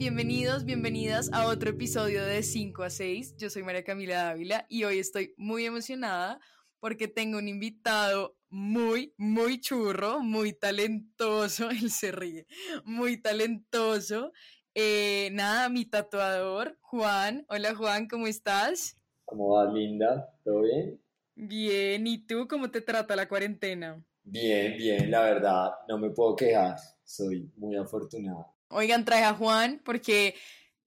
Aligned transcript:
Bienvenidos, 0.00 0.64
bienvenidas 0.64 1.30
a 1.30 1.46
otro 1.46 1.68
episodio 1.68 2.24
de 2.24 2.42
5 2.42 2.84
a 2.84 2.88
6. 2.88 3.36
Yo 3.36 3.50
soy 3.50 3.62
María 3.62 3.84
Camila 3.84 4.24
Dávila 4.24 4.64
y 4.70 4.84
hoy 4.84 4.98
estoy 4.98 5.34
muy 5.36 5.66
emocionada 5.66 6.40
porque 6.78 7.06
tengo 7.06 7.36
un 7.36 7.48
invitado 7.48 8.34
muy, 8.48 9.12
muy 9.18 9.60
churro, 9.60 10.20
muy 10.20 10.54
talentoso, 10.54 11.68
él 11.70 11.90
se 11.90 12.12
ríe, 12.12 12.46
muy 12.82 13.20
talentoso. 13.20 14.32
Eh, 14.74 15.28
nada, 15.32 15.68
mi 15.68 15.84
tatuador, 15.84 16.78
Juan. 16.80 17.44
Hola 17.50 17.74
Juan, 17.74 18.08
¿cómo 18.08 18.26
estás? 18.26 18.96
¿Cómo 19.26 19.50
vas, 19.50 19.70
Linda? 19.70 20.34
¿Todo 20.42 20.62
bien? 20.62 20.98
Bien, 21.34 22.06
¿y 22.06 22.26
tú 22.26 22.48
cómo 22.48 22.70
te 22.70 22.80
trata 22.80 23.14
la 23.16 23.28
cuarentena? 23.28 24.02
Bien, 24.22 24.78
bien, 24.78 25.10
la 25.10 25.20
verdad, 25.20 25.72
no 25.90 25.98
me 25.98 26.08
puedo 26.08 26.34
quejar, 26.36 26.78
soy 27.04 27.52
muy 27.58 27.76
afortunado. 27.76 28.59
Oigan, 28.70 29.04
traje 29.04 29.24
a 29.24 29.34
Juan 29.34 29.80
porque 29.84 30.36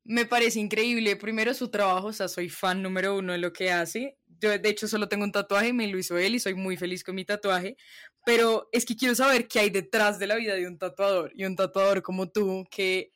me 0.05 0.26
parece 0.26 0.60
increíble, 0.60 1.16
primero 1.18 1.54
su 1.54 1.70
trabajo, 1.70 2.08
o 2.08 2.14
sea, 2.14 2.28
soy 2.28 2.50
fan 2.50 2.82
número 2.82 3.18
uno 3.18 3.34
de 3.34 3.40
lo 3.40 3.52
que 3.54 3.72
hace. 3.72 4.18
Yo, 4.40 4.58
de 4.58 4.70
hecho, 4.70 4.88
solo 4.88 5.10
tengo 5.10 5.24
un 5.26 5.32
tatuaje, 5.32 5.74
me 5.74 5.88
lo 5.88 5.98
hizo 5.98 6.18
él 6.18 6.36
y 6.36 6.40
soy 6.40 6.55
muy 6.55 6.77
feliz 6.77 7.04
con 7.04 7.16
mi 7.16 7.26
tatuaje, 7.26 7.77
pero 8.26 8.70
es 8.72 8.86
que 8.86 8.96
quiero 8.96 9.16
saber 9.16 9.48
qué 9.48 9.60
hay 9.60 9.70
detrás 9.70 10.20
de 10.20 10.27
la 10.27 10.36
vida 10.36 10.55
de 10.55 10.68
un 10.68 10.77
tatuador 10.77 11.32
y 11.36 11.46
un 11.46 11.55
tatuador 11.55 12.02
como 12.02 12.30
tú, 12.30 12.66
que 12.72 13.12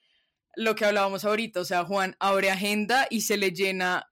lo 0.56 0.76
que 0.76 0.86
hablábamos 0.86 1.24
ahorita, 1.24 1.62
o 1.62 1.66
sea, 1.66 1.86
Juan 1.86 2.16
abre 2.20 2.50
agenda 2.50 3.08
y 3.10 3.22
se 3.22 3.38
le 3.38 3.52
llena 3.52 4.10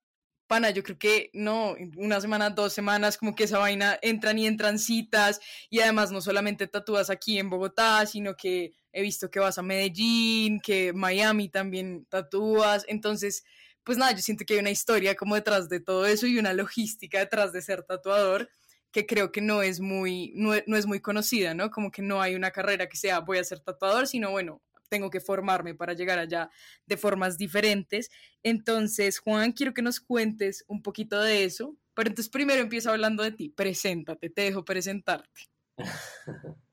pana, 0.48 0.70
yo 0.70 0.84
creo 0.84 0.98
que 0.98 1.29
no, 1.34 1.76
una 1.98 2.22
semana, 2.22 2.49
dos 2.49 2.74
semanas, 2.74 3.18
como 3.18 3.35
que 3.35 3.46
esa 3.46 3.57
vaina 3.57 3.98
entran 4.01 4.38
y 4.38 4.48
entran 4.48 4.79
citas 4.79 5.40
y 5.70 5.79
además 5.79 6.12
no 6.12 6.22
solamente 6.22 6.68
tatúas 6.68 7.10
aquí 7.10 7.40
en 7.40 7.49
Bogotá, 7.49 8.05
sino 8.05 8.35
que 8.35 8.74
he 8.96 9.01
visto 9.01 9.29
que 9.29 9.40
vas 9.40 9.57
a 9.57 9.62
Medellín, 9.62 10.62
que 10.62 10.93
Miami 10.93 11.49
también 11.49 12.05
tatúas, 12.05 12.85
entonces, 12.88 13.43
pues 13.84 13.98
nada, 13.98 14.13
yo 14.13 14.20
siento 14.20 14.46
que 14.46 14.54
hay 14.54 14.62
una 14.62 14.71
historia 14.71 15.15
como 15.15 15.35
detrás 15.35 15.68
de 15.68 15.82
todo 15.82 16.05
eso 16.05 16.27
y 16.27 16.40
una 16.40 16.54
logística 16.54 17.20
detrás 17.20 17.51
de 17.51 17.62
ser 17.62 17.84
tatuador 17.84 18.49
que 18.93 19.05
creo 19.05 19.34
que 19.34 19.41
no 19.41 19.62
es 19.62 19.82
muy, 19.82 20.32
no, 20.35 20.54
no 20.68 20.77
es 20.77 20.85
muy 20.85 21.01
conocida, 21.01 21.54
¿no? 21.54 21.70
Como 21.70 21.91
que 21.91 22.01
no 22.01 22.21
hay 22.21 22.35
una 22.35 22.51
carrera 22.51 22.88
que 22.88 22.96
sea 22.96 23.20
voy 23.20 23.38
a 23.38 23.43
ser 23.43 23.60
tatuador, 23.60 24.07
sino 24.07 24.32
bueno, 24.32 24.62
tengo 24.88 25.10
que 25.10 25.20
formarme 25.20 25.76
para 25.76 25.93
llegar 25.93 26.18
allá 26.18 26.49
de 26.85 26.96
formas 26.96 27.38
diferentes. 27.38 28.10
Entonces, 28.43 29.20
Juan, 29.20 29.51
quiero 29.51 29.73
que 29.73 29.82
nos 29.82 29.99
cuentes 29.99 30.63
un 30.68 30.82
poquito 30.82 31.21
de 31.21 31.43
eso, 31.43 31.76
pero 31.93 32.07
entonces 32.10 32.32
primero 32.32 32.62
empiezo 32.62 32.90
hablando 32.91 33.23
de 33.23 33.34
ti, 33.34 33.49
preséntate, 33.49 34.29
te 34.29 34.43
dejo 34.43 34.63
presentarte. 34.63 35.41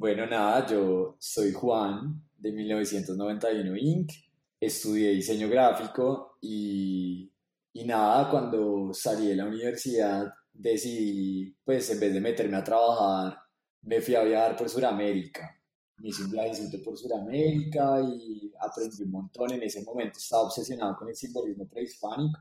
bueno, 0.00 0.26
nada, 0.26 0.66
yo 0.66 1.16
soy 1.18 1.52
Juan 1.52 2.22
de 2.38 2.52
1991 2.52 3.76
Inc., 3.76 4.10
estudié 4.58 5.10
diseño 5.10 5.46
gráfico 5.50 6.38
y, 6.40 7.30
y 7.74 7.84
nada, 7.84 8.30
cuando 8.30 8.94
salí 8.94 9.26
de 9.26 9.36
la 9.36 9.44
universidad 9.44 10.32
decidí, 10.54 11.54
pues 11.62 11.90
en 11.90 12.00
vez 12.00 12.14
de 12.14 12.20
meterme 12.22 12.56
a 12.56 12.64
trabajar, 12.64 13.38
me 13.82 14.00
fui 14.00 14.14
a 14.14 14.22
viajar 14.22 14.56
por 14.56 14.70
Sudamérica 14.70 15.54
me 15.98 16.08
hice 16.08 16.24
un 16.24 16.30
viajecito 16.30 16.82
por 16.82 16.96
Sudamérica 16.96 18.00
y 18.00 18.50
aprendí 18.58 19.02
un 19.02 19.10
montón. 19.10 19.52
En 19.52 19.62
ese 19.62 19.82
momento 19.82 20.16
estaba 20.16 20.44
obsesionado 20.44 20.96
con 20.96 21.10
el 21.10 21.14
simbolismo 21.14 21.68
prehispánico 21.68 22.40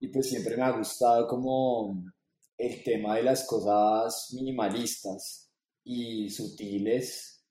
y 0.00 0.08
pues 0.08 0.26
siempre 0.30 0.56
me 0.56 0.62
ha 0.62 0.70
gustado 0.70 1.28
como 1.28 2.02
el 2.56 2.82
tema 2.82 3.16
de 3.16 3.24
las 3.24 3.46
cosas 3.46 4.32
minimalistas 4.32 5.43
y 5.84 6.30
sutiles, 6.30 7.44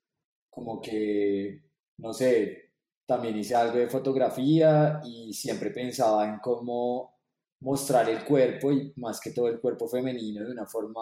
como 0.49 0.81
que, 0.81 1.63
no 1.97 2.13
sé, 2.13 2.71
también 3.05 3.37
hice 3.37 3.55
algo 3.55 3.77
de 3.77 3.89
fotografía 3.89 5.01
y 5.03 5.33
siempre 5.33 5.71
pensaba 5.71 6.25
en 6.27 6.39
cómo 6.39 7.13
mostrar 7.61 8.09
el 8.09 8.23
cuerpo 8.25 8.71
y 8.71 8.93
más 8.97 9.19
que 9.19 9.31
todo 9.31 9.47
el 9.47 9.59
cuerpo 9.59 9.87
femenino 9.87 10.43
de 10.45 10.51
una 10.51 10.65
forma 10.65 11.01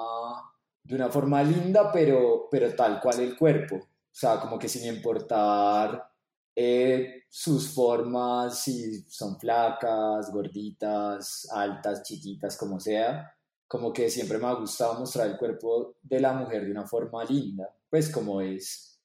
de 0.84 0.96
una 0.96 1.10
forma 1.10 1.44
linda, 1.44 1.92
pero, 1.92 2.48
pero 2.50 2.74
tal 2.76 3.00
cual 3.00 3.20
el 3.20 3.38
cuerpo. 3.38 3.76
O 3.76 4.14
sea, 4.14 4.40
como 4.40 4.58
que 4.58 4.68
sin 4.68 4.94
importar 4.94 6.10
eh, 6.56 7.24
sus 7.30 7.74
formas, 7.74 8.64
si 8.64 9.02
son 9.04 9.40
flacas, 9.40 10.32
gorditas, 10.32 11.48
altas, 11.52 12.04
chiquitas, 12.04 12.58
como 12.58 12.80
sea, 12.80 13.34
como 13.72 13.94
que 13.94 14.10
siempre 14.10 14.38
me 14.38 14.48
ha 14.48 14.54
gustado 14.54 15.00
mostrar 15.00 15.30
el 15.30 15.38
cuerpo 15.38 15.96
de 16.02 16.20
la 16.20 16.34
mujer 16.34 16.66
de 16.66 16.72
una 16.72 16.86
forma 16.86 17.24
linda, 17.24 17.74
pues 17.90 18.10
como 18.10 18.42
es. 18.42 19.00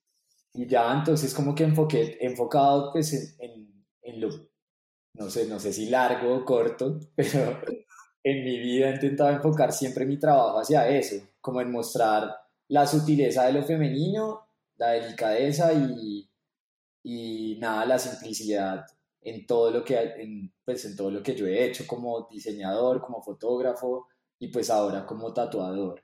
Y 0.54 0.66
ya 0.66 0.92
entonces 0.92 1.32
como 1.32 1.54
que 1.54 1.62
enfoqué, 1.62 2.18
enfocado 2.20 2.90
pues 2.90 3.36
en, 3.38 3.86
en, 4.02 4.20
lo, 4.20 4.28
no 5.14 5.30
sé, 5.30 5.46
no 5.46 5.60
sé 5.60 5.72
si 5.72 5.88
largo 5.88 6.34
o 6.34 6.44
corto, 6.44 6.98
pero 7.14 7.60
en 8.24 8.44
mi 8.44 8.58
vida 8.58 8.90
he 8.90 8.94
intentado 8.94 9.30
enfocar 9.30 9.72
siempre 9.72 10.04
mi 10.04 10.18
trabajo 10.18 10.58
hacia 10.58 10.88
eso, 10.88 11.24
como 11.40 11.60
en 11.60 11.70
mostrar 11.70 12.34
la 12.66 12.88
sutileza 12.88 13.46
de 13.46 13.52
lo 13.52 13.62
femenino 13.62 14.48
la 14.78 14.90
delicadeza 14.90 15.72
y, 15.74 16.28
y 17.04 17.56
nada, 17.60 17.86
la 17.86 18.00
simplicidad 18.00 18.84
en 19.22 19.46
todo 19.46 19.70
lo 19.70 19.84
que 19.84 19.96
en, 19.96 20.52
pues 20.64 20.84
en 20.86 20.96
todo 20.96 21.12
lo 21.12 21.22
que 21.22 21.36
yo 21.36 21.46
he 21.46 21.66
hecho 21.66 21.86
como 21.86 22.26
diseñador, 22.28 23.00
como 23.00 23.22
fotógrafo 23.22 24.08
y 24.38 24.48
pues 24.48 24.70
ahora 24.70 25.06
como 25.06 25.32
tatuador, 25.32 26.02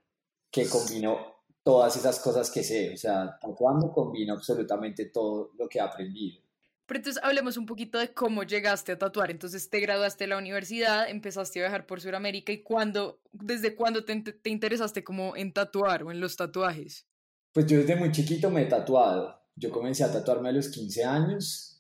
que 0.51 0.69
combino 0.69 1.33
todas 1.63 1.97
esas 1.97 2.19
cosas 2.21 2.51
que 2.51 2.63
sé, 2.63 2.93
o 2.95 2.97
sea, 2.97 3.39
tatuando 3.41 3.93
combino 3.93 4.35
absolutamente 4.35 5.07
todo 5.07 5.53
lo 5.59 5.69
que 5.69 5.79
he 5.79 5.81
aprendido. 5.81 6.41
Pero 6.87 6.99
entonces 6.99 7.23
hablemos 7.23 7.57
un 7.57 7.65
poquito 7.65 7.99
de 7.99 8.13
cómo 8.13 8.43
llegaste 8.43 8.93
a 8.93 8.99
tatuar. 8.99 9.31
Entonces 9.31 9.71
te 9.71 9.81
graduaste 9.81 10.25
de 10.25 10.29
la 10.29 10.37
universidad, 10.37 11.09
empezaste 11.09 11.61
a 11.61 11.63
viajar 11.63 11.87
por 11.87 12.01
Sudamérica 12.01 12.53
y 12.53 12.63
cuándo, 12.63 13.21
desde 13.33 13.75
cuándo 13.75 14.05
te, 14.05 14.21
te 14.21 14.51
interesaste 14.51 15.05
como 15.05 15.37
en 15.37 15.53
tatuar 15.53 16.03
o 16.03 16.11
en 16.11 16.21
los 16.21 16.37
tatuajes. 16.37 17.07
Pues 17.53 17.67
yo 17.67 17.79
desde 17.79 17.97
muy 17.97 18.11
chiquito 18.13 18.51
me 18.51 18.63
he 18.63 18.67
tatuado. 18.67 19.41
Yo 19.55 19.71
comencé 19.71 20.05
a 20.05 20.13
tatuarme 20.13 20.49
a 20.49 20.53
los 20.53 20.69
15 20.69 21.05
años, 21.05 21.72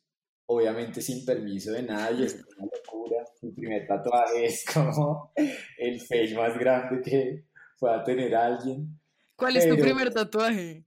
obviamente 0.54 1.00
sin 1.00 1.24
permiso 1.24 1.72
de 1.72 1.82
nadie, 1.82 2.26
es 2.26 2.34
una 2.34 2.66
locura. 2.66 3.24
Mi 3.42 3.52
primer 3.52 3.86
tatuaje 3.86 4.46
es 4.46 4.64
como 4.72 5.32
el 5.78 6.00
fail 6.00 6.34
más 6.36 6.58
grande 6.58 7.02
que 7.02 7.44
pueda 7.78 8.02
tener 8.04 8.34
alguien. 8.34 9.00
¿Cuál 9.36 9.56
es 9.56 9.68
tu 9.68 9.76
primer 9.76 10.12
tatuaje? 10.12 10.84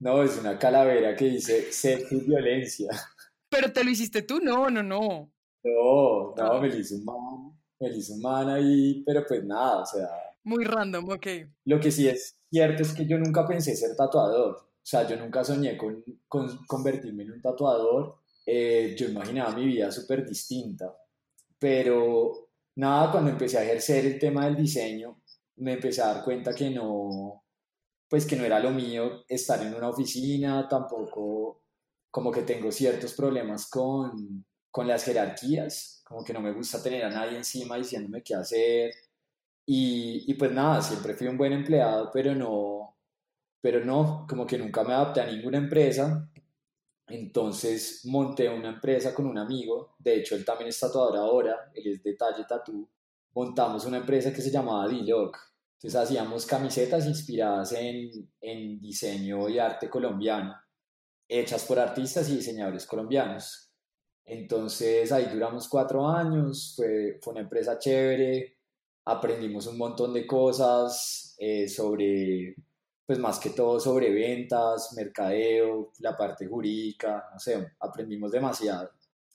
No, 0.00 0.22
es 0.22 0.38
una 0.38 0.58
calavera 0.58 1.16
que 1.16 1.24
dice 1.24 1.72
sexo 1.72 2.14
y 2.14 2.20
violencia. 2.20 2.90
¿Pero 3.48 3.72
te 3.72 3.82
lo 3.82 3.90
hiciste 3.90 4.22
tú? 4.22 4.38
No, 4.40 4.68
no, 4.70 4.82
no. 4.82 5.32
No, 5.64 6.34
no, 6.36 6.52
ah. 6.52 6.60
me 6.60 6.68
lo 6.68 6.76
hizo 6.76 6.94
un 6.94 7.04
man, 7.04 7.58
me 7.80 7.88
lo 7.88 7.96
hizo 7.96 8.14
un 8.14 8.20
man 8.20 8.48
ahí, 8.48 9.02
pero 9.04 9.24
pues 9.26 9.44
nada, 9.44 9.80
o 9.80 9.86
sea... 9.86 10.08
Muy 10.44 10.64
random, 10.64 11.08
ok. 11.10 11.26
Lo 11.64 11.80
que 11.80 11.90
sí 11.90 12.08
es 12.08 12.38
cierto 12.50 12.82
es 12.82 12.92
que 12.92 13.06
yo 13.06 13.18
nunca 13.18 13.46
pensé 13.46 13.74
ser 13.74 13.96
tatuador. 13.96 14.56
O 14.56 14.90
sea, 14.90 15.06
yo 15.06 15.16
nunca 15.16 15.44
soñé 15.44 15.76
con, 15.76 16.02
con 16.28 16.64
convertirme 16.66 17.24
en 17.24 17.32
un 17.32 17.42
tatuador. 17.42 18.17
Eh, 18.50 18.94
yo 18.96 19.08
imaginaba 19.08 19.54
mi 19.54 19.66
vida 19.66 19.92
súper 19.92 20.26
distinta. 20.26 20.96
Pero 21.58 22.50
nada, 22.76 23.12
cuando 23.12 23.30
empecé 23.30 23.58
a 23.58 23.64
ejercer 23.64 24.06
el 24.06 24.18
tema 24.18 24.46
del 24.46 24.56
diseño, 24.56 25.20
me 25.56 25.74
empecé 25.74 26.02
a 26.02 26.14
dar 26.14 26.24
cuenta 26.24 26.54
que 26.54 26.70
no, 26.70 27.44
pues 28.08 28.24
que 28.26 28.36
no 28.36 28.44
era 28.44 28.60
lo 28.60 28.70
mío 28.70 29.24
estar 29.28 29.62
en 29.62 29.74
una 29.74 29.90
oficina, 29.90 30.66
tampoco 30.68 31.62
como 32.10 32.32
que 32.32 32.42
tengo 32.42 32.72
ciertos 32.72 33.12
problemas 33.14 33.68
con, 33.68 34.46
con 34.70 34.88
las 34.88 35.04
jerarquías, 35.04 36.02
como 36.06 36.24
que 36.24 36.32
no 36.32 36.40
me 36.40 36.52
gusta 36.52 36.82
tener 36.82 37.04
a 37.04 37.10
nadie 37.10 37.36
encima 37.36 37.76
diciéndome 37.76 38.22
qué 38.22 38.34
hacer, 38.34 38.92
y, 39.70 40.32
pues 40.34 40.50
nada, 40.50 40.80
siempre 40.80 41.12
fui 41.12 41.26
un 41.26 41.36
buen 41.36 41.52
empleado, 41.52 42.10
pero 42.10 42.34
no, 42.34 42.96
pero 43.60 43.84
no, 43.84 44.26
como 44.26 44.46
que 44.46 44.56
nunca 44.56 44.82
me 44.82 44.94
adapté 44.94 45.20
a 45.20 45.26
ninguna 45.26 45.58
empresa. 45.58 46.26
Entonces 47.08 48.02
monté 48.04 48.48
una 48.48 48.68
empresa 48.68 49.14
con 49.14 49.26
un 49.26 49.38
amigo, 49.38 49.94
de 49.98 50.16
hecho 50.16 50.34
él 50.34 50.44
también 50.44 50.68
es 50.68 50.78
tatuador 50.78 51.16
ahora, 51.16 51.70
él 51.74 51.86
es 51.86 52.02
detalle 52.02 52.44
tatú. 52.46 52.88
Montamos 53.34 53.86
una 53.86 53.98
empresa 53.98 54.32
que 54.32 54.42
se 54.42 54.50
llamaba 54.50 54.88
D-Lock. 54.88 55.36
Entonces 55.74 56.00
hacíamos 56.00 56.44
camisetas 56.44 57.06
inspiradas 57.06 57.72
en, 57.72 58.10
en 58.40 58.80
diseño 58.80 59.48
y 59.48 59.58
arte 59.58 59.88
colombiano, 59.88 60.54
hechas 61.28 61.64
por 61.64 61.78
artistas 61.78 62.28
y 62.28 62.36
diseñadores 62.36 62.84
colombianos. 62.84 63.70
Entonces 64.24 65.10
ahí 65.12 65.26
duramos 65.32 65.68
cuatro 65.68 66.06
años, 66.06 66.74
fue, 66.76 67.18
fue 67.22 67.32
una 67.32 67.42
empresa 67.42 67.78
chévere, 67.78 68.58
aprendimos 69.06 69.66
un 69.66 69.78
montón 69.78 70.12
de 70.12 70.26
cosas 70.26 71.34
eh, 71.38 71.66
sobre, 71.66 72.54
pues 73.08 73.18
más 73.18 73.38
que 73.38 73.48
todo 73.50 73.80
sobre 73.80 74.10
ventas, 74.10 74.92
mercadeo, 74.94 75.92
la 76.00 76.14
parte 76.14 76.46
jurídica, 76.46 77.26
no 77.32 77.38
sé, 77.38 77.72
aprendimos 77.80 78.30
demasiado. 78.32 78.90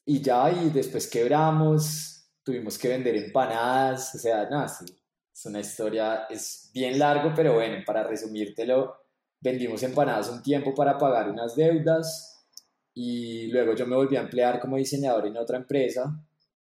Y 0.06 0.22
ya, 0.22 0.52
y 0.52 0.70
después 0.70 1.10
quebramos, 1.10 2.30
tuvimos 2.44 2.78
que 2.78 2.90
vender 2.90 3.16
empanadas, 3.16 4.14
o 4.14 4.20
sea, 4.20 4.48
nada, 4.48 4.68
es 4.68 5.46
una 5.48 5.60
historia, 5.60 6.28
es 6.30 6.70
bien 6.72 7.00
largo, 7.00 7.34
pero 7.36 7.56
bueno, 7.56 7.84
para 7.84 8.04
resumírtelo, 8.04 8.96
vendimos 9.42 9.82
empanadas 9.82 10.30
un 10.30 10.44
tiempo 10.44 10.76
para 10.76 10.96
pagar 10.96 11.32
unas 11.32 11.56
deudas 11.56 12.46
y 12.94 13.48
luego 13.48 13.74
yo 13.74 13.88
me 13.88 13.96
volví 13.96 14.18
a 14.18 14.22
emplear 14.22 14.60
como 14.60 14.78
diseñador 14.78 15.26
en 15.26 15.38
otra 15.38 15.58
empresa 15.58 16.16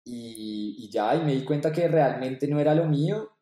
y, 0.06 0.78
y 0.80 0.90
ya, 0.90 1.14
y 1.16 1.26
me 1.26 1.34
di 1.34 1.44
cuenta 1.44 1.74
que 1.74 1.90
realmente 1.90 2.48
no 2.48 2.58
era 2.58 2.74
lo 2.74 2.86
mío 2.86 3.34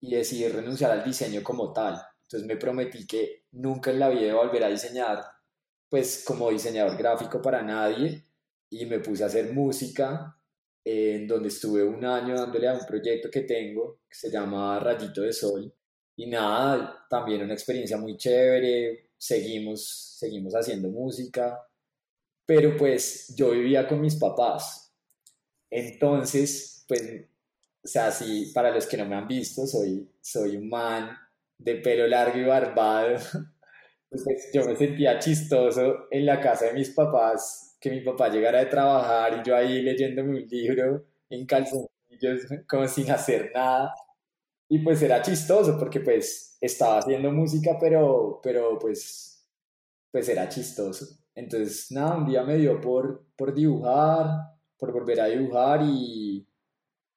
y 0.00 0.14
decidí 0.14 0.46
renunciar 0.46 0.92
al 0.92 1.02
diseño 1.02 1.42
como 1.42 1.72
tal. 1.72 2.00
Entonces 2.30 2.46
me 2.46 2.56
prometí 2.56 3.08
que 3.08 3.46
nunca 3.50 3.90
en 3.90 3.98
la 3.98 4.08
vida 4.08 4.36
volver 4.36 4.62
a 4.62 4.68
diseñar, 4.68 5.20
pues 5.88 6.22
como 6.24 6.48
diseñador 6.50 6.96
gráfico 6.96 7.42
para 7.42 7.60
nadie. 7.60 8.24
Y 8.70 8.86
me 8.86 9.00
puse 9.00 9.24
a 9.24 9.26
hacer 9.26 9.52
música 9.52 10.36
en 10.84 11.26
donde 11.26 11.48
estuve 11.48 11.82
un 11.82 12.04
año 12.04 12.36
dándole 12.36 12.68
a 12.68 12.74
un 12.74 12.86
proyecto 12.86 13.28
que 13.28 13.40
tengo 13.40 13.98
que 14.08 14.14
se 14.14 14.30
llama 14.30 14.78
Rayito 14.78 15.22
de 15.22 15.32
Sol. 15.32 15.74
Y 16.14 16.28
nada, 16.28 17.04
también 17.10 17.42
una 17.42 17.54
experiencia 17.54 17.96
muy 17.96 18.16
chévere, 18.16 19.10
seguimos, 19.18 20.14
seguimos 20.16 20.54
haciendo 20.54 20.88
música, 20.88 21.60
pero 22.46 22.76
pues 22.76 23.34
yo 23.34 23.50
vivía 23.50 23.88
con 23.88 24.00
mis 24.00 24.16
papás, 24.16 24.92
entonces 25.68 26.84
pues, 26.86 27.24
o 27.82 27.88
sea, 27.88 28.12
sí, 28.12 28.52
para 28.54 28.70
los 28.70 28.86
que 28.86 28.96
no 28.96 29.06
me 29.06 29.16
han 29.16 29.26
visto, 29.26 29.66
soy, 29.66 30.08
soy 30.20 30.56
un 30.56 30.68
man 30.68 31.16
de 31.60 31.76
pelo 31.76 32.06
largo 32.06 32.38
y 32.38 32.44
barbado, 32.44 33.16
pues 34.10 34.50
yo 34.52 34.64
me 34.66 34.76
sentía 34.76 35.18
chistoso 35.18 36.06
en 36.10 36.26
la 36.26 36.40
casa 36.40 36.66
de 36.66 36.74
mis 36.74 36.90
papás, 36.90 37.76
que 37.80 37.90
mi 37.90 38.00
papá 38.02 38.28
llegara 38.28 38.60
de 38.60 38.66
trabajar 38.66 39.40
y 39.40 39.48
yo 39.48 39.56
ahí 39.56 39.82
leyéndome 39.82 40.30
un 40.30 40.46
libro 40.48 41.06
en 41.30 41.46
calzoncillos, 41.46 42.42
como 42.68 42.86
sin 42.88 43.10
hacer 43.10 43.52
nada 43.54 43.94
y 44.68 44.78
pues 44.80 45.02
era 45.02 45.20
chistoso 45.22 45.78
porque 45.78 46.00
pues 46.00 46.56
estaba 46.60 46.98
haciendo 46.98 47.32
música, 47.32 47.76
pero, 47.80 48.40
pero 48.42 48.78
pues, 48.78 49.44
pues 50.12 50.28
era 50.28 50.48
chistoso. 50.48 51.06
Entonces, 51.34 51.90
nada, 51.92 52.16
un 52.18 52.26
día 52.26 52.44
me 52.44 52.56
dio 52.56 52.80
por, 52.80 53.26
por 53.36 53.54
dibujar, 53.54 54.28
por 54.78 54.92
volver 54.92 55.20
a 55.20 55.26
dibujar 55.26 55.80
y, 55.84 56.46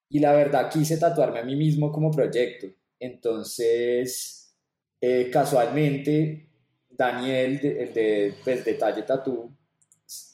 y 0.10 0.20
la 0.20 0.34
verdad 0.34 0.70
quise 0.72 0.98
tatuarme 0.98 1.40
a 1.40 1.46
mí 1.46 1.56
mismo 1.56 1.92
como 1.92 2.12
proyecto. 2.12 2.68
Entonces, 3.04 4.56
eh, 5.02 5.30
casualmente, 5.30 6.48
Daniel, 6.90 7.60
el 7.62 7.94
de 7.94 8.36
pues, 8.42 8.64
Detalle 8.64 9.04
Tatú, 9.04 9.54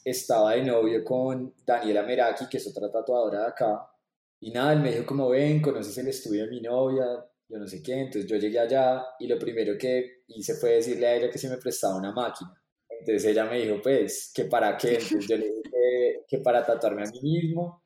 estaba 0.04 0.52
de 0.52 0.62
novio 0.62 1.02
con 1.02 1.52
Daniela 1.66 2.04
Meraki, 2.04 2.48
que 2.48 2.58
es 2.58 2.68
otra 2.68 2.88
tatuadora 2.88 3.40
de 3.40 3.46
acá, 3.48 3.90
y 4.38 4.52
nada, 4.52 4.72
él 4.72 4.80
me 4.80 4.92
dijo 4.92 5.04
como 5.04 5.30
ven, 5.30 5.60
conoces 5.60 5.98
el 5.98 6.08
estudio 6.08 6.44
de 6.44 6.50
mi 6.50 6.60
novia, 6.60 7.06
yo 7.48 7.58
no 7.58 7.66
sé 7.66 7.82
qué, 7.82 7.94
entonces 7.94 8.26
yo 8.26 8.36
llegué 8.36 8.60
allá 8.60 9.04
y 9.18 9.26
lo 9.26 9.36
primero 9.36 9.76
que 9.76 10.22
hice 10.28 10.54
fue 10.54 10.74
decirle 10.74 11.08
a 11.08 11.16
ella 11.16 11.30
que 11.30 11.38
se 11.38 11.48
me 11.48 11.56
prestaba 11.56 11.96
una 11.96 12.12
máquina. 12.12 12.54
Entonces 12.88 13.24
ella 13.24 13.46
me 13.46 13.60
dijo, 13.60 13.82
pues, 13.82 14.30
que 14.32 14.44
para 14.44 14.76
qué, 14.76 14.92
entonces 14.94 15.26
yo 15.26 15.36
le 15.36 15.46
dije 15.46 16.24
que, 16.28 16.38
para 16.38 16.64
tatuarme 16.64 17.02
a 17.02 17.10
mí 17.10 17.20
mismo 17.20 17.82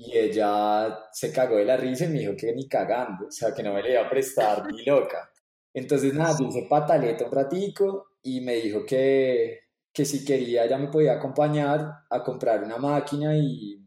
y 0.00 0.16
ella 0.16 1.08
se 1.12 1.32
cagó 1.32 1.56
de 1.56 1.64
la 1.64 1.76
risa 1.76 2.06
y 2.06 2.08
me 2.08 2.20
dijo 2.20 2.34
que 2.36 2.52
ni 2.54 2.68
cagando, 2.68 3.26
o 3.26 3.30
sea, 3.30 3.52
que 3.54 3.62
no 3.62 3.74
me 3.74 3.82
le 3.82 3.92
iba 3.92 4.02
a 4.02 4.10
prestar 4.10 4.66
ni 4.72 4.82
loca. 4.86 5.30
Entonces 5.74 6.14
nada, 6.14 6.36
hice 6.40 6.66
pataleta 6.68 7.26
un 7.26 7.32
ratico 7.32 8.06
y 8.22 8.40
me 8.40 8.56
dijo 8.56 8.84
que, 8.84 9.60
que 9.92 10.04
si 10.04 10.24
quería 10.24 10.64
ella 10.64 10.78
me 10.78 10.88
podía 10.88 11.12
acompañar 11.14 12.04
a 12.08 12.22
comprar 12.22 12.64
una 12.64 12.78
máquina 12.78 13.36
y 13.36 13.80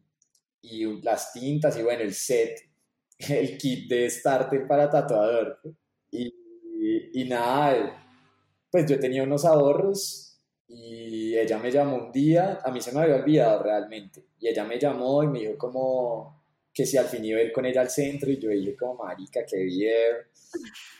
y 0.63 1.01
las 1.01 1.33
tintas 1.33 1.77
y 1.77 1.83
bueno, 1.83 2.01
el 2.01 2.13
set, 2.13 2.57
el 3.19 3.57
kit 3.57 3.87
de 3.89 4.09
starter 4.09 4.65
para 4.67 4.89
tatuador. 4.89 5.59
Y, 6.09 6.33
y, 7.13 7.25
nada, 7.25 8.01
pues 8.71 8.89
yo 8.89 8.99
tenía 8.99 9.23
unos 9.23 9.45
ahorros 9.45 10.32
y 10.75 11.37
ella 11.37 11.59
me 11.59 11.71
llamó 11.71 11.97
un 11.97 12.11
día, 12.11 12.59
a 12.63 12.71
mí 12.71 12.81
se 12.81 12.91
me 12.91 13.01
había 13.01 13.15
olvidado 13.15 13.61
realmente, 13.61 14.25
y 14.39 14.47
ella 14.47 14.63
me 14.63 14.79
llamó 14.79 15.23
y 15.23 15.27
me 15.27 15.39
dijo 15.39 15.57
como 15.57 16.43
que 16.73 16.85
si 16.85 16.97
al 16.97 17.05
fin 17.05 17.23
iba 17.23 17.39
a 17.39 17.43
ir 17.43 17.51
con 17.53 17.65
ella 17.65 17.81
al 17.81 17.89
centro 17.89 18.31
y 18.31 18.39
yo 18.39 18.49
dije 18.49 18.75
como 18.75 19.03
marica, 19.03 19.45
qué 19.45 19.57
bien, 19.57 20.15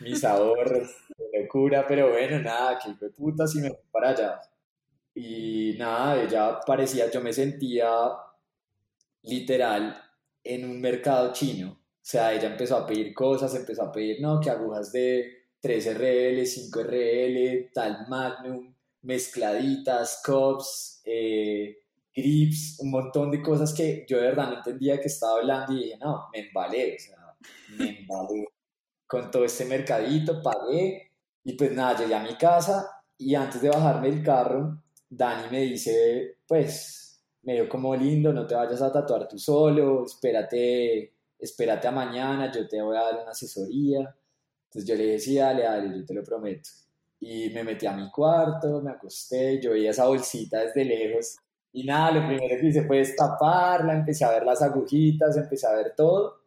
mis 0.02 0.24
ahorros, 0.24 0.90
qué 1.18 1.42
locura, 1.42 1.86
pero 1.88 2.12
bueno, 2.12 2.40
nada, 2.40 2.78
que 2.78 2.94
fue 2.94 3.10
puta 3.10 3.48
si 3.48 3.60
me 3.60 3.70
fui 3.70 3.90
para 3.92 4.10
allá. 4.10 4.42
Y 5.16 5.76
nada, 5.78 6.22
ella 6.24 6.60
parecía, 6.66 7.10
yo 7.10 7.22
me 7.22 7.34
sentía 7.34 7.90
literal 9.24 10.00
en 10.44 10.70
un 10.70 10.80
mercado 10.82 11.34
chino. 11.34 11.72
O 11.72 12.06
sea, 12.06 12.34
ella 12.34 12.50
empezó 12.50 12.78
a 12.78 12.86
pedir 12.86 13.14
cosas, 13.14 13.56
empezó 13.56 13.84
a 13.84 13.92
pedir, 13.92 14.22
no, 14.22 14.40
que 14.40 14.50
agujas 14.50 14.92
de 14.92 15.48
3 15.60 15.96
RL, 15.98 16.46
5 16.46 16.84
RL, 16.84 17.72
tal 17.74 18.06
Magnum, 18.10 18.73
mezcladitas, 19.04 20.22
cups, 20.26 21.02
eh, 21.06 21.78
grips, 22.16 22.80
un 22.80 22.92
montón 22.92 23.32
de 23.32 23.42
cosas 23.42 23.74
que 23.74 24.06
yo 24.08 24.18
de 24.18 24.24
verdad 24.24 24.50
no 24.50 24.58
entendía 24.58 25.00
que 25.00 25.08
estaba 25.08 25.40
hablando 25.40 25.74
y 25.74 25.84
dije, 25.84 25.98
no, 25.98 26.28
me 26.32 26.48
embalé, 26.48 26.96
o 26.96 27.00
sea, 27.00 27.18
me 27.78 28.00
embalé 28.00 28.48
con 29.06 29.30
todo 29.32 29.46
este 29.46 29.66
mercadito, 29.66 30.42
pagué 30.42 31.12
y 31.44 31.54
pues 31.54 31.72
nada, 31.72 32.00
llegué 32.00 32.16
a 32.16 32.24
mi 32.24 32.36
casa 32.36 33.04
y 33.18 33.36
antes 33.36 33.62
de 33.62 33.70
bajarme 33.70 34.10
del 34.10 34.24
carro, 34.24 34.82
Dani 35.10 35.50
me 35.52 35.62
dice, 35.62 36.38
pues 36.48 37.04
medio 37.44 37.68
como 37.70 37.96
lindo, 37.96 38.34
no 38.34 38.48
te 38.48 38.56
vayas 38.56 38.82
a 38.82 38.92
tatuar 38.92 39.28
tú 39.28 39.38
solo, 39.38 40.06
espérate, 40.06 41.14
espérate 41.38 41.88
a 41.88 41.92
mañana, 41.92 42.52
yo 42.52 42.68
te 42.68 42.82
voy 42.82 42.96
a 42.98 43.02
dar 43.02 43.22
una 43.22 43.32
asesoría. 43.32 44.16
Entonces 44.66 44.90
yo 44.90 44.96
le 44.96 45.06
decía, 45.12 45.46
dale, 45.48 45.64
dale, 45.64 46.00
yo 46.00 46.06
te 46.06 46.14
lo 46.14 46.24
prometo. 46.24 46.70
Y 47.26 47.50
me 47.52 47.64
metí 47.64 47.86
a 47.86 47.94
mi 47.94 48.12
cuarto, 48.12 48.82
me 48.82 48.92
acosté, 48.92 49.62
yo 49.62 49.72
veía 49.72 49.92
esa 49.92 50.08
bolsita 50.08 50.60
desde 50.60 50.84
lejos. 50.84 51.38
Y 51.72 51.86
nada, 51.86 52.12
lo 52.12 52.28
primero 52.28 52.60
que 52.60 52.68
hice 52.68 52.84
fue 52.84 52.98
destaparla, 52.98 53.94
empecé 53.94 54.26
a 54.26 54.32
ver 54.32 54.44
las 54.44 54.62
agujitas, 54.62 55.38
empecé 55.38 55.66
a 55.66 55.74
ver 55.74 55.94
todo. 55.96 56.42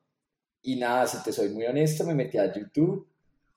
Y 0.62 0.76
nada, 0.76 1.06
si 1.06 1.22
te 1.22 1.32
soy 1.32 1.48
muy 1.48 1.64
honesto, 1.64 2.04
me 2.04 2.14
metí 2.14 2.36
a 2.36 2.52
YouTube 2.52 3.08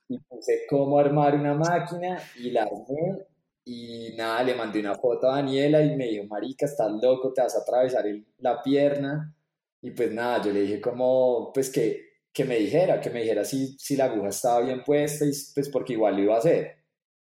y 0.07 0.17
puse 0.19 0.61
cómo 0.69 0.97
armar 0.97 1.35
una 1.35 1.53
máquina 1.53 2.17
y 2.37 2.51
la 2.51 2.63
armé 2.63 3.25
y 3.65 4.15
nada, 4.15 4.41
le 4.43 4.55
mandé 4.55 4.79
una 4.79 4.95
foto 4.95 5.29
a 5.29 5.35
Daniela 5.35 5.83
y 5.83 5.95
me 5.97 6.07
dijo, 6.07 6.25
marica, 6.25 6.65
estás 6.65 6.91
loco, 6.91 7.33
te 7.33 7.41
vas 7.41 7.55
a 7.55 7.59
atravesar 7.59 8.05
la 8.37 8.63
pierna. 8.63 9.35
Y 9.81 9.91
pues 9.91 10.11
nada, 10.13 10.41
yo 10.41 10.53
le 10.53 10.61
dije 10.61 10.79
como, 10.79 11.51
pues 11.53 11.69
que, 11.69 12.21
que 12.31 12.45
me 12.45 12.55
dijera, 12.55 13.01
que 13.01 13.09
me 13.09 13.21
dijera 13.21 13.43
si, 13.43 13.77
si 13.77 13.97
la 13.97 14.05
aguja 14.05 14.29
estaba 14.29 14.61
bien 14.61 14.83
puesta 14.85 15.25
y 15.25 15.31
pues 15.53 15.69
porque 15.69 15.93
igual 15.93 16.15
lo 16.15 16.23
iba 16.23 16.35
a 16.35 16.39
hacer. 16.39 16.79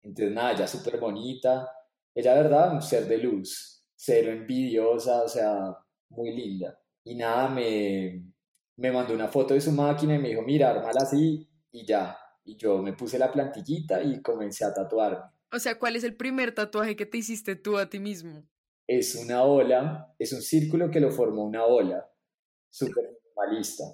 Entonces 0.02 0.35
nada, 0.35 0.52
ella 0.52 0.67
súper 0.67 0.99
bonita, 0.99 1.69
ella 2.14 2.35
verdad, 2.35 2.73
un 2.73 2.83
ser 2.83 3.07
de 3.07 3.19
luz, 3.19 3.85
cero 3.95 4.33
envidiosa, 4.33 5.23
o 5.23 5.28
sea, 5.28 5.76
muy 6.11 6.35
linda. 6.35 6.78
Y 7.05 7.14
nada, 7.14 7.49
me, 7.49 8.25
me 8.76 8.93
mandó 8.93 9.14
una 9.14 9.28
foto 9.28 9.55
de 9.55 9.61
su 9.61 9.73
máquina 9.73 10.14
y 10.14 10.19
me 10.19 10.28
dijo, 10.28 10.43
mira, 10.43 10.71
armala 10.71 11.02
así 11.02 11.49
y 11.73 11.87
ya. 11.87 12.17
Y 12.45 12.57
yo 12.57 12.78
me 12.78 12.93
puse 12.93 13.19
la 13.19 13.31
plantillita 13.31 14.02
y 14.02 14.23
comencé 14.23 14.64
a 14.64 14.73
tatuarme. 14.73 15.25
O 15.52 15.59
sea, 15.59 15.78
¿cuál 15.78 15.97
es 15.97 16.05
el 16.05 16.14
primer 16.14 16.55
tatuaje 16.55 16.97
que 16.97 17.07
te 17.07 17.19
hiciste 17.19 17.57
tú 17.57 17.78
a 17.78 17.88
ti 17.88 17.99
mismo? 17.99 18.43
Es 18.87 19.14
una 19.17 19.43
ola, 19.43 20.14
es 20.19 20.33
un 20.33 20.43
círculo 20.43 20.90
que 20.90 21.00
lo 21.00 21.11
formó 21.11 21.45
una 21.45 21.64
ola, 21.64 22.11
súper 22.71 23.05
minimalista. 23.05 23.85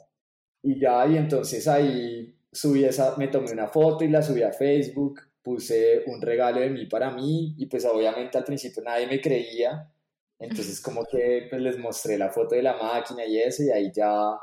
Y 0.62 0.80
ya, 0.80 1.06
y 1.06 1.16
entonces 1.16 1.66
ahí 1.68 2.38
subí 2.52 2.84
esa, 2.84 3.16
me 3.16 3.28
tomé 3.28 3.52
una 3.52 3.68
foto 3.68 4.04
y 4.04 4.08
la 4.08 4.22
subí 4.22 4.42
a 4.42 4.52
Facebook, 4.52 5.20
puse 5.44 6.02
un 6.06 6.20
regalo 6.20 6.60
de 6.60 6.70
mí 6.70 6.86
para 6.86 7.10
mí 7.12 7.54
y 7.58 7.66
pues 7.66 7.84
obviamente 7.84 8.38
al 8.38 8.44
principio 8.44 8.82
nadie 8.82 9.06
me 9.06 9.20
creía, 9.20 9.88
entonces 10.38 10.80
como 10.80 11.04
que 11.04 11.46
pues 11.48 11.62
les 11.62 11.78
mostré 11.78 12.18
la 12.18 12.30
foto 12.30 12.56
de 12.56 12.62
la 12.62 12.76
máquina 12.76 13.24
y 13.24 13.38
eso 13.38 13.62
y 13.62 13.70
ahí 13.70 13.92
ya 13.94 14.36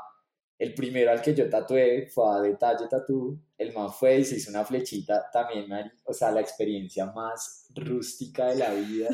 el 0.62 0.74
primero 0.74 1.10
al 1.10 1.20
que 1.20 1.34
yo 1.34 1.50
tatué 1.50 2.06
fue 2.06 2.36
a 2.36 2.40
Detalle 2.40 2.86
Tatú. 2.88 3.36
El 3.58 3.72
man 3.72 3.90
fue 3.92 4.18
y 4.20 4.24
se 4.24 4.36
hizo 4.36 4.50
una 4.50 4.64
flechita 4.64 5.28
también, 5.32 5.66
o 6.04 6.12
sea, 6.12 6.30
la 6.30 6.40
experiencia 6.40 7.06
más 7.06 7.66
rústica 7.74 8.46
de 8.46 8.56
la 8.56 8.72
vida, 8.72 9.08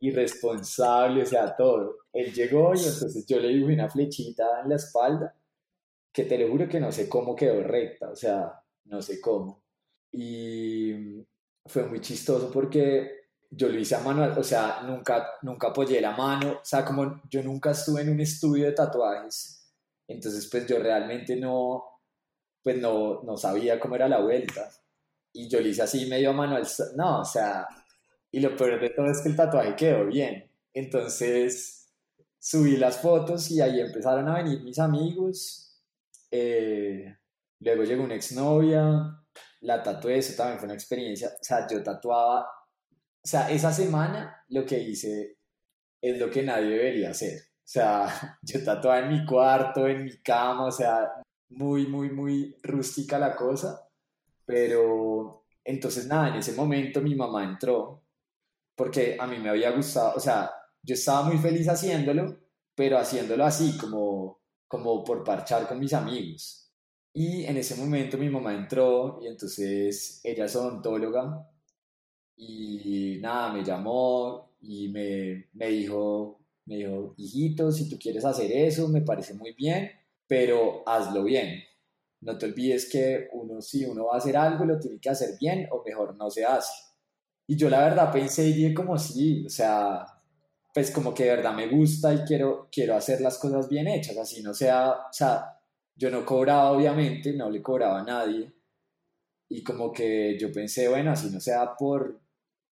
irresponsable, 0.00 1.22
o 1.24 1.26
sea, 1.26 1.54
todo. 1.54 1.98
Él 2.10 2.32
llegó 2.32 2.74
y 2.74 2.78
entonces 2.78 3.26
yo 3.26 3.38
le 3.38 3.48
dibujé 3.48 3.74
una 3.74 3.90
flechita 3.90 4.62
en 4.62 4.70
la 4.70 4.76
espalda, 4.76 5.36
que 6.10 6.24
te 6.24 6.38
lo 6.38 6.48
juro 6.48 6.66
que 6.66 6.80
no 6.80 6.90
sé 6.90 7.06
cómo 7.06 7.36
quedó 7.36 7.62
recta, 7.62 8.10
o 8.10 8.16
sea, 8.16 8.62
no 8.86 9.02
sé 9.02 9.20
cómo. 9.20 9.61
Y 10.12 11.26
fue 11.66 11.84
muy 11.84 12.00
chistoso 12.00 12.50
porque 12.50 13.22
yo 13.50 13.68
lo 13.68 13.78
hice 13.78 13.94
a 13.94 14.00
mano, 14.00 14.32
o 14.38 14.44
sea, 14.44 14.82
nunca, 14.82 15.32
nunca 15.42 15.68
apoyé 15.68 16.00
la 16.00 16.16
mano, 16.16 16.52
o 16.52 16.64
sea, 16.64 16.84
como 16.84 17.22
yo 17.30 17.42
nunca 17.42 17.72
estuve 17.72 18.02
en 18.02 18.10
un 18.10 18.20
estudio 18.20 18.66
de 18.66 18.72
tatuajes 18.72 19.62
entonces, 20.12 20.48
pues 20.50 20.66
yo 20.66 20.78
realmente 20.78 21.36
no, 21.36 21.84
pues 22.62 22.78
no, 22.78 23.22
no 23.22 23.36
sabía 23.36 23.80
cómo 23.80 23.96
era 23.96 24.08
la 24.08 24.20
vuelta. 24.20 24.70
Y 25.32 25.48
yo 25.48 25.60
le 25.60 25.70
hice 25.70 25.82
así 25.82 26.06
medio 26.06 26.30
a 26.30 26.34
mano, 26.34 26.58
no, 26.96 27.20
o 27.20 27.24
sea, 27.24 27.66
y 28.30 28.40
lo 28.40 28.54
peor 28.56 28.80
de 28.80 28.90
todo 28.90 29.06
es 29.06 29.20
que 29.22 29.30
el 29.30 29.36
tatuaje 29.36 29.74
quedó 29.76 30.06
bien. 30.06 30.50
Entonces, 30.74 31.88
subí 32.38 32.76
las 32.76 32.98
fotos 32.98 33.50
y 33.50 33.60
ahí 33.60 33.80
empezaron 33.80 34.28
a 34.28 34.42
venir 34.42 34.62
mis 34.62 34.78
amigos. 34.78 35.80
Eh, 36.30 37.16
luego 37.60 37.84
llegó 37.84 38.04
una 38.04 38.14
exnovia, 38.14 39.21
la 39.62 39.82
tatué, 39.82 40.18
eso 40.18 40.36
también 40.36 40.58
fue 40.58 40.66
una 40.66 40.74
experiencia. 40.74 41.28
O 41.28 41.44
sea, 41.44 41.66
yo 41.68 41.82
tatuaba, 41.82 42.42
o 42.42 43.26
sea, 43.26 43.50
esa 43.50 43.72
semana 43.72 44.44
lo 44.48 44.64
que 44.64 44.78
hice 44.78 45.38
es 46.00 46.18
lo 46.18 46.30
que 46.30 46.42
nadie 46.42 46.70
debería 46.70 47.10
hacer. 47.10 47.40
O 47.40 47.68
sea, 47.72 48.38
yo 48.42 48.62
tatuaba 48.64 49.00
en 49.00 49.08
mi 49.08 49.26
cuarto, 49.26 49.86
en 49.86 50.04
mi 50.04 50.22
cama, 50.22 50.66
o 50.66 50.72
sea, 50.72 51.12
muy, 51.50 51.86
muy, 51.86 52.10
muy 52.10 52.56
rústica 52.62 53.18
la 53.18 53.34
cosa. 53.34 53.88
Pero 54.44 55.46
entonces 55.64 56.06
nada, 56.06 56.28
en 56.28 56.36
ese 56.36 56.52
momento 56.52 57.00
mi 57.00 57.14
mamá 57.14 57.44
entró 57.44 58.02
porque 58.74 59.16
a 59.18 59.26
mí 59.26 59.38
me 59.38 59.50
había 59.50 59.70
gustado, 59.70 60.14
o 60.16 60.20
sea, 60.20 60.50
yo 60.82 60.94
estaba 60.94 61.22
muy 61.22 61.38
feliz 61.38 61.68
haciéndolo, 61.68 62.36
pero 62.74 62.98
haciéndolo 62.98 63.44
así, 63.44 63.76
como, 63.76 64.40
como 64.66 65.04
por 65.04 65.22
parchar 65.22 65.68
con 65.68 65.78
mis 65.78 65.92
amigos. 65.92 66.61
Y 67.14 67.44
en 67.44 67.56
ese 67.58 67.74
momento 67.76 68.16
mi 68.16 68.30
mamá 68.30 68.54
entró 68.54 69.20
y 69.22 69.26
entonces 69.26 70.20
ella 70.24 70.46
es 70.46 70.56
odontóloga 70.56 71.46
y 72.36 73.18
nada, 73.20 73.52
me 73.52 73.64
llamó 73.64 74.56
y 74.60 74.88
me, 74.88 75.48
me 75.52 75.68
dijo, 75.68 76.40
me 76.66 76.76
dijo, 76.76 77.14
hijito, 77.18 77.70
si 77.70 77.88
tú 77.88 77.98
quieres 77.98 78.24
hacer 78.24 78.50
eso, 78.52 78.88
me 78.88 79.02
parece 79.02 79.34
muy 79.34 79.52
bien, 79.52 79.90
pero 80.26 80.82
hazlo 80.86 81.24
bien. 81.24 81.62
No 82.20 82.38
te 82.38 82.46
olvides 82.46 82.88
que 82.90 83.28
uno, 83.32 83.60
si 83.60 83.84
uno 83.84 84.06
va 84.06 84.14
a 84.14 84.18
hacer 84.18 84.36
algo, 84.36 84.64
lo 84.64 84.78
tiene 84.78 84.98
que 85.00 85.10
hacer 85.10 85.36
bien 85.40 85.68
o 85.70 85.82
mejor 85.84 86.16
no 86.16 86.30
se 86.30 86.44
hace. 86.44 86.72
Y 87.46 87.56
yo 87.56 87.68
la 87.68 87.80
verdad 87.80 88.12
pensé 88.12 88.46
y 88.46 88.52
dije 88.54 88.74
como 88.74 88.98
sí, 88.98 89.44
o 89.44 89.50
sea, 89.50 90.06
pues 90.72 90.90
como 90.90 91.12
que 91.12 91.24
de 91.24 91.36
verdad 91.36 91.54
me 91.54 91.68
gusta 91.68 92.14
y 92.14 92.18
quiero, 92.24 92.68
quiero 92.72 92.94
hacer 92.96 93.20
las 93.20 93.38
cosas 93.38 93.68
bien 93.68 93.88
hechas, 93.88 94.16
así 94.16 94.42
no 94.42 94.54
sea, 94.54 94.90
o 94.92 95.12
sea, 95.12 95.60
yo 95.94 96.10
no 96.10 96.24
cobraba 96.24 96.72
obviamente, 96.72 97.32
no 97.32 97.50
le 97.50 97.62
cobraba 97.62 98.00
a 98.00 98.04
nadie. 98.04 98.52
Y 99.48 99.62
como 99.62 99.92
que 99.92 100.38
yo 100.38 100.50
pensé, 100.50 100.88
bueno, 100.88 101.12
así 101.12 101.30
no 101.30 101.40
sea 101.40 101.74
por, 101.78 102.20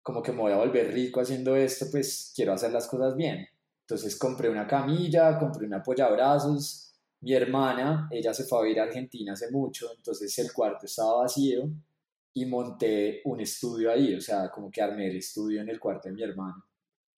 como 0.01 0.21
que 0.21 0.31
me 0.31 0.39
voy 0.39 0.51
a 0.51 0.57
volver 0.57 0.91
rico 0.93 1.21
haciendo 1.21 1.55
esto, 1.55 1.85
pues 1.91 2.33
quiero 2.35 2.53
hacer 2.53 2.71
las 2.71 2.87
cosas 2.87 3.15
bien. 3.15 3.47
Entonces 3.81 4.17
compré 4.17 4.49
una 4.49 4.67
camilla, 4.67 5.37
compré 5.37 5.67
un 5.67 5.73
apoyabrazos. 5.75 6.93
Mi 7.21 7.33
hermana, 7.33 8.07
ella 8.11 8.33
se 8.33 8.45
fue 8.45 8.67
a 8.67 8.71
ir 8.71 8.79
a 8.79 8.83
Argentina 8.83 9.33
hace 9.33 9.51
mucho, 9.51 9.89
entonces 9.95 10.35
el 10.39 10.51
cuarto 10.51 10.87
estaba 10.87 11.21
vacío 11.21 11.69
y 12.33 12.45
monté 12.45 13.21
un 13.25 13.41
estudio 13.41 13.91
ahí, 13.91 14.15
o 14.15 14.21
sea, 14.21 14.49
como 14.49 14.71
que 14.71 14.81
armé 14.81 15.07
el 15.09 15.17
estudio 15.17 15.61
en 15.61 15.69
el 15.69 15.79
cuarto 15.79 16.09
de 16.09 16.15
mi 16.15 16.23
hermano. 16.23 16.65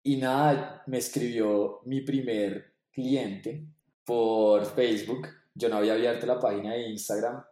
Y 0.03 0.17
nada, 0.17 0.83
me 0.87 0.97
escribió 0.97 1.79
mi 1.85 2.01
primer 2.01 2.73
cliente 2.91 3.65
por 4.03 4.65
Facebook. 4.65 5.27
Yo 5.55 5.69
no 5.69 5.77
había 5.77 5.93
abierto 5.93 6.25
la 6.25 6.39
página 6.39 6.73
de 6.73 6.89
Instagram 6.89 7.43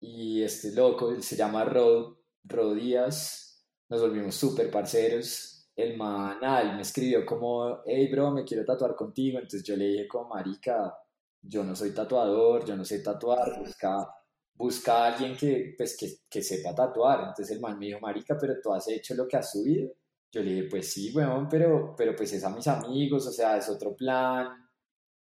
y 0.00 0.42
este 0.42 0.72
loco, 0.72 1.20
se 1.20 1.36
llama 1.36 1.64
Rod, 1.64 2.16
Rod 2.44 2.76
Díaz, 2.76 3.66
nos 3.88 4.00
volvimos 4.00 4.34
súper 4.34 4.70
parceros. 4.70 5.70
El 5.76 5.96
man, 5.96 6.38
me 6.76 6.82
escribió 6.82 7.26
como, 7.26 7.80
hey 7.84 8.08
bro, 8.10 8.30
me 8.30 8.44
quiero 8.44 8.64
tatuar 8.64 8.94
contigo. 8.94 9.38
Entonces 9.38 9.64
yo 9.64 9.76
le 9.76 9.86
dije 9.86 10.08
como, 10.08 10.28
marica, 10.30 10.96
yo 11.42 11.64
no 11.64 11.74
soy 11.74 11.92
tatuador, 11.92 12.64
yo 12.64 12.76
no 12.76 12.84
sé 12.84 13.00
tatuar, 13.00 13.58
busca 13.58 14.08
busca 14.54 15.04
a 15.04 15.06
alguien 15.12 15.36
que, 15.36 15.74
pues, 15.76 15.96
que, 15.96 16.08
que, 16.30 16.42
sepa 16.42 16.74
tatuar. 16.74 17.20
Entonces 17.20 17.50
el 17.50 17.60
man 17.60 17.78
me 17.78 17.86
dijo, 17.86 18.00
marica, 18.00 18.36
pero 18.40 18.54
tú 18.62 18.72
has 18.72 18.88
hecho 18.88 19.14
lo 19.14 19.26
que 19.26 19.36
has 19.36 19.50
subido. 19.50 19.92
Yo 20.32 20.42
le 20.42 20.50
dije, 20.54 20.68
pues 20.70 20.92
sí, 20.92 21.12
weón, 21.14 21.48
pero, 21.48 21.94
pero 21.96 22.14
pues 22.16 22.32
es 22.32 22.44
a 22.44 22.50
mis 22.50 22.66
amigos, 22.66 23.26
o 23.26 23.32
sea, 23.32 23.56
es 23.56 23.68
otro 23.68 23.94
plan. 23.94 24.63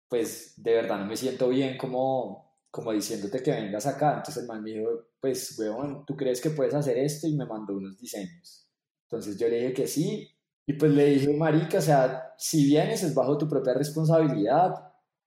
Pues 0.10 0.54
de 0.58 0.74
verdad 0.74 1.00
no 1.00 1.06
me 1.06 1.16
siento 1.16 1.50
bien 1.50 1.78
como, 1.78 2.56
como 2.72 2.92
diciéndote 2.92 3.42
que 3.42 3.52
vengas 3.52 3.86
acá. 3.86 4.18
Entonces 4.18 4.44
el 4.44 4.48
man 4.48 4.64
me 4.64 4.72
dijo, 4.72 4.90
pues, 5.22 5.58
weón, 5.60 6.06
¿tú 6.06 6.16
crees 6.18 6.42
que 6.42 6.50
puedes 6.50 6.74
hacer 6.74 6.98
esto? 6.98 7.28
Y 7.28 7.36
me 7.36 7.46
mandó 7.46 7.76
unos 7.76 7.98
diseños. 7.98 8.68
Entonces 9.04 9.38
yo 9.38 9.48
le 9.48 9.58
dije 9.58 9.74
que 9.74 9.88
sí. 9.88 10.28
Y 10.66 10.74
pues 10.74 10.92
le 10.92 11.06
dije, 11.06 11.34
marica, 11.34 11.78
o 11.78 11.82
sea, 11.82 12.34
si 12.38 12.66
vienes 12.66 13.04
es 13.04 13.14
bajo 13.14 13.38
tu 13.38 13.48
propia 13.48 13.74
responsabilidad. 13.74 14.74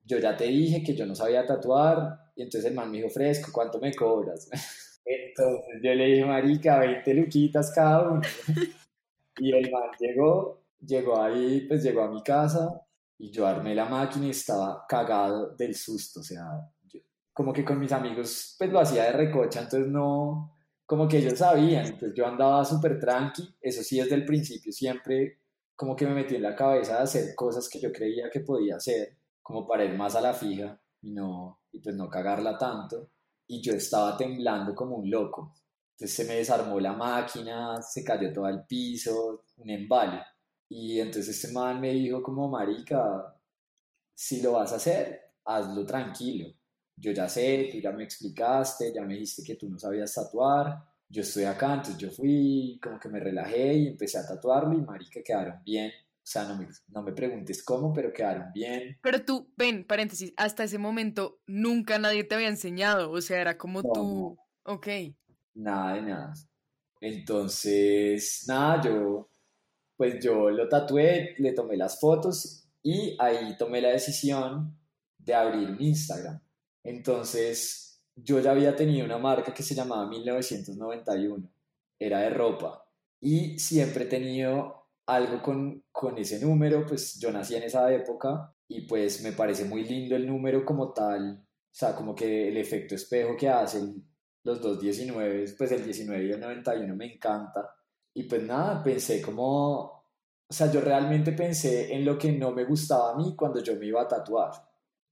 Yo 0.04 0.18
ya 0.18 0.36
te 0.36 0.44
dije 0.44 0.82
que 0.82 0.94
yo 0.94 1.06
no 1.06 1.14
sabía 1.14 1.46
tatuar, 1.46 2.32
y 2.34 2.42
entonces 2.42 2.70
el 2.70 2.76
man 2.76 2.90
me 2.90 2.98
dijo, 2.98 3.08
fresco, 3.10 3.50
¿cuánto 3.52 3.78
me 3.78 3.94
cobras? 3.94 4.48
Entonces 5.04 5.80
yo 5.82 5.94
le 5.94 6.06
dije, 6.06 6.24
marica, 6.24 6.78
20 6.78 7.14
luquitas 7.14 7.72
cada 7.74 8.10
uno. 8.10 8.22
Y 9.38 9.50
el 9.50 9.70
man 9.70 9.84
llegó, 9.98 10.62
llegó 10.78 11.20
ahí, 11.20 11.62
pues 11.66 11.82
llegó 11.82 12.02
a 12.02 12.10
mi 12.10 12.22
casa 12.22 12.86
y 13.22 13.30
yo 13.30 13.46
armé 13.46 13.72
la 13.72 13.84
máquina 13.84 14.26
y 14.26 14.30
estaba 14.30 14.84
cagado 14.88 15.54
del 15.54 15.76
susto. 15.76 16.20
O 16.20 16.22
sea, 16.24 16.44
como 17.32 17.52
que 17.52 17.64
con 17.64 17.78
mis 17.78 17.92
amigos, 17.92 18.56
pues 18.58 18.68
lo 18.72 18.80
hacía 18.80 19.04
de 19.04 19.12
recocha, 19.12 19.60
entonces 19.60 19.88
no, 19.88 20.56
como 20.84 21.06
que 21.06 21.18
ellos 21.18 21.38
sabían. 21.38 21.86
Entonces 21.86 22.14
yo 22.16 22.26
andaba 22.26 22.64
súper 22.64 22.98
tranqui, 22.98 23.56
eso 23.60 23.84
sí, 23.84 24.00
desde 24.00 24.16
el 24.16 24.24
principio 24.24 24.72
siempre 24.72 25.38
como 25.76 25.94
que 25.94 26.04
me 26.04 26.14
metí 26.14 26.34
en 26.34 26.42
la 26.42 26.56
cabeza 26.56 26.96
de 26.96 27.02
hacer 27.04 27.34
cosas 27.36 27.68
que 27.68 27.80
yo 27.80 27.92
creía 27.92 28.28
que 28.28 28.40
podía 28.40 28.76
hacer, 28.76 29.16
como 29.40 29.66
para 29.68 29.84
ir 29.84 29.96
más 29.96 30.16
a 30.16 30.20
la 30.20 30.34
fija 30.34 30.80
y 31.00 31.12
no, 31.12 31.60
y 31.70 31.78
pues 31.78 31.94
no 31.94 32.08
cagarla 32.08 32.58
tanto. 32.58 33.08
Y 33.46 33.62
yo 33.62 33.72
estaba 33.72 34.16
temblando 34.16 34.74
como 34.74 34.96
un 34.96 35.08
loco. 35.08 35.54
Entonces 35.92 36.16
se 36.16 36.24
me 36.24 36.38
desarmó 36.38 36.80
la 36.80 36.92
máquina, 36.92 37.80
se 37.80 38.02
cayó 38.02 38.32
todo 38.32 38.46
al 38.46 38.66
piso, 38.66 39.44
un 39.58 39.70
embale. 39.70 40.20
Y 40.74 41.00
entonces 41.00 41.36
este 41.36 41.52
man 41.52 41.82
me 41.82 41.92
dijo 41.92 42.22
como, 42.22 42.48
marica, 42.48 43.36
si 44.14 44.40
lo 44.40 44.52
vas 44.52 44.72
a 44.72 44.76
hacer, 44.76 45.20
hazlo 45.44 45.84
tranquilo. 45.84 46.50
Yo 46.96 47.12
ya 47.12 47.28
sé, 47.28 47.68
tú 47.70 47.78
ya 47.78 47.92
me 47.92 48.04
explicaste, 48.04 48.90
ya 48.90 49.02
me 49.02 49.12
dijiste 49.12 49.42
que 49.42 49.56
tú 49.56 49.68
no 49.68 49.78
sabías 49.78 50.14
tatuar, 50.14 50.82
yo 51.10 51.20
estoy 51.20 51.44
acá, 51.44 51.74
entonces 51.74 51.98
yo 51.98 52.10
fui, 52.10 52.80
como 52.82 52.98
que 52.98 53.10
me 53.10 53.20
relajé 53.20 53.74
y 53.74 53.88
empecé 53.88 54.16
a 54.16 54.26
tatuarlo 54.26 54.72
y 54.72 54.80
marica 54.80 55.20
quedaron 55.22 55.62
bien. 55.62 55.90
O 55.90 56.24
sea, 56.24 56.44
no 56.44 56.56
me, 56.56 56.66
no 56.88 57.02
me 57.02 57.12
preguntes 57.12 57.62
cómo, 57.62 57.92
pero 57.92 58.10
quedaron 58.10 58.50
bien. 58.54 58.98
Pero 59.02 59.22
tú, 59.26 59.52
ven, 59.58 59.84
paréntesis, 59.84 60.32
hasta 60.38 60.64
ese 60.64 60.78
momento 60.78 61.42
nunca 61.46 61.98
nadie 61.98 62.24
te 62.24 62.34
había 62.34 62.48
enseñado, 62.48 63.10
o 63.10 63.20
sea, 63.20 63.42
era 63.42 63.58
como 63.58 63.82
tú, 63.82 64.38
ok. 64.62 64.88
Nada 65.52 65.94
de 65.96 66.02
nada. 66.02 66.32
Entonces, 66.98 68.44
nada, 68.46 68.80
yo, 68.80 69.28
pues 70.02 70.18
yo 70.18 70.50
lo 70.50 70.68
tatué, 70.68 71.36
le 71.38 71.52
tomé 71.52 71.76
las 71.76 72.00
fotos 72.00 72.68
y 72.82 73.16
ahí 73.20 73.56
tomé 73.56 73.80
la 73.80 73.90
decisión 73.90 74.76
de 75.16 75.32
abrir 75.32 75.70
un 75.70 75.80
Instagram. 75.80 76.40
Entonces, 76.82 78.02
yo 78.16 78.40
ya 78.40 78.50
había 78.50 78.74
tenido 78.74 79.04
una 79.04 79.18
marca 79.18 79.54
que 79.54 79.62
se 79.62 79.76
llamaba 79.76 80.08
1991, 80.08 81.48
era 82.00 82.18
de 82.18 82.30
ropa, 82.30 82.84
y 83.20 83.56
siempre 83.60 84.02
he 84.02 84.08
tenido 84.08 84.88
algo 85.06 85.40
con, 85.40 85.84
con 85.92 86.18
ese 86.18 86.40
número, 86.40 86.84
pues 86.84 87.20
yo 87.20 87.30
nací 87.30 87.54
en 87.54 87.62
esa 87.62 87.92
época 87.94 88.52
y 88.66 88.80
pues 88.88 89.22
me 89.22 89.30
parece 89.30 89.66
muy 89.66 89.84
lindo 89.84 90.16
el 90.16 90.26
número 90.26 90.64
como 90.64 90.92
tal, 90.92 91.46
o 91.46 91.46
sea, 91.70 91.94
como 91.94 92.12
que 92.12 92.48
el 92.48 92.56
efecto 92.56 92.96
espejo 92.96 93.36
que 93.36 93.48
hacen 93.48 94.04
los 94.42 94.60
dos 94.60 94.80
19, 94.80 95.44
pues 95.56 95.70
el 95.70 95.84
19 95.84 96.24
y 96.24 96.32
el 96.32 96.40
91 96.40 96.96
me 96.96 97.14
encanta. 97.14 97.72
Y 98.14 98.24
pues 98.24 98.42
nada, 98.42 98.82
pensé 98.82 99.22
como, 99.22 99.80
o 99.80 100.52
sea, 100.52 100.70
yo 100.70 100.80
realmente 100.80 101.32
pensé 101.32 101.94
en 101.94 102.04
lo 102.04 102.18
que 102.18 102.32
no 102.32 102.52
me 102.52 102.64
gustaba 102.64 103.12
a 103.12 103.16
mí 103.16 103.34
cuando 103.36 103.62
yo 103.62 103.76
me 103.76 103.86
iba 103.86 104.02
a 104.02 104.08
tatuar 104.08 104.52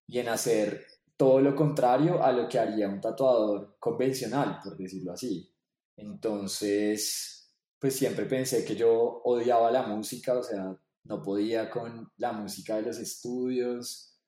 y 0.06 0.18
en 0.18 0.28
hacer 0.28 0.84
todo 1.16 1.40
lo 1.40 1.54
contrario 1.54 2.22
a 2.22 2.32
lo 2.32 2.48
que 2.48 2.58
haría 2.58 2.88
un 2.88 3.00
tatuador 3.00 3.76
convencional, 3.78 4.58
por 4.62 4.76
decirlo 4.76 5.12
así. 5.12 5.50
Entonces, 5.96 7.54
pues 7.78 7.94
siempre 7.96 8.26
pensé 8.26 8.64
que 8.64 8.76
yo 8.76 9.22
odiaba 9.24 9.70
la 9.70 9.82
música, 9.82 10.38
o 10.38 10.42
sea, 10.42 10.76
no 11.04 11.22
podía 11.22 11.70
con 11.70 12.10
la 12.16 12.32
música 12.32 12.76
de 12.76 12.82
los 12.82 12.98
estudios, 12.98 14.18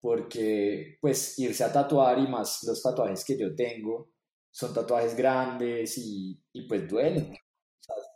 porque 0.00 0.98
pues 1.00 1.38
irse 1.38 1.64
a 1.64 1.72
tatuar 1.72 2.18
y 2.18 2.26
más 2.26 2.64
los 2.64 2.82
tatuajes 2.82 3.24
que 3.24 3.38
yo 3.38 3.54
tengo 3.54 4.10
son 4.50 4.74
tatuajes 4.74 5.16
grandes 5.16 5.96
y, 5.98 6.38
y 6.52 6.66
pues 6.66 6.88
duelen, 6.88 7.34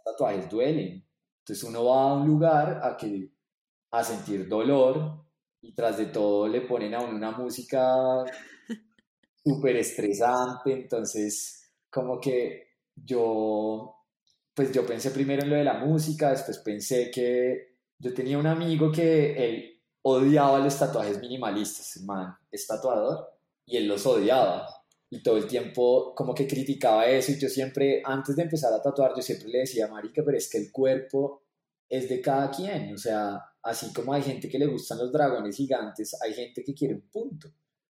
tatuajes 0.06 0.48
duelen. 0.48 1.04
Entonces 1.40 1.64
uno 1.64 1.84
va 1.84 2.10
a 2.10 2.14
un 2.14 2.26
lugar 2.26 2.80
a, 2.82 2.96
que, 2.96 3.30
a 3.90 4.04
sentir 4.04 4.48
dolor 4.48 5.24
y 5.60 5.74
tras 5.74 5.98
de 5.98 6.06
todo 6.06 6.46
le 6.46 6.60
ponen 6.62 6.94
a 6.94 7.00
uno 7.00 7.16
una 7.16 7.32
música 7.32 8.24
súper 9.44 9.76
estresante, 9.76 10.72
entonces 10.72 11.72
como 11.90 12.20
que 12.20 12.76
yo 12.94 13.92
pues 14.54 14.72
yo 14.72 14.86
pensé 14.86 15.10
primero 15.10 15.42
en 15.42 15.50
lo 15.50 15.56
de 15.56 15.64
la 15.64 15.74
música, 15.74 16.30
después 16.30 16.58
pensé 16.60 17.10
que 17.10 17.76
yo 17.98 18.14
tenía 18.14 18.38
un 18.38 18.46
amigo 18.46 18.90
que 18.90 19.32
él 19.32 19.82
odiaba 20.02 20.60
los 20.60 20.78
tatuajes 20.78 21.20
minimalistas, 21.20 22.02
man, 22.04 22.34
es 22.50 22.66
tatuador, 22.66 23.38
y 23.66 23.76
él 23.76 23.86
los 23.86 24.06
odiaba. 24.06 24.66
Y 25.08 25.22
todo 25.22 25.36
el 25.36 25.46
tiempo 25.46 26.14
como 26.14 26.34
que 26.34 26.46
criticaba 26.46 27.06
eso 27.06 27.32
y 27.32 27.38
yo 27.38 27.48
siempre, 27.48 28.02
antes 28.04 28.34
de 28.34 28.42
empezar 28.42 28.72
a 28.72 28.82
tatuar, 28.82 29.12
yo 29.14 29.22
siempre 29.22 29.48
le 29.48 29.58
decía, 29.60 29.86
marica, 29.86 30.22
pero 30.24 30.36
es 30.36 30.50
que 30.50 30.58
el 30.58 30.72
cuerpo 30.72 31.42
es 31.88 32.08
de 32.08 32.20
cada 32.20 32.50
quien, 32.50 32.92
o 32.92 32.98
sea, 32.98 33.40
así 33.62 33.92
como 33.92 34.12
hay 34.12 34.22
gente 34.22 34.48
que 34.48 34.58
le 34.58 34.66
gustan 34.66 34.98
los 34.98 35.12
dragones 35.12 35.56
gigantes, 35.56 36.20
hay 36.20 36.32
gente 36.34 36.64
que 36.64 36.74
quiere 36.74 36.94
un 36.94 37.08
punto. 37.08 37.48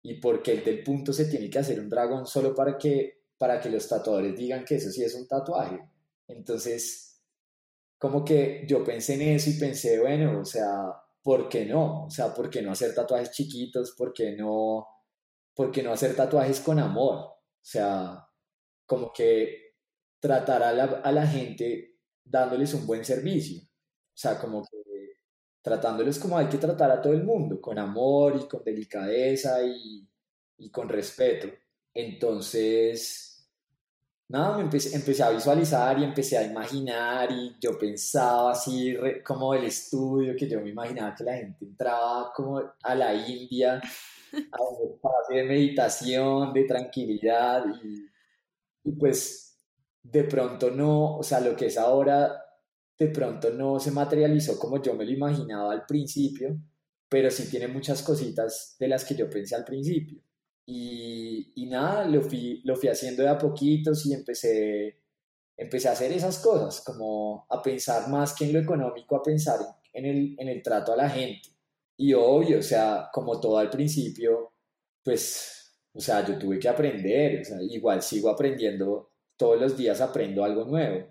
Y 0.04 0.16
porque 0.16 0.54
el 0.54 0.64
del 0.64 0.84
punto 0.84 1.14
se 1.14 1.26
tiene 1.26 1.50
que 1.50 1.60
hacer 1.60 1.80
un 1.80 1.90
dragón 1.90 2.26
solo 2.26 2.56
para 2.56 2.78
que, 2.78 3.26
para 3.38 3.60
que 3.60 3.70
los 3.70 3.88
tatuadores 3.88 4.36
digan 4.36 4.66
que 4.66 4.76
eso 4.76 4.90
sí 4.90 5.04
es 5.04 5.14
un 5.14 5.28
tatuaje. 5.28 5.80
Entonces, 6.28 7.22
como 7.98 8.26
que 8.26 8.66
yo 8.68 8.84
pensé 8.84 9.14
en 9.16 9.36
eso 9.36 9.50
y 9.50 9.60
pensé, 9.60 10.00
bueno, 10.00 10.40
o 10.40 10.46
sea, 10.46 10.86
¿por 11.22 11.48
qué 11.50 11.66
no? 11.66 12.06
O 12.06 12.10
sea, 12.10 12.34
¿por 12.34 12.50
qué 12.50 12.62
no 12.62 12.72
hacer 12.72 12.96
tatuajes 12.96 13.32
chiquitos? 13.32 13.92
¿Por 13.92 14.12
qué 14.12 14.32
no, 14.36 14.88
por 15.56 15.72
qué 15.72 15.84
no 15.84 15.92
hacer 15.94 16.16
tatuajes 16.16 16.60
con 16.60 16.80
amor? 16.80 17.16
O 17.16 17.40
sea, 17.62 18.28
como 18.86 19.12
que 19.12 19.76
tratar 20.20 20.64
a 20.64 20.72
la, 20.74 20.84
a 20.84 21.12
la 21.12 21.28
gente 21.28 22.00
dándoles 22.24 22.74
un 22.74 22.86
buen 22.86 23.04
servicio. 23.06 23.62
O 23.64 24.18
sea, 24.18 24.40
como 24.40 24.64
que 24.64 24.82
tratándolos 25.62 26.18
como 26.20 26.38
hay 26.38 26.48
que 26.48 26.58
tratar 26.58 26.92
a 26.92 27.02
todo 27.02 27.14
el 27.14 27.24
mundo, 27.24 27.62
con 27.62 27.78
amor 27.78 28.40
y 28.42 28.48
con 28.48 28.64
delicadeza 28.64 29.64
y, 29.64 30.08
y 30.58 30.72
con 30.72 30.90
respeto. 30.90 31.48
Entonces, 31.94 33.48
nada, 34.28 34.58
me 34.58 34.64
empecé, 34.64 34.96
empecé, 34.96 35.24
a 35.24 35.30
visualizar 35.30 36.00
y 36.00 36.04
empecé 36.04 36.38
a 36.38 36.44
imaginar 36.44 37.32
y 37.32 37.56
yo 37.60 37.78
pensaba 37.78 38.52
así 38.52 38.98
como 39.26 39.54
el 39.54 39.66
estudio, 39.66 40.36
que 40.36 40.48
yo 40.48 40.62
me 40.62 40.70
imaginaba 40.70 41.14
que 41.16 41.24
la 41.24 41.36
gente 41.36 41.66
entraba 41.66 42.32
como 42.34 42.62
a 42.82 42.96
la 42.96 43.14
India, 43.14 43.82
a 44.52 44.62
un 44.64 44.92
espacio 44.94 45.38
de 45.38 45.44
meditación, 45.44 46.54
de 46.54 46.64
tranquilidad 46.66 47.66
y, 47.84 48.10
y 48.84 48.92
pues 48.94 49.58
de 50.04 50.24
pronto 50.24 50.72
no, 50.72 51.18
o 51.18 51.24
sea, 51.24 51.40
lo 51.40 51.56
que 51.56 51.68
es 51.68 51.78
ahora 51.78 52.42
de 52.98 53.08
pronto 53.08 53.50
no 53.52 53.80
se 53.80 53.92
materializó 53.92 54.60
como 54.60 54.82
yo 54.82 54.94
me 54.94 55.06
lo 55.06 55.12
imaginaba 55.12 55.74
al 55.74 55.86
principio, 55.86 56.56
pero 57.10 57.32
sí 57.32 57.50
tiene 57.50 57.68
muchas 57.68 58.02
cositas 58.04 58.76
de 58.80 58.88
las 58.88 59.06
que 59.06 59.16
yo 59.16 59.30
pensé 59.30 59.56
al 59.56 59.66
principio. 59.66 60.22
Y, 60.66 61.52
y 61.56 61.66
nada, 61.66 62.06
lo 62.06 62.22
fui, 62.22 62.62
lo 62.64 62.76
fui 62.76 62.90
haciendo 62.90 63.24
de 63.24 63.30
a 63.30 63.38
poquitos 63.38 64.06
y 64.06 64.14
empecé, 64.14 65.00
empecé 65.58 65.90
a 65.90 65.94
hacer 65.94 66.12
esas 66.12 66.40
cosas, 66.40 66.82
como 66.82 67.46
a 67.50 67.62
pensar 67.62 68.10
más 68.10 68.34
que 68.34 68.46
en 68.46 68.54
lo 68.54 68.60
económico, 68.60 69.16
a 69.16 69.24
pensar 69.24 69.60
en 69.94 70.06
el, 70.06 70.36
en 70.40 70.48
el 70.50 70.62
trato 70.62 70.94
a 70.94 70.98
la 70.98 71.10
gente. 71.10 71.50
Y 72.02 72.14
obvio, 72.16 72.58
o 72.60 72.64
sea, 72.64 73.10
como 73.14 73.40
todo 73.40 73.60
al 73.60 73.70
principio, 73.70 74.54
pues, 75.04 75.78
o 75.94 76.02
sea, 76.02 76.26
yo 76.26 76.38
tuve 76.40 76.58
que 76.60 76.68
aprender, 76.68 77.42
o 77.42 77.46
sea, 77.46 77.58
igual 77.62 78.02
sigo 78.02 78.30
aprendiendo, 78.30 79.12
todos 79.38 79.62
los 79.62 79.78
días 79.78 80.02
aprendo 80.02 80.44
algo 80.44 80.66
nuevo. 80.66 81.08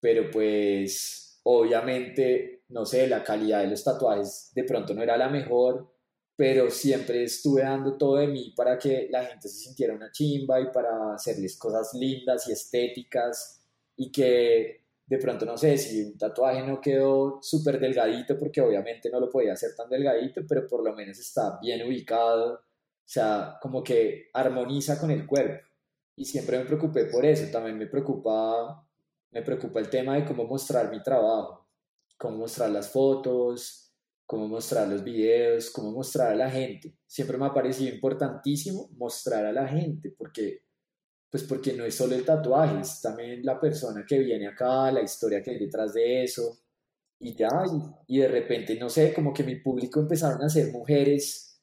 Pero 0.00 0.30
pues 0.30 1.40
obviamente, 1.44 2.64
no 2.68 2.84
sé, 2.84 3.06
la 3.08 3.24
calidad 3.24 3.62
de 3.62 3.68
los 3.68 3.82
tatuajes 3.84 4.50
de 4.54 4.64
pronto 4.64 4.92
no 4.92 5.02
era 5.02 5.16
la 5.16 5.30
mejor, 5.30 5.94
pero 6.36 6.70
siempre 6.70 7.24
estuve 7.24 7.62
dando 7.62 7.96
todo 7.96 8.16
de 8.16 8.26
mí 8.26 8.52
para 8.54 8.78
que 8.78 9.08
la 9.10 9.24
gente 9.24 9.48
se 9.48 9.60
sintiera 9.64 9.94
una 9.94 10.12
chimba 10.12 10.60
y 10.60 10.70
para 10.72 11.14
hacerles 11.14 11.56
cosas 11.58 11.94
lindas 11.94 12.46
y 12.48 12.52
estéticas 12.52 13.64
y 13.96 14.12
que 14.12 14.81
de 15.12 15.18
pronto 15.18 15.44
no 15.44 15.58
sé 15.58 15.76
si 15.76 16.02
un 16.02 16.16
tatuaje 16.16 16.66
no 16.66 16.80
quedó 16.80 17.38
súper 17.42 17.78
delgadito 17.78 18.38
porque 18.38 18.62
obviamente 18.62 19.10
no 19.10 19.20
lo 19.20 19.28
podía 19.28 19.52
hacer 19.52 19.74
tan 19.76 19.90
delgadito, 19.90 20.40
pero 20.48 20.66
por 20.66 20.82
lo 20.82 20.94
menos 20.94 21.18
está 21.18 21.58
bien 21.60 21.86
ubicado, 21.86 22.54
o 22.54 22.60
sea, 23.04 23.58
como 23.60 23.84
que 23.84 24.30
armoniza 24.32 24.98
con 24.98 25.10
el 25.10 25.26
cuerpo. 25.26 25.68
Y 26.16 26.24
siempre 26.24 26.58
me 26.58 26.64
preocupé 26.64 27.04
por 27.04 27.26
eso, 27.26 27.52
también 27.52 27.76
me 27.76 27.88
preocupa 27.88 28.88
me 29.32 29.42
preocupa 29.42 29.80
el 29.80 29.90
tema 29.90 30.14
de 30.14 30.24
cómo 30.24 30.44
mostrar 30.46 30.90
mi 30.90 31.02
trabajo, 31.02 31.68
cómo 32.16 32.38
mostrar 32.38 32.70
las 32.70 32.88
fotos, 32.88 33.94
cómo 34.24 34.48
mostrar 34.48 34.88
los 34.88 35.04
videos, 35.04 35.68
cómo 35.68 35.92
mostrar 35.92 36.32
a 36.32 36.36
la 36.36 36.50
gente. 36.50 36.96
Siempre 37.06 37.36
me 37.36 37.44
ha 37.44 37.52
parecido 37.52 37.94
importantísimo 37.94 38.88
mostrar 38.96 39.44
a 39.44 39.52
la 39.52 39.68
gente, 39.68 40.14
porque, 40.16 40.62
pues 41.32 41.44
porque 41.44 41.72
no 41.72 41.86
es 41.86 41.94
solo 41.94 42.14
el 42.14 42.26
tatuaje, 42.26 42.82
es 42.82 43.00
también 43.00 43.42
la 43.42 43.58
persona 43.58 44.04
que 44.06 44.18
viene 44.18 44.48
acá, 44.48 44.92
la 44.92 45.00
historia 45.00 45.42
que 45.42 45.52
hay 45.52 45.58
detrás 45.58 45.94
de 45.94 46.24
eso, 46.24 46.58
y 47.18 47.34
ya, 47.34 47.48
y, 48.06 48.16
y 48.16 48.18
de 48.18 48.28
repente, 48.28 48.78
no 48.78 48.90
sé, 48.90 49.14
como 49.14 49.32
que 49.32 49.42
mi 49.42 49.56
público 49.56 49.98
empezaron 49.98 50.42
a 50.42 50.50
ser 50.50 50.70
mujeres, 50.70 51.58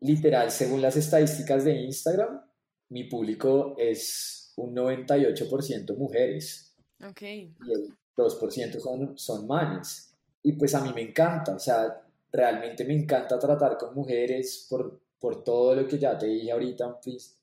literal, 0.00 0.50
según 0.50 0.82
las 0.82 0.96
estadísticas 0.96 1.64
de 1.64 1.80
Instagram, 1.80 2.42
mi 2.90 3.04
público 3.04 3.74
es 3.78 4.52
un 4.56 4.76
98% 4.76 5.96
mujeres. 5.96 6.76
Okay. 7.02 7.54
Y 7.66 7.72
el 7.72 7.96
2% 8.14 8.80
son, 8.80 9.16
son 9.16 9.46
manes. 9.46 10.14
Y 10.42 10.52
pues 10.52 10.74
a 10.74 10.84
mí 10.84 10.92
me 10.94 11.00
encanta, 11.00 11.54
o 11.54 11.58
sea, 11.58 12.02
realmente 12.30 12.84
me 12.84 12.92
encanta 12.92 13.38
tratar 13.38 13.78
con 13.78 13.94
mujeres 13.94 14.66
por, 14.68 15.00
por 15.18 15.42
todo 15.42 15.74
lo 15.74 15.88
que 15.88 15.98
ya 15.98 16.18
te 16.18 16.26
dije 16.26 16.52
ahorita 16.52 17.00
pues, 17.00 17.40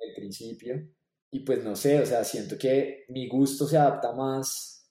el 0.00 0.14
principio. 0.14 0.88
Y 1.30 1.40
pues 1.40 1.62
no 1.64 1.76
sé, 1.76 2.00
o 2.00 2.06
sea, 2.06 2.24
siento 2.24 2.56
que 2.58 3.04
mi 3.08 3.28
gusto 3.28 3.66
se 3.66 3.76
adapta 3.76 4.12
más 4.12 4.90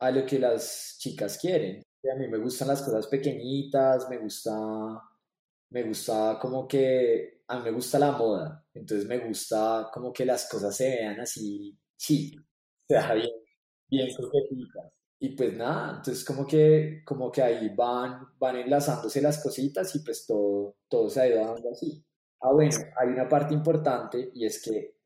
a 0.00 0.10
lo 0.10 0.26
que 0.26 0.38
las 0.38 0.96
chicas 0.98 1.38
quieren. 1.38 1.82
A 2.12 2.16
mí 2.18 2.28
me 2.28 2.38
gustan 2.38 2.68
las 2.68 2.82
cosas 2.82 3.06
pequeñitas, 3.06 4.08
me 4.10 4.18
gusta, 4.18 4.52
me 5.70 5.82
gusta 5.84 6.38
como 6.40 6.66
que, 6.68 7.42
a 7.48 7.58
mí 7.58 7.64
me 7.64 7.70
gusta 7.72 7.98
la 7.98 8.12
moda, 8.12 8.66
entonces 8.74 9.06
me 9.06 9.18
gusta 9.18 9.90
como 9.92 10.12
que 10.12 10.24
las 10.26 10.48
cosas 10.48 10.76
se 10.76 10.88
vean 10.90 11.20
así 11.20 11.76
chic 11.96 12.40
sea, 12.88 13.14
bien, 13.14 13.30
bien 13.88 14.08
Y 15.20 15.30
pues 15.36 15.54
nada, 15.56 15.96
entonces 15.98 16.24
como 16.24 16.46
que, 16.46 17.02
como 17.04 17.30
que 17.30 17.42
ahí 17.42 17.68
van, 17.76 18.26
van 18.38 18.56
enlazándose 18.56 19.22
las 19.22 19.42
cositas 19.42 19.94
y 19.94 20.00
pues 20.00 20.26
todo, 20.26 20.76
todo 20.88 21.08
se 21.08 21.20
ha 21.20 21.28
ido 21.28 21.38
dando 21.46 21.70
así. 21.70 22.04
Ah, 22.42 22.52
bueno, 22.52 22.76
hay 22.98 23.08
una 23.08 23.28
parte 23.28 23.54
importante 23.54 24.30
y 24.34 24.44
es 24.44 24.62
que 24.62 24.96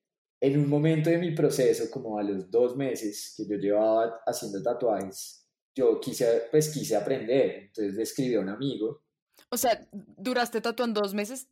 en 0.40 0.59
un 0.59 0.68
momento 0.68 1.11
de 1.11 1.18
mi 1.18 1.35
proceso, 1.35 1.85
como 1.90 2.18
a 2.18 2.22
los 2.22 2.51
dos 2.51 2.77
meses 2.77 3.35
que 3.37 3.46
yo 3.46 3.57
llevaba 3.57 4.20
haciendo 4.27 4.62
tatuajes, 4.62 5.46
yo 5.75 6.01
quise, 6.01 6.44
pues 6.51 6.70
quise 6.70 6.96
aprender, 6.96 7.64
entonces 7.66 7.94
le 7.94 8.03
escribí 8.03 8.35
a 8.35 8.40
un 8.40 8.49
amigo. 8.49 9.03
O 9.51 9.57
sea, 9.57 9.87
duraste 9.92 10.61
tatuando 10.61 11.01
dos 11.03 11.14
meses 11.14 11.49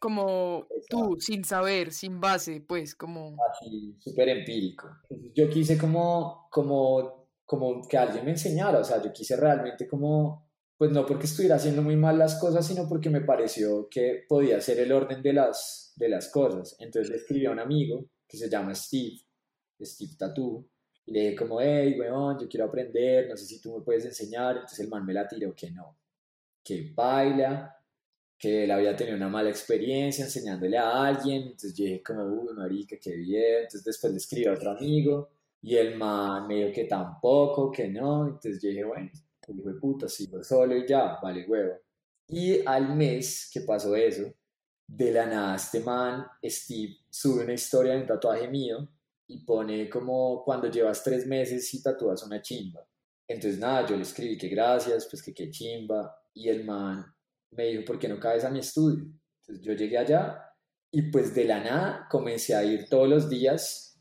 como 0.00 0.66
tú, 0.88 1.16
sin 1.20 1.44
saber, 1.44 1.92
sin 1.92 2.20
base, 2.20 2.62
pues, 2.62 2.94
como... 2.94 3.36
Así, 3.50 3.94
súper 4.00 4.30
empírico. 4.30 4.88
Yo 5.34 5.48
quise 5.50 5.76
como, 5.76 6.48
como, 6.50 7.28
como 7.44 7.86
que 7.86 7.98
alguien 7.98 8.24
me 8.24 8.30
enseñara, 8.32 8.78
o 8.78 8.84
sea, 8.84 9.00
yo 9.02 9.12
quise 9.12 9.36
realmente 9.36 9.86
como, 9.86 10.49
pues 10.80 10.92
no 10.92 11.04
porque 11.04 11.26
estuviera 11.26 11.56
haciendo 11.56 11.82
muy 11.82 11.94
mal 11.94 12.18
las 12.18 12.40
cosas, 12.40 12.66
sino 12.66 12.88
porque 12.88 13.10
me 13.10 13.20
pareció 13.20 13.86
que 13.90 14.24
podía 14.26 14.58
ser 14.62 14.78
el 14.78 14.92
orden 14.92 15.20
de 15.20 15.34
las, 15.34 15.92
de 15.94 16.08
las 16.08 16.30
cosas. 16.30 16.74
Entonces 16.78 17.10
le 17.10 17.16
escribí 17.18 17.44
a 17.44 17.50
un 17.50 17.58
amigo 17.58 18.06
que 18.26 18.38
se 18.38 18.48
llama 18.48 18.74
Steve, 18.74 19.18
Steve 19.78 20.12
Tattoo, 20.18 20.66
y 21.04 21.12
le 21.12 21.20
dije 21.20 21.36
como, 21.36 21.60
hey, 21.60 21.96
weón, 22.00 22.38
yo 22.40 22.48
quiero 22.48 22.64
aprender, 22.64 23.28
no 23.28 23.36
sé 23.36 23.44
si 23.44 23.60
tú 23.60 23.76
me 23.76 23.84
puedes 23.84 24.06
enseñar. 24.06 24.54
Entonces 24.54 24.80
el 24.80 24.88
man 24.88 25.04
me 25.04 25.12
la 25.12 25.28
tiró 25.28 25.54
que 25.54 25.70
no, 25.70 25.98
que 26.64 26.90
baila, 26.94 27.76
que 28.38 28.64
él 28.64 28.70
había 28.70 28.96
tenido 28.96 29.18
una 29.18 29.28
mala 29.28 29.50
experiencia 29.50 30.24
enseñándole 30.24 30.78
a 30.78 31.04
alguien, 31.04 31.42
entonces 31.42 31.74
yo 31.74 31.84
dije 31.84 32.02
como, 32.02 32.24
uy, 32.24 32.54
marica, 32.54 32.96
qué 32.98 33.16
bien, 33.16 33.56
entonces 33.64 33.84
después 33.84 34.14
le 34.14 34.16
escribí 34.16 34.46
a 34.46 34.54
otro 34.54 34.70
amigo, 34.70 35.28
y 35.60 35.76
el 35.76 35.98
man 35.98 36.48
me 36.48 36.54
dijo 36.54 36.72
que 36.72 36.84
tampoco, 36.84 37.70
que 37.70 37.86
no, 37.88 38.28
entonces 38.28 38.62
yo 38.62 38.70
dije, 38.70 38.84
bueno, 38.84 39.10
el 39.52 39.60
hijo 39.60 39.68
de 39.72 39.80
puta, 39.80 40.08
sigo 40.08 40.42
solo 40.42 40.76
y 40.76 40.86
ya, 40.86 41.18
vale 41.22 41.46
huevo. 41.46 41.74
Y 42.28 42.64
al 42.64 42.94
mes 42.94 43.50
que 43.52 43.62
pasó 43.62 43.94
eso, 43.96 44.32
de 44.86 45.12
la 45.12 45.26
nada 45.26 45.56
este 45.56 45.80
man, 45.80 46.26
Steve, 46.44 46.96
sube 47.08 47.44
una 47.44 47.54
historia 47.54 47.92
de 47.92 48.00
un 48.00 48.06
tatuaje 48.06 48.48
mío 48.48 48.88
y 49.28 49.44
pone 49.44 49.88
como 49.88 50.42
cuando 50.44 50.68
llevas 50.68 51.02
tres 51.02 51.26
meses 51.26 51.72
y 51.74 51.82
tatúas 51.82 52.22
una 52.24 52.42
chimba. 52.42 52.84
Entonces 53.28 53.60
nada, 53.60 53.86
yo 53.86 53.96
le 53.96 54.02
escribí 54.02 54.36
que 54.36 54.48
gracias, 54.48 55.06
pues 55.08 55.22
que 55.22 55.32
qué 55.32 55.50
chimba, 55.50 56.16
y 56.34 56.48
el 56.48 56.64
man 56.64 57.04
me 57.52 57.66
dijo, 57.66 57.84
¿por 57.84 57.98
qué 57.98 58.08
no 58.08 58.18
caes 58.18 58.44
a 58.44 58.50
mi 58.50 58.58
estudio? 58.58 59.04
Entonces 59.40 59.64
yo 59.64 59.72
llegué 59.72 59.98
allá 59.98 60.44
y 60.92 61.02
pues 61.10 61.34
de 61.34 61.44
la 61.44 61.62
nada 61.62 62.08
comencé 62.10 62.54
a 62.54 62.64
ir 62.64 62.88
todos 62.88 63.08
los 63.08 63.28
días, 63.28 64.00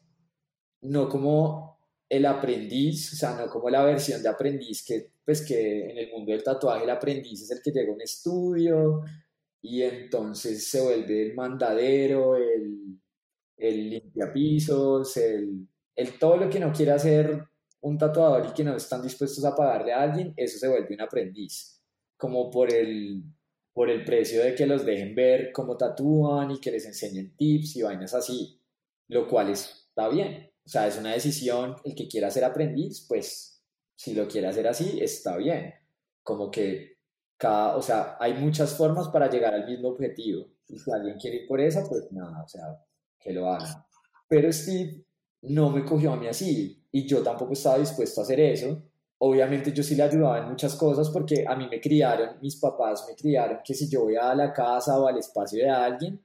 no 0.81 1.07
como 1.09 1.68
el 2.09 2.25
aprendiz, 2.25 3.13
o 3.13 3.15
sea, 3.15 3.35
no 3.35 3.47
como 3.49 3.69
la 3.69 3.83
versión 3.83 4.21
de 4.23 4.29
aprendiz 4.29 4.83
que 4.83 5.11
pues 5.23 5.45
que 5.45 5.91
en 5.91 5.97
el 5.99 6.11
mundo 6.11 6.31
del 6.31 6.43
tatuaje 6.43 6.83
el 6.83 6.89
aprendiz 6.89 7.43
es 7.43 7.51
el 7.51 7.61
que 7.61 7.71
llega 7.71 7.91
a 7.91 7.95
un 7.95 8.01
estudio 8.01 9.01
y 9.61 9.83
entonces 9.83 10.67
se 10.67 10.81
vuelve 10.81 11.27
el 11.27 11.35
mandadero, 11.35 12.35
el, 12.35 12.99
el 13.57 13.89
limpiapisos, 13.91 15.17
el, 15.17 15.67
el 15.95 16.17
todo 16.17 16.37
lo 16.37 16.49
que 16.49 16.59
no 16.59 16.71
quiere 16.73 16.91
hacer 16.91 17.43
un 17.81 17.97
tatuador 17.97 18.47
y 18.47 18.53
que 18.53 18.63
no 18.63 18.75
están 18.75 19.01
dispuestos 19.01 19.43
a 19.45 19.55
pagarle 19.55 19.93
a 19.93 20.01
alguien, 20.01 20.33
eso 20.35 20.57
se 20.57 20.67
vuelve 20.67 20.95
un 20.95 21.01
aprendiz, 21.01 21.81
como 22.17 22.49
por 22.49 22.73
el, 22.73 23.23
por 23.73 23.89
el 23.89 24.03
precio 24.03 24.43
de 24.43 24.55
que 24.55 24.65
los 24.65 24.85
dejen 24.85 25.15
ver 25.15 25.51
cómo 25.53 25.77
tatúan 25.77 26.51
y 26.51 26.59
que 26.59 26.71
les 26.71 26.85
enseñen 26.85 27.35
tips 27.35 27.75
y 27.77 27.81
vainas 27.83 28.13
así, 28.13 28.59
lo 29.07 29.27
cual 29.27 29.49
está 29.49 30.09
bien. 30.09 30.48
O 30.69 30.71
sea, 30.71 30.85
es 30.85 30.99
una 30.99 31.13
decisión, 31.13 31.77
el 31.83 31.95
que 31.95 32.07
quiera 32.07 32.29
ser 32.29 32.43
aprendiz, 32.43 33.03
pues 33.09 33.63
si 33.95 34.13
lo 34.13 34.27
quiere 34.27 34.45
hacer 34.45 34.67
así, 34.67 34.99
está 35.01 35.35
bien. 35.35 35.73
Como 36.21 36.51
que 36.51 36.99
cada, 37.37 37.75
o 37.75 37.81
sea, 37.81 38.17
hay 38.19 38.35
muchas 38.35 38.75
formas 38.77 39.07
para 39.07 39.31
llegar 39.31 39.55
al 39.55 39.65
mismo 39.65 39.89
objetivo. 39.89 40.45
Y 40.67 40.77
si 40.77 40.91
alguien 40.91 41.17
quiere 41.17 41.37
ir 41.37 41.47
por 41.47 41.59
esa, 41.59 41.89
pues 41.89 42.11
nada, 42.11 42.43
o 42.43 42.47
sea, 42.47 42.85
que 43.19 43.33
lo 43.33 43.51
haga. 43.51 43.87
Pero 44.27 44.53
Steve 44.53 45.03
no 45.41 45.71
me 45.71 45.83
cogió 45.83 46.13
a 46.13 46.17
mí 46.17 46.27
así 46.27 46.85
y 46.91 47.07
yo 47.07 47.23
tampoco 47.23 47.53
estaba 47.53 47.79
dispuesto 47.79 48.21
a 48.21 48.23
hacer 48.25 48.39
eso 48.39 48.83
obviamente 49.19 49.71
yo 49.73 49.83
sí 49.83 49.95
le 49.95 50.03
ayudaba 50.03 50.39
en 50.39 50.49
muchas 50.49 50.75
cosas 50.75 51.09
porque 51.09 51.45
a 51.47 51.55
mí 51.55 51.67
me 51.69 51.79
criaron, 51.79 52.39
mis 52.41 52.55
papás 52.55 53.05
me 53.07 53.15
criaron 53.15 53.59
que 53.63 53.73
si 53.73 53.89
yo 53.89 54.03
voy 54.03 54.15
a 54.15 54.33
la 54.33 54.51
casa 54.53 54.99
o 54.99 55.07
al 55.07 55.17
espacio 55.17 55.63
de 55.63 55.69
alguien, 55.69 56.21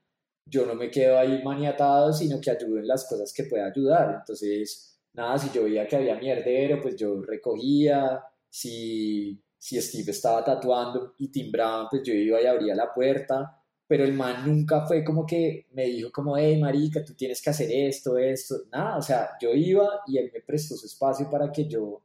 yo 0.47 0.67
no 0.67 0.75
me 0.75 0.91
quedo 0.91 1.19
ahí 1.19 1.43
maniatado, 1.43 2.13
sino 2.13 2.41
que 2.41 2.51
ayudo 2.51 2.79
en 2.79 2.87
las 2.87 3.07
cosas 3.09 3.33
que 3.33 3.45
pueda 3.45 3.67
ayudar. 3.67 4.17
Entonces, 4.21 4.99
nada, 5.15 5.39
si 5.39 5.51
yo 5.51 5.65
veía 5.65 5.87
que 5.87 5.97
había 5.97 6.17
mierdero, 6.17 6.81
pues 6.81 6.97
yo 6.97 7.23
recogía, 7.23 8.23
si, 8.51 9.43
si 9.59 9.81
Steve 9.81 10.11
estaba 10.11 10.45
tatuando 10.45 11.15
y 11.19 11.29
timbraban, 11.29 11.87
pues 11.91 12.03
yo 12.03 12.13
iba 12.15 12.41
y 12.41 12.47
abría 12.47 12.75
la 12.75 12.93
puerta, 12.93 13.61
pero 13.87 14.05
el 14.05 14.13
man 14.13 14.47
nunca 14.47 14.87
fue 14.87 15.05
como 15.05 15.27
que 15.27 15.67
me 15.73 15.85
dijo 15.87 16.11
como, 16.13 16.37
hey, 16.37 16.59
marica, 16.61 17.05
tú 17.05 17.15
tienes 17.15 17.43
que 17.43 17.51
hacer 17.51 17.71
esto, 17.71 18.19
esto, 18.19 18.57
nada, 18.71 18.99
o 18.99 19.03
sea, 19.03 19.31
yo 19.41 19.51
iba 19.55 20.03
y 20.07 20.19
él 20.19 20.31
me 20.33 20.41
prestó 20.41 20.77
su 20.77 20.87
espacio 20.87 21.29
para 21.31 21.51
que 21.51 21.67
yo 21.67 22.03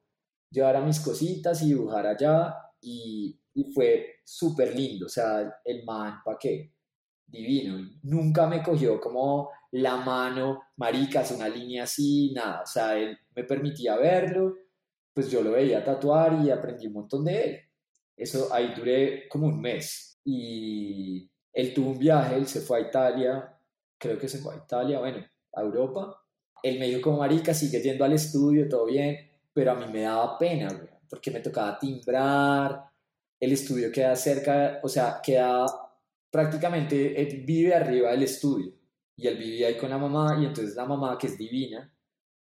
llevara 0.50 0.82
mis 0.82 1.00
cositas 1.00 1.62
y 1.62 1.68
dibujara 1.68 2.12
allá 2.12 2.56
y, 2.82 3.40
y 3.54 3.72
fue 3.72 4.16
súper 4.24 4.76
lindo, 4.76 5.06
o 5.06 5.10
sea, 5.10 5.62
el 5.64 5.84
man, 5.84 6.22
¿para 6.24 6.38
qué? 6.40 6.74
Divino, 7.30 7.90
nunca 8.04 8.48
me 8.48 8.64
cogió 8.64 9.00
como 9.00 9.50
la 9.72 9.98
mano, 9.98 10.64
maricas, 10.78 11.32
una 11.32 11.48
línea 11.48 11.84
así, 11.84 12.32
nada, 12.34 12.62
o 12.64 12.66
sea, 12.66 12.98
él 12.98 13.18
me 13.36 13.44
permitía 13.44 13.96
verlo, 13.98 14.56
pues 15.14 15.30
yo 15.30 15.42
lo 15.42 15.52
veía 15.52 15.84
tatuar 15.84 16.44
y 16.44 16.50
aprendí 16.50 16.88
un 16.88 16.94
montón 16.94 17.26
de 17.26 17.44
él. 17.44 17.60
Eso 18.16 18.54
ahí 18.54 18.74
duré 18.76 19.28
como 19.30 19.48
un 19.48 19.62
mes 19.62 20.20
y 20.24 21.30
él 21.54 21.74
tuvo 21.74 21.92
un 21.92 22.00
viaje, 22.00 22.36
él 22.36 22.48
se 22.48 22.62
fue 22.62 22.80
a 22.80 22.88
Italia, 22.88 23.58
creo 23.98 24.18
que 24.18 24.28
se 24.28 24.40
fue 24.40 24.56
a 24.56 24.58
Italia, 24.58 25.00
bueno, 25.00 25.26
a 25.54 25.62
Europa. 25.62 26.16
Él 26.64 26.80
me 26.80 26.88
dijo 26.88 27.02
como 27.02 27.20
marica, 27.20 27.54
sigue 27.54 27.82
yendo 27.82 28.04
al 28.04 28.14
estudio, 28.14 28.68
todo 28.68 28.86
bien, 28.86 29.18
pero 29.54 29.72
a 29.72 29.76
mí 29.76 29.86
me 29.92 30.02
daba 30.02 30.38
pena, 30.38 30.68
porque 31.10 31.32
me 31.32 31.40
tocaba 31.40 31.78
timbrar, 31.80 32.86
el 33.40 33.52
estudio 33.52 33.92
queda 33.92 34.16
cerca, 34.16 34.80
o 34.84 34.90
sea, 34.90 35.22
queda 35.24 35.66
prácticamente, 36.30 37.20
él 37.22 37.44
vive 37.46 37.74
arriba 37.74 38.12
del 38.12 38.24
estudio 38.24 38.74
y 39.16 39.28
él 39.28 39.38
vivía 39.38 39.68
ahí 39.68 39.78
con 39.78 39.90
la 39.90 39.98
mamá 39.98 40.38
y 40.40 40.46
entonces 40.46 40.76
la 40.76 40.86
mamá, 40.86 41.18
que 41.18 41.28
es 41.28 41.38
divina, 41.38 41.94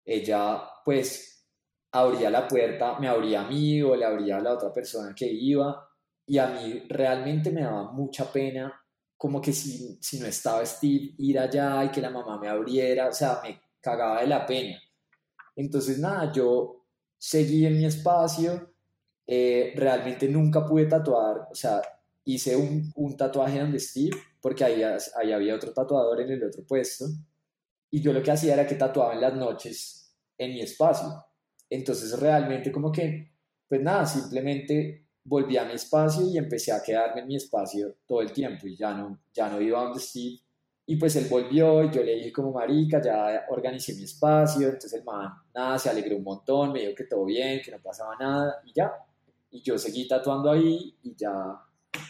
ella 0.05 0.61
pues 0.85 1.47
abría 1.91 2.29
la 2.29 2.47
puerta, 2.47 2.99
me 2.99 3.07
abría 3.07 3.41
a 3.41 3.47
mí 3.47 3.81
o 3.81 3.95
le 3.95 4.05
abría 4.05 4.37
a 4.37 4.41
la 4.41 4.53
otra 4.53 4.71
persona 4.71 5.13
que 5.15 5.25
iba 5.25 5.87
y 6.25 6.37
a 6.37 6.47
mí 6.47 6.83
realmente 6.87 7.51
me 7.51 7.61
daba 7.61 7.91
mucha 7.91 8.31
pena 8.31 8.73
como 9.17 9.39
que 9.39 9.53
si, 9.53 9.99
si 10.01 10.19
no 10.19 10.25
estaba 10.25 10.65
Steve, 10.65 11.13
ir 11.19 11.37
allá 11.37 11.83
y 11.83 11.91
que 11.91 12.01
la 12.01 12.09
mamá 12.09 12.39
me 12.39 12.47
abriera, 12.47 13.07
o 13.07 13.13
sea, 13.13 13.39
me 13.43 13.61
cagaba 13.79 14.21
de 14.21 14.27
la 14.27 14.47
pena. 14.47 14.79
Entonces, 15.55 15.99
nada, 15.99 16.31
yo 16.31 16.87
seguí 17.19 17.67
en 17.67 17.77
mi 17.77 17.85
espacio, 17.85 18.73
eh, 19.27 19.73
realmente 19.75 20.27
nunca 20.27 20.65
pude 20.65 20.87
tatuar, 20.87 21.47
o 21.51 21.53
sea, 21.53 21.83
hice 22.25 22.55
un, 22.55 22.91
un 22.95 23.17
tatuaje 23.17 23.59
donde 23.59 23.79
Steve, 23.79 24.17
porque 24.41 24.63
ahí, 24.63 24.81
ahí 24.83 25.31
había 25.31 25.55
otro 25.55 25.73
tatuador 25.73 26.21
en 26.21 26.31
el 26.31 26.43
otro 26.43 26.63
puesto, 26.65 27.05
y 27.89 28.01
yo 28.01 28.13
lo 28.13 28.23
que 28.23 28.31
hacía 28.31 28.53
era 28.53 28.65
que 28.65 28.75
tatuaba 28.75 29.13
en 29.13 29.21
las 29.21 29.35
noches 29.35 30.15
en 30.37 30.53
mi 30.53 30.61
espacio. 30.61 31.25
Entonces, 31.69 32.17
realmente 32.19 32.71
como 32.71 32.91
que, 32.91 33.33
pues 33.67 33.81
nada, 33.81 34.05
simplemente 34.05 35.07
volví 35.23 35.57
a 35.57 35.65
mi 35.65 35.73
espacio 35.73 36.25
y 36.27 36.37
empecé 36.37 36.71
a 36.71 36.81
quedarme 36.81 37.21
en 37.21 37.27
mi 37.27 37.35
espacio 37.35 37.97
todo 38.07 38.21
el 38.21 38.31
tiempo 38.31 38.65
y 38.65 38.75
ya 38.75 38.93
no, 38.93 39.19
ya 39.33 39.49
no 39.49 39.61
iba 39.61 39.83
donde 39.83 39.99
Steve. 39.99 40.39
Y 40.85 40.95
pues 40.95 41.15
él 41.15 41.27
volvió 41.29 41.83
y 41.83 41.91
yo 41.91 42.03
le 42.03 42.15
dije 42.15 42.31
como 42.31 42.51
marica, 42.51 43.01
ya 43.01 43.45
organicé 43.49 43.93
mi 43.93 44.03
espacio, 44.03 44.65
entonces 44.67 44.93
el 44.93 45.03
man, 45.03 45.29
nada, 45.53 45.77
se 45.77 45.89
alegró 45.89 46.17
un 46.17 46.23
montón, 46.23 46.73
me 46.73 46.81
dijo 46.81 46.95
que 46.95 47.03
todo 47.03 47.25
bien, 47.25 47.61
que 47.63 47.71
no 47.71 47.79
pasaba 47.79 48.15
nada 48.19 48.61
y 48.65 48.73
ya. 48.73 48.91
Y 49.51 49.61
yo 49.61 49.77
seguí 49.77 50.07
tatuando 50.07 50.49
ahí 50.51 50.97
y 51.03 51.15
ya 51.15 51.61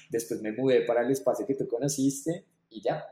después 0.09 0.41
me 0.41 0.51
mudé 0.51 0.81
para 0.81 1.01
el 1.01 1.11
espacio 1.11 1.45
que 1.45 1.55
tú 1.55 1.67
conociste 1.67 2.45
y 2.69 2.81
ya. 2.81 3.05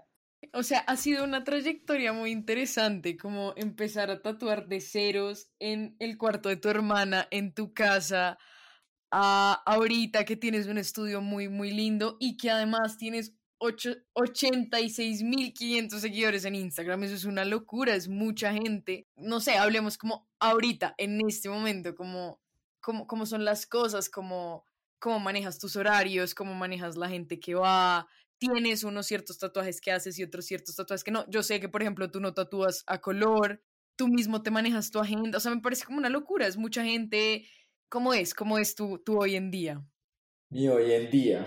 O 0.53 0.63
sea, 0.63 0.79
ha 0.79 0.95
sido 0.95 1.23
una 1.23 1.43
trayectoria 1.43 2.13
muy 2.13 2.32
interesante, 2.32 3.17
como 3.17 3.53
empezar 3.58 4.10
a 4.10 4.21
tatuar 4.21 4.67
de 4.67 4.79
ceros 4.79 5.51
en 5.60 5.95
el 5.99 6.17
cuarto 6.17 6.49
de 6.49 6.55
tu 6.55 6.69
hermana, 6.69 7.27
en 7.29 7.53
tu 7.53 7.73
casa, 7.73 8.38
a 9.12 9.62
ahorita 9.65 10.23
que 10.23 10.38
tienes 10.38 10.67
un 10.67 10.77
estudio 10.77 11.21
muy, 11.21 11.49
muy 11.49 11.71
lindo 11.71 12.15
y 12.19 12.38
que 12.38 12.51
además 12.51 12.97
tienes 12.97 13.34
86.500 13.60 15.99
seguidores 15.99 16.45
en 16.45 16.55
Instagram. 16.55 17.03
Eso 17.03 17.15
es 17.15 17.25
una 17.25 17.43
locura, 17.43 17.95
es 17.95 18.08
mucha 18.08 18.53
gente. 18.53 19.10
No 19.17 19.41
sé, 19.41 19.58
hablemos 19.58 19.97
como 19.97 20.29
ahorita, 20.39 20.95
en 20.97 21.19
este 21.27 21.49
momento, 21.49 21.95
como, 21.95 22.39
como, 22.79 23.08
cómo 23.08 23.25
son 23.25 23.43
las 23.43 23.67
cosas, 23.67 24.10
como 24.10 24.63
cómo 24.99 25.19
manejas 25.19 25.59
tus 25.59 25.75
horarios, 25.75 26.35
cómo 26.35 26.53
manejas 26.53 26.97
la 26.97 27.09
gente 27.09 27.39
que 27.39 27.55
va, 27.55 28.07
tienes 28.38 28.83
unos 28.83 29.07
ciertos 29.07 29.38
tatuajes 29.38 29.81
que 29.81 29.91
haces 29.91 30.19
y 30.19 30.23
otros 30.23 30.45
ciertos 30.45 30.75
tatuajes 30.75 31.03
que 31.03 31.12
no. 31.12 31.25
Yo 31.29 31.43
sé 31.43 31.59
que, 31.59 31.69
por 31.69 31.81
ejemplo, 31.81 32.12
tú 32.12 32.19
no 32.19 32.33
tatúas 32.33 32.83
a 32.88 33.01
color, 33.01 33.62
tú 33.95 34.07
mismo 34.07 34.41
te 34.41 34.51
manejas 34.51 34.91
tu 34.91 34.99
agenda, 34.99 35.38
o 35.38 35.41
sea, 35.41 35.53
me 35.53 35.62
parece 35.62 35.85
como 35.85 35.97
una 35.97 36.09
locura, 36.09 36.47
es 36.47 36.57
mucha 36.57 36.83
gente 36.83 37.45
¿Cómo 37.89 38.13
es? 38.13 38.35
¿Cómo 38.35 38.59
es 38.59 38.75
tu, 38.75 39.01
hoy 39.17 39.35
en 39.35 39.49
día? 39.49 39.83
Mi 40.51 40.67
hoy 40.67 40.91
en 40.91 41.09
día. 41.09 41.43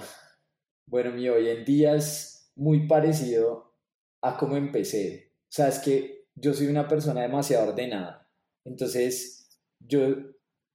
Bueno, 0.88 1.12
mi 1.12 1.28
hoy 1.28 1.48
en 1.48 1.64
día 1.64 1.94
es 1.94 2.50
muy 2.56 2.88
parecido 2.88 3.76
a 4.20 4.36
cómo 4.36 4.56
empecé. 4.56 5.34
O 5.42 5.52
sea, 5.52 5.68
es 5.68 5.78
que 5.78 6.26
yo 6.34 6.52
soy 6.52 6.66
una 6.66 6.88
persona 6.88 7.22
demasiado 7.22 7.68
ordenada. 7.68 8.28
Entonces, 8.64 9.56
yo 9.78 10.16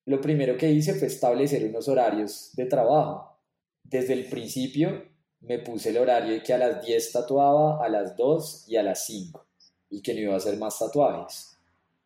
lo 0.07 0.21
primero 0.21 0.57
que 0.57 0.71
hice 0.71 0.93
fue 0.93 1.09
establecer 1.09 1.65
unos 1.65 1.89
horarios 1.89 2.51
de 2.53 2.65
trabajo. 2.65 3.37
Desde 3.83 4.13
el 4.13 4.25
principio 4.29 5.03
me 5.41 5.59
puse 5.59 5.89
el 5.89 5.97
horario 5.97 6.31
de 6.33 6.41
que 6.41 6.53
a 6.53 6.57
las 6.57 6.83
10 6.85 7.11
tatuaba, 7.11 7.85
a 7.85 7.89
las 7.89 8.15
2 8.15 8.65
y 8.69 8.77
a 8.77 8.83
las 8.83 9.05
5 9.05 9.45
y 9.89 10.01
que 10.01 10.13
no 10.13 10.21
iba 10.21 10.33
a 10.33 10.37
hacer 10.37 10.57
más 10.57 10.79
tatuajes. 10.79 11.57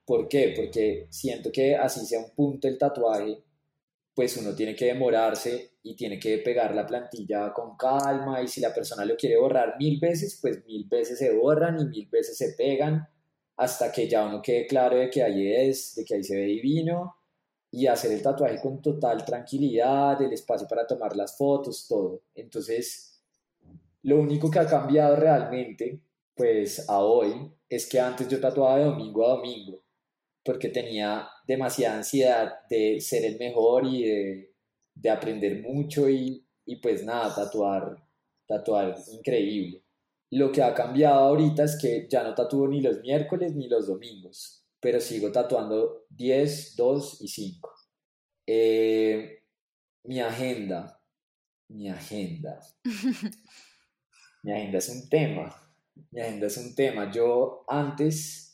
¿Por 0.04 0.28
qué? 0.28 0.52
Porque 0.56 1.06
siento 1.12 1.52
que 1.52 1.76
así 1.76 2.04
sea 2.08 2.20
un 2.22 2.32
punto 2.32 2.68
el 2.68 2.80
tatuaje, 2.80 3.44
pues 4.16 4.36
uno 4.36 4.56
tiene 4.56 4.76
que 4.76 4.86
demorarse 4.86 5.74
y 5.84 5.96
tiene 5.96 6.20
que 6.20 6.40
pegar 6.40 6.74
la 6.74 6.88
plantilla 6.88 7.54
con 7.54 7.78
calma 7.78 8.42
y 8.42 8.48
si 8.48 8.62
la 8.62 8.74
persona 8.74 9.06
lo 9.06 9.16
quiere 9.16 9.38
borrar 9.38 9.76
mil 9.78 10.00
veces, 10.00 10.40
pues 10.42 10.66
mil 10.66 10.86
veces 10.86 11.20
se 11.20 11.32
borran 11.32 11.80
y 11.80 11.86
mil 11.86 12.08
veces 12.08 12.36
se 12.36 12.54
pegan 12.54 13.08
hasta 13.58 13.92
que 13.92 14.10
ya 14.10 14.26
uno 14.26 14.42
quede 14.42 14.66
claro 14.66 14.98
de 14.98 15.12
que 15.12 15.22
ahí 15.22 15.54
es, 15.54 15.94
de 15.94 16.04
que 16.04 16.16
ahí 16.16 16.24
se 16.24 16.36
ve 16.36 16.46
divino 16.46 17.21
y 17.72 17.88
hacer 17.88 18.12
el 18.12 18.22
tatuaje 18.22 18.60
con 18.62 18.82
total 18.82 19.24
tranquilidad, 19.24 20.22
el 20.22 20.34
espacio 20.34 20.68
para 20.68 20.86
tomar 20.86 21.16
las 21.16 21.38
fotos, 21.38 21.88
todo. 21.88 22.22
Entonces, 22.36 23.22
lo 24.04 24.20
único 24.20 24.52
que 24.52 24.60
ha 24.60 24.68
cambiado 24.68 25.16
realmente, 25.16 26.02
pues 26.36 26.90
a 26.90 27.00
hoy, 27.00 27.52
es 27.70 27.88
que 27.88 28.00
antes 28.00 28.28
yo 28.28 28.40
tatuaba 28.42 28.78
de 28.78 28.86
domingo 28.86 29.26
a 29.26 29.36
domingo 29.38 29.82
porque 30.44 30.70
tenía 30.70 31.28
demasiada 31.48 31.98
ansiedad 31.98 32.54
de 32.70 33.00
ser 33.00 33.26
el 33.26 33.38
mejor 33.38 33.86
y 33.86 34.04
de, 34.04 35.10
aprender 35.10 35.62
mucho 35.62 36.10
y, 36.10 36.46
pues 36.82 37.04
nada, 37.04 37.34
tatuar, 37.34 37.98
tatuar 38.48 38.96
increíble. 39.12 39.84
Lo 40.32 40.52
que 40.52 40.64
ha 40.64 40.74
cambiado 40.74 41.20
ahorita 41.20 41.64
es 41.64 41.78
que 41.80 42.08
ya 42.10 42.24
no 42.24 42.34
tatúo 42.34 42.68
ni 42.68 42.82
los 42.82 43.02
miércoles 43.02 43.54
ni 43.56 43.68
los 43.68 43.88
domingos, 43.88 44.61
pero 44.82 45.00
sigo 45.00 45.32
tatuando 45.32 46.06
10, 46.10 46.76
2 46.76 47.22
y 47.22 47.28
5. 47.28 47.72
Eh, 48.48 49.44
mi 50.04 50.20
agenda, 50.20 51.02
mi 51.70 51.90
agenda. 51.90 52.60
mi 54.44 54.52
agenda 54.52 54.78
es 54.80 54.90
un 54.90 55.08
tema. 55.08 55.56
Mi 56.10 56.22
agenda 56.22 56.48
es 56.48 56.58
un 56.58 56.76
tema. 56.76 57.12
Yo 57.12 57.64
antes 57.68 58.52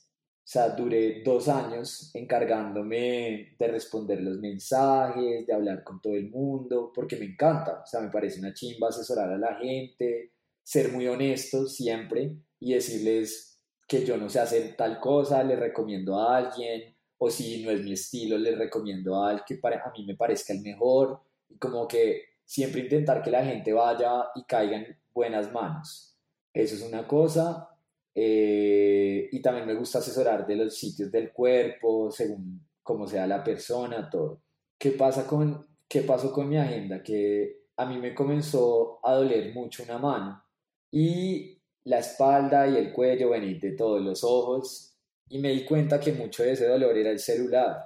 o 0.48 0.50
sea, 0.50 0.70
duré 0.70 1.24
dos 1.26 1.50
años 1.50 2.10
encargándome 2.14 3.54
de 3.60 3.68
responder 3.68 4.22
los 4.22 4.40
mensajes, 4.40 5.46
de 5.46 5.54
hablar 5.54 5.84
con 5.84 6.02
todo 6.02 6.14
el 6.14 6.30
mundo, 6.30 6.90
porque 6.96 7.18
me 7.18 7.26
encanta. 7.26 7.82
O 7.84 7.86
sea, 7.86 8.00
me 8.00 8.10
parece 8.10 8.40
una 8.40 8.54
chimba 8.54 8.88
asesorar 8.88 9.30
a 9.30 9.38
la 9.38 9.56
gente, 9.56 10.32
ser 10.64 10.94
muy 10.94 11.06
honesto 11.06 11.68
siempre 11.68 12.38
y 12.62 12.76
decirles 12.76 13.57
que 13.88 14.06
yo 14.06 14.18
no 14.18 14.30
sé 14.30 14.40
hacer 14.40 14.76
tal 14.76 15.00
cosa, 15.00 15.44
le 15.44 15.56
recomiendo 15.56 16.20
a 16.20 16.38
alguien, 16.38 16.96
o 17.18 17.30
si 17.30 17.64
no 17.64 17.72
es 17.72 17.82
mi 17.84 17.94
estilo, 17.94 18.38
le 18.38 18.56
recomiendo 18.56 19.16
a 19.16 19.30
alguien 19.30 19.46
que 19.48 19.56
para, 19.56 19.82
a 19.84 19.92
mí 19.92 20.06
me 20.06 20.16
parezca 20.16 20.54
el 20.54 20.62
mejor, 20.62 21.22
y 21.50 21.58
como 21.58 21.88
que 21.88 22.24
siempre 22.44 22.82
intentar 22.82 23.24
que 23.24 23.32
la 23.32 23.44
gente 23.44 23.74
vaya 23.74 24.30
y 24.36 24.44
caiga 24.44 24.78
en 24.78 24.98
buenas 25.14 25.52
manos. 25.52 26.18
Eso 26.54 26.76
es 26.76 26.82
una 26.82 27.08
cosa. 27.08 27.70
Eh, 28.14 29.30
y 29.32 29.42
también 29.42 29.68
me 29.68 29.76
gusta 29.76 30.00
asesorar 30.00 30.48
de 30.48 30.56
los 30.56 30.76
sitios 30.76 31.12
del 31.12 31.32
cuerpo, 31.32 32.10
según 32.10 32.68
cómo 32.82 33.06
sea 33.06 33.28
la 33.28 33.44
persona, 33.44 34.10
todo. 34.10 34.42
¿Qué, 34.78 34.92
pasa 34.92 35.28
con, 35.28 35.68
¿Qué 35.88 36.02
pasó 36.02 36.32
con 36.32 36.50
mi 36.50 36.58
agenda? 36.58 37.04
Que 37.04 37.66
a 37.76 37.86
mí 37.86 38.00
me 38.00 38.16
comenzó 38.16 39.00
a 39.06 39.14
doler 39.14 39.54
mucho 39.54 39.84
una 39.84 40.00
mano 40.00 40.44
y 40.92 41.57
la 41.88 42.00
espalda 42.00 42.68
y 42.68 42.76
el 42.76 42.92
cuello, 42.92 43.30
bueno, 43.30 43.48
de 43.60 43.72
todos 43.72 44.02
los 44.02 44.24
ojos, 44.24 44.94
y 45.30 45.40
me 45.40 45.52
di 45.52 45.64
cuenta 45.64 46.00
que 46.00 46.12
mucho 46.12 46.44
de 46.44 46.52
ese 46.52 46.68
dolor 46.68 46.98
era 46.98 47.12
el 47.12 47.20
celular, 47.20 47.86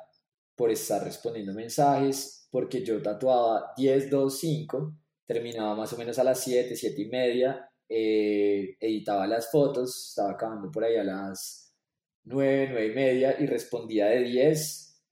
por 0.55 0.71
estar 0.71 1.03
respondiendo 1.03 1.53
mensajes, 1.53 2.47
porque 2.49 2.83
yo 2.83 3.01
tatuaba 3.01 3.73
10, 3.77 4.09
2, 4.09 4.39
5, 4.39 4.95
terminaba 5.27 5.75
más 5.75 5.93
o 5.93 5.97
menos 5.97 6.17
a 6.17 6.23
las 6.23 6.39
7, 6.39 6.75
7 6.75 7.01
y 7.01 7.05
media, 7.05 7.69
eh, 7.87 8.75
editaba 8.79 9.27
las 9.27 9.51
fotos, 9.51 10.09
estaba 10.09 10.31
acabando 10.31 10.71
por 10.71 10.83
ahí 10.83 10.95
a 10.95 11.03
las 11.03 11.75
9, 12.23 12.69
9 12.71 12.85
y 12.87 12.95
media 12.95 13.35
y 13.39 13.45
respondía 13.45 14.07
de 14.07 14.23
10 14.23 15.03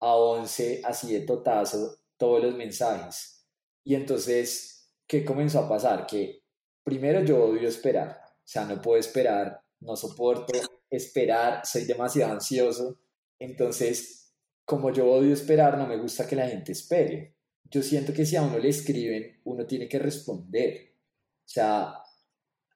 a 0.00 0.14
11 0.14 0.82
así 0.84 1.12
de 1.12 1.20
totazo 1.26 1.98
todos 2.16 2.42
los 2.42 2.54
mensajes. 2.54 3.46
Y 3.84 3.94
entonces, 3.94 4.90
¿qué 5.06 5.24
comenzó 5.24 5.60
a 5.60 5.68
pasar? 5.68 6.06
Que 6.06 6.42
primero 6.82 7.22
yo 7.22 7.44
odio 7.44 7.68
esperar, 7.68 8.19
sea, 8.50 8.64
no 8.64 8.80
puedo 8.80 8.98
esperar, 8.98 9.62
no 9.80 9.96
soporto 9.96 10.52
esperar, 10.90 11.64
soy 11.64 11.84
demasiado 11.84 12.32
ansioso. 12.32 12.98
Entonces, 13.38 14.34
como 14.64 14.92
yo 14.92 15.10
odio 15.10 15.32
esperar, 15.32 15.78
no 15.78 15.86
me 15.86 15.96
gusta 15.96 16.26
que 16.26 16.36
la 16.36 16.48
gente 16.48 16.72
espere. 16.72 17.36
Yo 17.70 17.82
siento 17.82 18.12
que 18.12 18.26
si 18.26 18.34
a 18.34 18.42
uno 18.42 18.58
le 18.58 18.68
escriben, 18.68 19.40
uno 19.44 19.66
tiene 19.66 19.88
que 19.88 20.00
responder. 20.00 20.94
O 21.44 21.48
sea, 21.48 21.94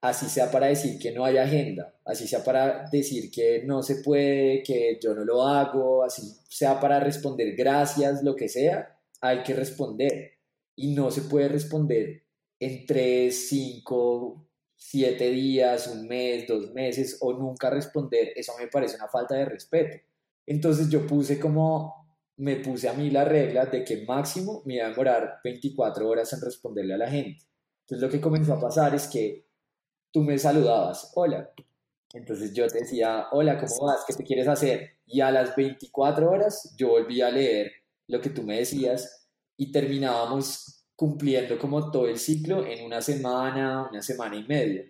así 0.00 0.26
sea 0.26 0.50
para 0.50 0.68
decir 0.68 0.98
que 0.98 1.10
no 1.10 1.24
hay 1.24 1.38
agenda, 1.38 1.94
así 2.04 2.28
sea 2.28 2.44
para 2.44 2.88
decir 2.90 3.30
que 3.30 3.64
no 3.64 3.82
se 3.82 3.96
puede, 3.96 4.62
que 4.62 4.98
yo 5.02 5.14
no 5.14 5.24
lo 5.24 5.42
hago, 5.42 6.04
así 6.04 6.36
sea 6.48 6.78
para 6.78 7.00
responder 7.00 7.56
gracias, 7.56 8.22
lo 8.22 8.36
que 8.36 8.48
sea, 8.48 8.96
hay 9.20 9.42
que 9.42 9.54
responder. 9.54 10.34
Y 10.76 10.94
no 10.94 11.10
se 11.10 11.22
puede 11.22 11.48
responder 11.48 12.22
en 12.60 12.86
tres, 12.86 13.48
cinco, 13.48 14.46
siete 14.86 15.30
días, 15.30 15.86
un 15.86 16.06
mes, 16.06 16.46
dos 16.46 16.70
meses 16.74 17.16
o 17.22 17.32
nunca 17.32 17.70
responder. 17.70 18.34
Eso 18.36 18.52
me 18.58 18.68
parece 18.68 18.96
una 18.96 19.08
falta 19.08 19.34
de 19.34 19.46
respeto. 19.46 19.96
Entonces 20.46 20.90
yo 20.90 21.06
puse 21.06 21.40
como, 21.40 22.06
me 22.36 22.56
puse 22.56 22.90
a 22.90 22.92
mí 22.92 23.10
la 23.10 23.24
regla 23.24 23.64
de 23.64 23.82
que 23.82 24.04
máximo 24.04 24.62
me 24.66 24.74
iba 24.74 24.84
a 24.84 24.90
demorar 24.90 25.40
24 25.42 26.06
horas 26.06 26.30
en 26.34 26.42
responderle 26.42 26.94
a 26.94 26.98
la 26.98 27.10
gente. 27.10 27.42
Entonces 27.80 28.02
lo 28.06 28.10
que 28.10 28.20
comenzó 28.20 28.52
a 28.52 28.60
pasar 28.60 28.94
es 28.94 29.06
que 29.06 29.46
tú 30.12 30.20
me 30.20 30.36
saludabas, 30.36 31.12
hola. 31.14 31.50
Entonces 32.12 32.52
yo 32.52 32.66
te 32.66 32.80
decía, 32.80 33.28
hola, 33.32 33.58
¿cómo 33.58 33.86
vas? 33.86 34.04
¿Qué 34.06 34.12
te 34.12 34.22
quieres 34.22 34.48
hacer? 34.48 34.98
Y 35.06 35.22
a 35.22 35.30
las 35.30 35.56
24 35.56 36.30
horas 36.30 36.74
yo 36.76 36.88
volví 36.90 37.22
a 37.22 37.30
leer 37.30 37.72
lo 38.06 38.20
que 38.20 38.28
tú 38.28 38.42
me 38.42 38.58
decías 38.58 39.30
y 39.56 39.72
terminábamos 39.72 40.73
cumpliendo 40.96 41.58
como 41.58 41.90
todo 41.90 42.08
el 42.08 42.18
ciclo 42.18 42.66
en 42.66 42.84
una 42.84 43.00
semana, 43.00 43.88
una 43.90 44.02
semana 44.02 44.36
y 44.36 44.44
media. 44.44 44.84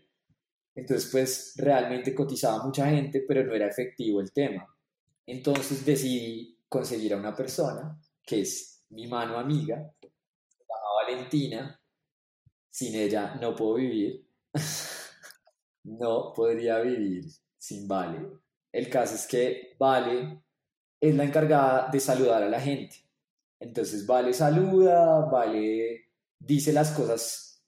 Entonces, 0.75 1.09
pues 1.11 1.55
realmente 1.57 2.15
cotizaba 2.15 2.65
mucha 2.65 2.89
gente, 2.91 3.25
pero 3.27 3.45
no 3.45 3.55
era 3.55 3.69
efectivo 3.69 4.21
el 4.21 4.33
tema. 4.33 4.67
Entonces 5.27 5.85
decidí 5.85 6.59
conseguir 6.69 7.15
a 7.15 7.17
una 7.17 7.35
persona 7.35 7.99
que 8.25 8.41
es 8.41 8.85
mi 8.91 9.07
mano 9.07 9.39
amiga, 9.39 9.95
se 10.01 10.65
llama 10.69 10.95
Valentina. 11.03 11.81
Sin 12.71 12.95
ella 12.97 13.37
no 13.41 13.55
puedo 13.55 13.75
vivir. 13.75 14.27
no 15.85 16.33
podría 16.35 16.81
vivir 16.81 17.25
sin 17.57 17.87
Vale. 17.87 18.27
El 18.73 18.91
caso 18.91 19.15
es 19.15 19.27
que 19.27 19.77
Vale 19.79 20.43
es 21.01 21.15
la 21.15 21.25
encargada 21.25 21.89
de 21.91 22.01
saludar 22.01 22.43
a 22.43 22.49
la 22.49 22.61
gente. 22.61 23.04
Entonces 23.65 24.07
Vale 24.07 24.33
saluda, 24.35 25.25
Vale 25.27 26.11
dice 26.39 26.73
las 26.73 26.91
cosas 26.91 27.65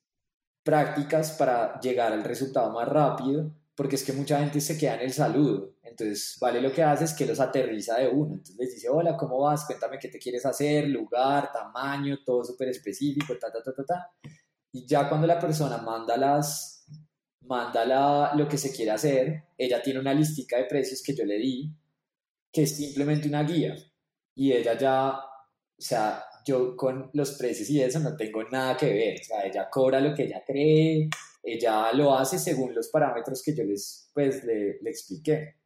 prácticas 0.62 1.32
para 1.32 1.80
llegar 1.80 2.12
al 2.12 2.22
resultado 2.22 2.70
más 2.70 2.86
rápido, 2.86 3.50
porque 3.74 3.96
es 3.96 4.04
que 4.04 4.12
mucha 4.12 4.38
gente 4.40 4.60
se 4.60 4.76
queda 4.76 4.96
en 4.96 5.02
el 5.02 5.12
saludo. 5.12 5.76
Entonces 5.82 6.36
Vale 6.38 6.60
lo 6.60 6.70
que 6.70 6.82
hace 6.82 7.04
es 7.04 7.14
que 7.14 7.24
los 7.24 7.40
aterriza 7.40 7.96
de 7.96 8.08
uno. 8.08 8.34
Entonces 8.34 8.56
les 8.58 8.74
dice, 8.74 8.88
hola, 8.90 9.16
¿cómo 9.16 9.40
vas? 9.40 9.64
Cuéntame 9.64 9.98
qué 9.98 10.08
te 10.08 10.18
quieres 10.18 10.44
hacer, 10.44 10.86
lugar, 10.88 11.50
tamaño, 11.50 12.18
todo 12.24 12.44
súper 12.44 12.68
específico, 12.68 13.34
ta, 13.38 13.50
ta, 13.50 13.62
ta, 13.62 13.72
ta, 13.72 13.84
ta. 13.84 14.10
Y 14.72 14.86
ya 14.86 15.08
cuando 15.08 15.26
la 15.26 15.38
persona 15.38 15.78
manda 15.78 16.16
las 16.18 16.84
manda 17.40 18.34
lo 18.34 18.48
que 18.48 18.58
se 18.58 18.72
quiere 18.74 18.90
hacer, 18.90 19.44
ella 19.56 19.80
tiene 19.80 20.00
una 20.00 20.12
listica 20.12 20.58
de 20.58 20.64
precios 20.64 21.02
que 21.02 21.14
yo 21.14 21.24
le 21.24 21.38
di, 21.38 21.72
que 22.52 22.64
es 22.64 22.76
simplemente 22.76 23.28
una 23.28 23.44
guía. 23.44 23.74
Y 24.34 24.52
ella 24.52 24.76
ya, 24.76 25.18
o 25.78 25.82
sea, 25.82 26.24
yo 26.44 26.76
con 26.76 27.10
los 27.12 27.32
precios 27.32 27.68
y 27.70 27.82
eso 27.82 27.98
no 28.00 28.16
tengo 28.16 28.42
nada 28.44 28.76
que 28.76 28.92
ver. 28.92 29.20
O 29.20 29.24
sea, 29.24 29.44
ella 29.44 29.68
cobra 29.70 30.00
lo 30.00 30.14
que 30.14 30.24
ella 30.24 30.42
cree, 30.46 31.10
ella 31.42 31.92
lo 31.92 32.14
hace 32.16 32.38
según 32.38 32.74
los 32.74 32.88
parámetros 32.88 33.42
que 33.42 33.54
yo 33.54 33.64
les, 33.64 34.10
pues, 34.14 34.44
le, 34.44 34.78
expliqué. 34.84 35.56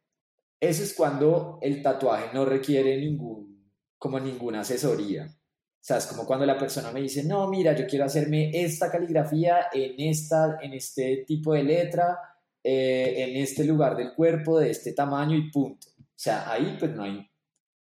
Eso 0.59 0.83
es 0.83 0.93
cuando 0.93 1.59
el 1.61 1.81
tatuaje 1.81 2.33
no 2.33 2.45
requiere 2.45 2.97
ningún, 2.97 3.71
como 3.97 4.19
ninguna 4.19 4.61
asesoría. 4.61 5.25
O 5.25 5.83
sea, 5.83 5.97
es 5.97 6.05
como 6.05 6.25
cuando 6.25 6.45
la 6.45 6.57
persona 6.57 6.91
me 6.91 7.01
dice, 7.01 7.23
no, 7.23 7.47
mira, 7.47 7.75
yo 7.75 7.87
quiero 7.87 8.05
hacerme 8.05 8.51
esta 8.53 8.91
caligrafía 8.91 9.67
en, 9.73 9.95
esta, 10.09 10.59
en 10.61 10.73
este 10.73 11.23
tipo 11.25 11.53
de 11.53 11.63
letra, 11.63 12.19
eh, 12.63 13.15
en 13.17 13.37
este 13.37 13.63
lugar 13.63 13.95
del 13.95 14.13
cuerpo, 14.13 14.59
de 14.59 14.69
este 14.69 14.93
tamaño 14.93 15.35
y 15.35 15.49
punto. 15.49 15.87
O 15.97 16.03
sea, 16.15 16.51
ahí 16.51 16.75
pues 16.79 16.91
no 16.91 17.03
hay 17.03 17.27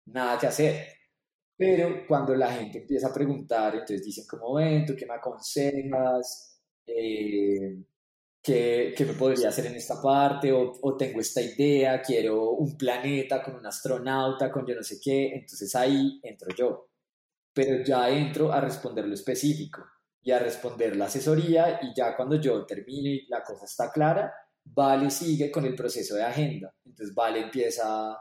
nada 0.06 0.38
que 0.38 0.46
hacer. 0.46 0.97
Pero 1.58 2.06
cuando 2.08 2.36
la 2.36 2.52
gente 2.52 2.80
empieza 2.80 3.08
a 3.08 3.14
preguntar, 3.14 3.74
entonces 3.74 4.04
dicen 4.04 4.26
como, 4.30 4.56
ven, 4.56 4.86
¿tú 4.86 4.96
qué 4.96 5.06
me 5.06 5.16
aconsejas? 5.16 6.62
Eh, 6.86 7.84
¿qué, 8.42 8.94
¿qué, 8.96 9.06
me 9.06 9.14
podría 9.14 9.50
hacer 9.50 9.66
en 9.66 9.76
esta 9.76 10.02
parte? 10.02 10.52
O, 10.52 10.72
o 10.82 10.96
tengo 10.96 11.20
esta 11.20 11.42
idea, 11.42 12.02
quiero 12.02 12.52
un 12.52 12.78
planeta 12.78 13.42
con 13.44 13.56
un 13.56 13.66
astronauta, 13.66 14.52
con 14.52 14.66
yo 14.68 14.76
no 14.76 14.84
sé 14.84 14.98
qué. 15.04 15.34
Entonces 15.34 15.74
ahí 15.76 16.20
entro 16.24 16.50
yo 16.56 16.88
pero 17.58 17.84
ya 17.84 18.08
entro 18.08 18.54
a 18.54 18.62
responder 18.62 19.08
lo 19.08 19.16
específico 19.16 19.84
y 20.22 20.30
a 20.30 20.38
responder 20.38 20.96
la 20.96 21.06
asesoría 21.06 21.80
y 21.82 21.92
ya 21.96 22.16
cuando 22.16 22.36
yo 22.36 22.64
termine 22.68 23.10
y 23.10 23.28
la 23.28 23.44
cosa 23.44 23.66
está 23.66 23.92
clara, 23.92 24.32
Vale 24.64 25.10
sigue 25.10 25.50
con 25.50 25.66
el 25.66 25.74
proceso 25.74 26.14
de 26.14 26.24
agenda. 26.24 26.72
Entonces 26.86 27.16
Vale 27.16 27.40
empieza, 27.42 28.16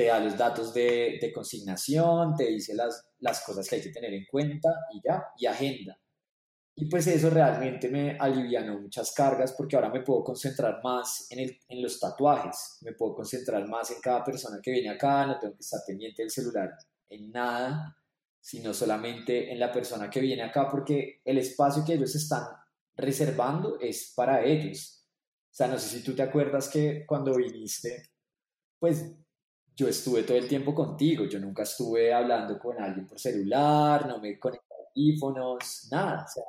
te 0.00 0.06
da 0.06 0.18
los 0.18 0.34
datos 0.34 0.72
de, 0.72 1.18
de 1.20 1.30
consignación, 1.30 2.34
te 2.34 2.46
dice 2.46 2.74
las, 2.74 3.10
las 3.18 3.44
cosas 3.44 3.68
que 3.68 3.76
hay 3.76 3.82
que 3.82 3.90
tener 3.90 4.14
en 4.14 4.24
cuenta 4.24 4.70
y 4.94 5.02
ya, 5.06 5.26
y 5.36 5.44
agenda. 5.44 6.00
Y 6.74 6.86
pues 6.86 7.06
eso 7.06 7.28
realmente 7.28 7.90
me 7.90 8.16
alivianó 8.18 8.80
muchas 8.80 9.12
cargas 9.12 9.52
porque 9.52 9.76
ahora 9.76 9.90
me 9.90 10.00
puedo 10.00 10.24
concentrar 10.24 10.80
más 10.82 11.30
en, 11.30 11.40
el, 11.40 11.60
en 11.68 11.82
los 11.82 12.00
tatuajes, 12.00 12.78
me 12.80 12.94
puedo 12.94 13.16
concentrar 13.16 13.68
más 13.68 13.90
en 13.90 14.00
cada 14.00 14.24
persona 14.24 14.58
que 14.62 14.70
viene 14.70 14.88
acá, 14.88 15.26
no 15.26 15.38
tengo 15.38 15.52
que 15.52 15.60
estar 15.60 15.80
pendiente 15.86 16.22
del 16.22 16.30
celular 16.30 16.70
en 17.10 17.30
nada 17.30 17.94
sino 18.42 18.72
solamente 18.72 19.52
en 19.52 19.60
la 19.60 19.70
persona 19.70 20.08
que 20.08 20.18
viene 20.18 20.40
acá, 20.40 20.66
porque 20.70 21.20
el 21.26 21.36
espacio 21.36 21.84
que 21.84 21.92
ellos 21.92 22.14
están 22.14 22.46
reservando 22.96 23.78
es 23.78 24.14
para 24.16 24.42
ellos. 24.42 25.04
O 25.50 25.54
sea, 25.54 25.68
no 25.68 25.78
sé 25.78 25.98
si 25.98 26.02
tú 26.02 26.14
te 26.14 26.22
acuerdas 26.22 26.70
que 26.70 27.04
cuando 27.06 27.36
viniste, 27.36 28.02
pues 28.78 29.14
yo 29.80 29.88
estuve 29.88 30.24
todo 30.24 30.36
el 30.36 30.46
tiempo 30.46 30.74
contigo, 30.74 31.24
yo 31.24 31.40
nunca 31.40 31.62
estuve 31.62 32.12
hablando 32.12 32.58
con 32.58 32.78
alguien 32.82 33.06
por 33.06 33.18
celular, 33.18 34.06
no 34.06 34.20
me 34.20 34.38
conecté 34.38 34.66
a 34.74 34.88
audífonos, 34.90 35.88
nada, 35.90 36.26
o 36.28 36.30
sea, 36.30 36.44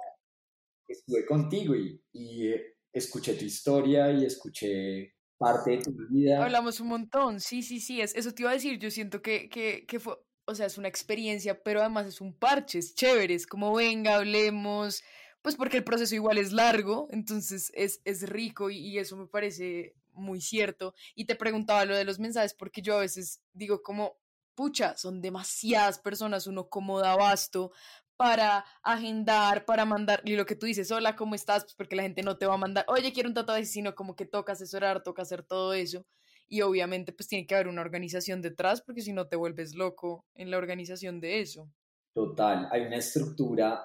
estuve 0.86 1.26
contigo 1.26 1.74
y, 1.74 2.04
y 2.12 2.54
escuché 2.92 3.36
tu 3.36 3.46
historia 3.46 4.12
y 4.12 4.26
escuché 4.26 5.16
parte 5.38 5.72
de 5.72 5.78
tu 5.78 5.92
vida. 6.10 6.44
Hablamos 6.44 6.82
un 6.82 6.90
montón, 6.90 7.40
sí, 7.40 7.64
sí, 7.64 7.80
sí, 7.80 8.02
es, 8.02 8.14
eso 8.16 8.34
te 8.34 8.42
iba 8.42 8.52
a 8.52 8.56
decir, 8.56 8.78
yo 8.78 8.92
siento 8.92 9.22
que, 9.22 9.48
que, 9.48 10.00
fue 10.02 10.18
o 10.44 10.54
sea, 10.54 10.66
es 10.66 10.78
una 10.78 10.90
experiencia, 10.90 11.64
pero 11.64 11.80
además 11.80 12.08
es 12.08 12.20
un 12.20 12.34
parche, 12.34 12.80
es 12.80 12.96
chévere, 12.96 13.34
es 13.34 13.48
como 13.48 13.74
venga, 13.74 14.16
hablemos, 14.16 15.04
pues 15.42 15.56
porque 15.56 15.78
el 15.78 15.86
proceso 15.86 16.16
igual 16.16 16.38
es 16.38 16.52
largo, 16.52 17.08
entonces 17.12 17.72
es, 17.76 18.02
es 18.04 18.28
rico 18.28 18.70
y, 18.70 18.98
eso 18.98 19.16
me 19.16 19.28
parece 19.28 19.96
muy 20.14 20.42
cierto. 20.42 20.94
Y 21.16 21.26
te 21.26 21.36
preguntaba 21.36 21.86
lo 21.86 21.96
de 21.96 22.06
los 22.06 22.20
mensajes 22.20 22.54
porque 22.54 22.82
yo 22.82 22.98
a 22.98 23.02
veces 23.02 23.42
digo 23.54 23.82
como, 23.82 24.18
pucha, 24.56 24.96
son 24.98 25.22
demasiadas 25.22 26.00
personas, 26.00 26.48
uno 26.48 26.70
como 26.70 27.00
da 27.00 27.14
abasto 27.14 27.72
para 28.18 28.66
agendar, 28.84 29.66
para 29.66 29.84
mandar, 29.84 30.22
y 30.24 30.36
lo 30.36 30.46
que 30.46 30.56
tú 30.56 30.68
dices, 30.68 30.92
hola, 30.92 31.16
¿cómo 31.16 31.34
estás? 31.34 31.64
Pues 31.64 31.74
porque 31.74 31.96
la 31.96 32.04
gente 32.04 32.22
no 32.22 32.38
te 32.38 32.46
va 32.46 32.54
a 32.54 32.58
mandar, 32.58 32.86
oye, 32.88 33.12
quiero 33.12 33.30
un 33.30 33.34
tatuaje, 33.34 33.66
sino 33.66 33.96
como 33.96 34.16
que 34.16 34.28
toca 34.28 34.54
asesorar, 34.54 35.02
toca 35.02 35.24
hacer 35.24 35.42
todo 35.42 35.74
eso 35.74 36.06
y 36.52 36.62
obviamente 36.64 37.14
pues 37.14 37.30
tiene 37.30 37.48
que 37.48 37.56
haber 37.56 37.70
una 37.70 37.82
organización 37.82 38.42
detrás 38.42 38.82
porque 38.82 39.02
si 39.02 39.14
no 39.14 39.28
te 39.28 39.38
vuelves 39.38 39.74
loco 39.74 40.26
en 40.36 40.52
la 40.52 40.58
organización 40.58 41.22
de 41.22 41.40
eso. 41.40 41.72
Total, 42.14 42.68
hay 42.70 42.82
una 42.82 42.98
estructura 42.98 43.82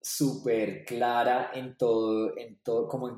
súper 0.00 0.84
clara 0.84 1.50
en 1.52 1.76
todo, 1.76 2.38
en 2.38 2.60
todo, 2.62 2.86
como 2.86 3.08
en, 3.08 3.16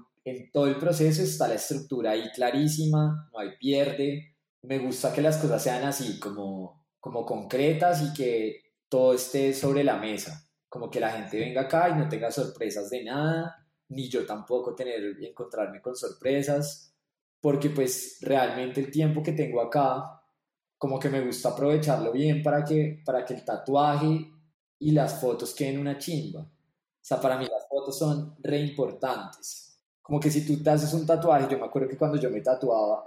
todo 0.53 0.67
el 0.67 0.77
proceso 0.77 1.23
está 1.23 1.49
la 1.49 1.55
estructura 1.55 2.13
ahí 2.13 2.31
clarísima, 2.35 3.29
no 3.33 3.39
hay 3.39 3.57
pierde. 3.59 4.37
Me 4.63 4.79
gusta 4.79 5.13
que 5.13 5.23
las 5.23 5.39
cosas 5.39 5.63
sean 5.63 5.85
así, 5.85 6.19
como, 6.19 6.87
como 6.99 7.25
concretas 7.25 8.03
y 8.03 8.13
que 8.13 8.61
todo 8.89 9.15
esté 9.15 9.55
sobre 9.55 9.85
la 9.85 9.97
mesa, 9.97 10.49
como 10.69 10.91
que 10.91 11.01
la 11.01 11.11
gente 11.11 11.39
venga 11.39 11.63
acá 11.63 11.91
y 11.91 11.95
no 11.95 12.09
tenga 12.09 12.31
sorpresas 12.31 12.91
de 12.91 13.05
nada, 13.05 13.67
ni 13.89 14.09
yo 14.09 14.27
tampoco 14.27 14.75
tener 14.75 15.17
encontrarme 15.23 15.81
con 15.81 15.95
sorpresas 15.95 16.95
porque 17.41 17.71
pues 17.71 18.19
realmente 18.23 18.81
el 18.81 18.91
tiempo 18.91 19.23
que 19.23 19.33
tengo 19.33 19.61
acá 19.61 20.17
como 20.79 20.99
que 20.99 21.09
me 21.09 21.25
gusta 21.25 21.51
aprovecharlo 21.51 22.13
bien 22.13 22.43
para 22.43 22.65
que, 22.65 23.03
para 23.05 23.25
que 23.25 23.35
el 23.35 23.45
tatuaje 23.45 24.31
y 24.79 24.91
las 24.91 25.21
fotos 25.21 25.55
queden 25.55 25.79
una 25.79 25.97
chimba. 25.97 26.43
O 26.43 26.49
sea, 27.01 27.21
para 27.21 27.39
mí 27.39 27.47
las 27.47 27.67
fotos 27.69 27.99
son 27.99 28.37
re 28.43 28.59
importantes. 28.59 29.76
Como 30.07 30.21
que 30.21 30.31
si 30.31 30.47
tú 30.47 30.63
te 30.63 30.71
haces 30.71 30.95
un 30.95 31.05
tatuaje, 31.05 31.49
yo 31.51 31.59
me 31.59 31.67
acuerdo 31.67 31.89
que 31.89 31.99
cuando 31.99 32.17
yo 32.17 32.31
me 32.31 32.41
tatuaba, 32.41 33.05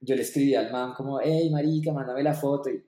yo 0.00 0.14
le 0.14 0.22
escribía 0.22 0.60
al 0.60 0.70
man 0.70 0.92
como, 0.94 1.18
hey, 1.20 1.48
marica, 1.50 1.92
mándame 1.92 2.22
la 2.22 2.34
foto. 2.34 2.68
Y, 2.68 2.84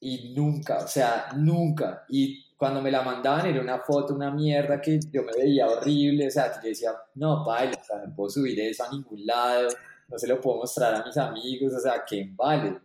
y 0.00 0.34
nunca, 0.34 0.78
o 0.78 0.88
sea, 0.88 1.28
nunca. 1.36 2.04
Y 2.08 2.48
cuando 2.56 2.82
me 2.82 2.90
la 2.90 3.02
mandaban 3.02 3.46
era 3.46 3.60
una 3.60 3.78
foto, 3.78 4.14
una 4.14 4.32
mierda 4.32 4.80
que 4.80 4.98
yo 5.12 5.22
me 5.22 5.32
veía 5.32 5.68
horrible, 5.68 6.26
o 6.26 6.30
sea, 6.30 6.60
yo 6.60 6.68
decía, 6.68 6.92
no, 7.14 7.44
paila, 7.44 7.78
o 7.80 7.84
sea, 7.84 8.04
no 8.04 8.14
puedo 8.14 8.30
subir 8.30 8.58
eso 8.58 8.82
a 8.84 8.90
ningún 8.90 9.24
lado, 9.24 9.68
no 10.08 10.18
se 10.18 10.26
lo 10.26 10.40
puedo 10.40 10.58
mostrar 10.58 10.94
a 10.96 11.04
mis 11.04 11.16
amigos, 11.16 11.72
o 11.72 11.78
sea, 11.78 12.04
¿qué 12.04 12.32
vale? 12.34 12.80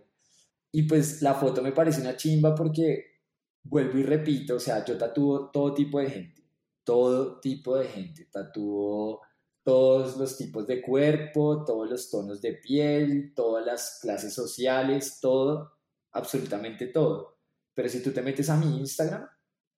Y 0.72 0.84
pues 0.84 1.24
la 1.24 1.34
foto 1.34 1.64
me 1.64 1.72
parece 1.72 2.02
una 2.02 2.16
chimba 2.16 2.54
porque, 2.54 3.22
vuelvo 3.64 3.98
y 3.98 4.04
repito, 4.04 4.56
o 4.58 4.60
sea, 4.60 4.86
yo 4.86 4.96
tatúo 4.98 5.50
todo 5.50 5.74
tipo 5.74 6.00
de 6.00 6.10
gente, 6.10 6.44
todo 6.84 7.40
tipo 7.40 7.76
de 7.76 7.88
gente, 7.88 8.26
tatúo 8.32 9.22
todos 9.64 10.18
los 10.18 10.38
tipos 10.38 10.68
de 10.68 10.82
cuerpo, 10.82 11.64
todos 11.66 11.90
los 11.90 12.10
tonos 12.10 12.42
de 12.42 12.54
piel, 12.54 13.34
todas 13.34 13.66
las 13.66 14.00
clases 14.02 14.34
sociales, 14.34 15.20
todo, 15.22 15.74
absolutamente 16.12 16.88
todo. 16.88 17.38
Pero 17.74 17.90
si 17.90 18.04
tú 18.04 18.12
te 18.12 18.22
metes 18.22 18.50
a 18.50 18.58
mi 18.58 18.78
Instagram, 18.78 19.26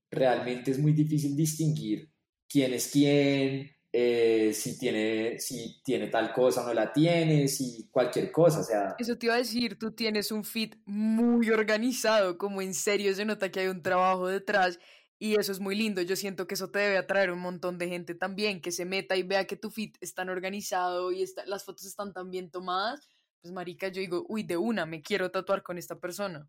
realmente 0.10 0.72
es 0.72 0.80
muy 0.80 0.94
difícil 0.94 1.36
distinguir 1.36 2.12
quién 2.48 2.74
es 2.74 2.90
quién, 2.92 3.72
eh, 3.98 4.52
si, 4.54 4.78
tiene, 4.78 5.40
si 5.40 5.82
tiene 5.84 6.08
tal 6.08 6.34
cosa 6.34 6.64
o 6.64 6.68
no 6.68 6.74
la 6.74 6.92
tiene, 6.92 7.48
si 7.48 7.88
cualquier 7.92 8.32
cosa, 8.32 8.60
o 8.60 8.64
sea... 8.64 8.96
Eso 9.00 9.18
te 9.18 9.28
iba 9.28 9.36
a 9.36 9.38
decir, 9.38 9.80
tú 9.80 9.92
tienes 9.92 10.32
un 10.32 10.44
feed 10.44 10.74
muy 10.86 11.50
organizado, 11.50 12.38
como 12.38 12.62
en 12.62 12.74
serio 12.74 13.14
se 13.16 13.24
nota 13.24 13.50
que 13.50 13.62
hay 13.62 13.68
un 13.68 13.82
trabajo 13.82 14.28
detrás 14.28 14.80
y 15.26 15.36
eso 15.36 15.52
es 15.52 15.60
muy 15.60 15.76
lindo. 15.76 16.02
Yo 16.02 16.16
siento 16.16 16.46
que 16.46 16.54
eso 16.54 16.70
te 16.70 16.80
debe 16.80 16.98
atraer 16.98 17.32
un 17.32 17.40
montón 17.40 17.78
de 17.78 17.88
gente 17.88 18.14
también, 18.14 18.62
que 18.62 18.72
se 18.72 18.86
meta 18.86 19.16
y 19.16 19.24
vea 19.24 19.46
que 19.46 19.56
tu 19.56 19.72
feed 19.72 19.96
es 20.00 20.14
tan 20.14 20.30
organizado 20.30 21.12
y 21.12 21.26
las 21.48 21.64
fotos 21.64 21.86
están 21.86 22.14
tan 22.14 22.30
bien 22.30 22.52
tomadas. 22.52 23.10
Pues 23.42 23.52
marica, 23.52 23.88
yo 23.88 24.02
digo, 24.02 24.26
uy, 24.30 24.44
de 24.44 24.58
una, 24.58 24.86
me 24.86 25.02
quiero 25.02 25.32
tatuar 25.32 25.64
con 25.64 25.78
esta 25.78 26.00
persona. 26.00 26.48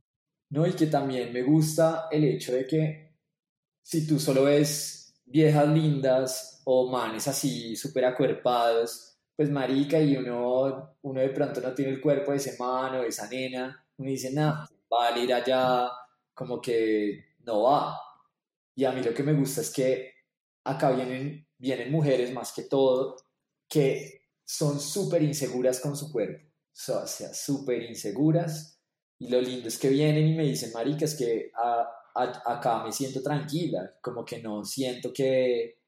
No, 0.50 0.66
y 0.66 0.72
que 0.74 0.86
también 0.86 1.32
me 1.32 1.42
gusta 1.42 2.08
el 2.10 2.24
hecho 2.24 2.52
de 2.52 2.66
que 2.66 3.16
si 3.82 4.06
tú 4.06 4.20
solo 4.20 4.44
ves 4.44 5.14
viejas 5.24 5.68
lindas 5.68 6.62
o 6.64 6.90
manes 6.90 7.26
así 7.28 7.76
súper 7.76 8.04
acuerpados, 8.04 9.18
pues 9.34 9.50
marica, 9.50 10.00
y 10.00 10.16
uno, 10.16 10.96
uno 11.02 11.20
de 11.20 11.28
pronto 11.30 11.60
no 11.60 11.74
tiene 11.74 11.92
el 11.92 12.00
cuerpo 12.00 12.30
de 12.30 12.38
ese 12.38 12.56
man 12.58 12.96
o 12.96 13.02
de 13.02 13.08
esa 13.08 13.28
nena, 13.28 13.84
uno 13.96 14.10
dice, 14.10 14.32
nada, 14.32 14.68
vale 14.88 15.24
ir 15.24 15.32
allá, 15.32 15.90
como 16.34 16.60
que 16.60 17.36
no 17.40 17.62
va. 17.62 18.05
Y 18.76 18.84
a 18.84 18.92
mí 18.92 19.02
lo 19.02 19.14
que 19.14 19.22
me 19.22 19.32
gusta 19.32 19.62
es 19.62 19.70
que 19.70 20.12
acá 20.64 20.90
vienen, 20.90 21.48
vienen 21.58 21.90
mujeres 21.90 22.32
más 22.32 22.52
que 22.52 22.64
todo 22.64 23.16
que 23.68 24.26
son 24.44 24.78
súper 24.78 25.22
inseguras 25.22 25.80
con 25.80 25.96
su 25.96 26.12
cuerpo, 26.12 26.46
o 26.46 27.06
sea, 27.06 27.34
súper 27.34 27.82
inseguras. 27.82 28.80
Y 29.18 29.28
lo 29.28 29.40
lindo 29.40 29.68
es 29.68 29.78
que 29.78 29.88
vienen 29.88 30.28
y 30.28 30.36
me 30.36 30.44
dicen, 30.44 30.72
marica, 30.72 31.06
es 31.06 31.16
que 31.16 31.50
acá 32.14 32.84
me 32.84 32.92
siento 32.92 33.22
tranquila, 33.22 33.96
como 34.00 34.24
que 34.24 34.40
no 34.42 34.62
siento 34.64 35.12
que, 35.12 35.80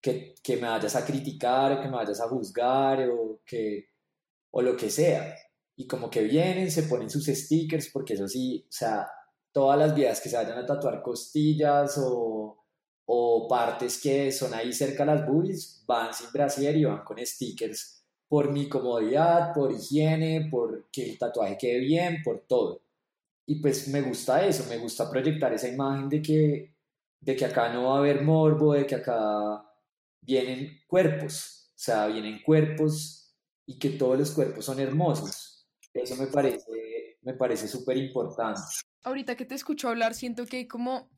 que, 0.00 0.34
que, 0.42 0.56
me 0.56 0.68
vayas 0.68 0.96
a 0.96 1.06
criticar 1.06 1.72
o 1.72 1.80
que 1.80 1.88
me 1.88 1.96
vayas 1.96 2.20
a 2.20 2.28
juzgar 2.28 3.08
o, 3.08 3.40
que, 3.46 3.86
o 4.50 4.60
lo 4.60 4.76
que 4.76 4.90
sea. 4.90 5.34
Y 5.76 5.86
como 5.86 6.10
que 6.10 6.22
vienen, 6.22 6.70
se 6.70 6.82
ponen 6.82 7.08
sus 7.08 7.26
stickers, 7.26 7.88
porque 7.90 8.14
eso 8.14 8.28
sí, 8.28 8.66
o 8.68 8.72
sea, 8.72 9.08
todas 9.52 9.78
las 9.78 9.94
vías 9.94 10.20
que 10.20 10.28
se 10.28 10.36
vayan 10.36 10.58
a 10.58 10.66
tatuar 10.66 11.02
costillas 11.02 11.98
o, 11.98 12.58
o 13.06 13.48
partes 13.48 14.00
que 14.00 14.32
son 14.32 14.54
ahí 14.54 14.72
cerca 14.72 15.04
de 15.04 15.14
las 15.14 15.26
boobies, 15.26 15.84
van 15.86 16.12
sin 16.12 16.30
brasier 16.32 16.76
y 16.76 16.84
van 16.84 17.04
con 17.04 17.18
stickers 17.24 18.02
por 18.32 18.50
mi 18.50 18.66
comodidad, 18.66 19.52
por 19.52 19.72
higiene, 19.72 20.48
por 20.50 20.88
que 20.90 21.10
el 21.10 21.18
tatuaje 21.18 21.58
quede 21.58 21.80
bien, 21.80 22.22
por 22.24 22.40
todo. 22.48 22.80
Y 23.46 23.56
pues 23.60 23.88
me 23.88 24.00
gusta 24.00 24.46
eso, 24.46 24.64
me 24.70 24.78
gusta 24.78 25.10
proyectar 25.10 25.52
esa 25.52 25.68
imagen 25.68 26.08
de 26.08 26.22
que, 26.22 26.74
de 27.20 27.36
que 27.36 27.44
acá 27.44 27.70
no 27.70 27.90
va 27.90 27.96
a 27.96 27.98
haber 27.98 28.22
morbo, 28.22 28.72
de 28.72 28.86
que 28.86 28.94
acá 28.94 29.70
vienen 30.22 30.80
cuerpos, 30.86 31.70
o 31.74 31.78
sea, 31.78 32.06
vienen 32.06 32.40
cuerpos 32.42 33.34
y 33.66 33.78
que 33.78 33.90
todos 33.90 34.18
los 34.18 34.30
cuerpos 34.30 34.64
son 34.64 34.80
hermosos. 34.80 35.68
Eso 35.92 36.16
me 36.16 36.28
parece, 36.28 36.64
me 37.22 37.34
parece 37.34 37.68
súper 37.68 37.96
importante. 37.96 38.60
Ahorita 39.02 39.36
que 39.36 39.44
te 39.44 39.54
escucho 39.54 39.88
hablar, 39.88 40.14
siento 40.14 40.46
que 40.46 40.58
hay 40.58 40.68
como 40.68 41.10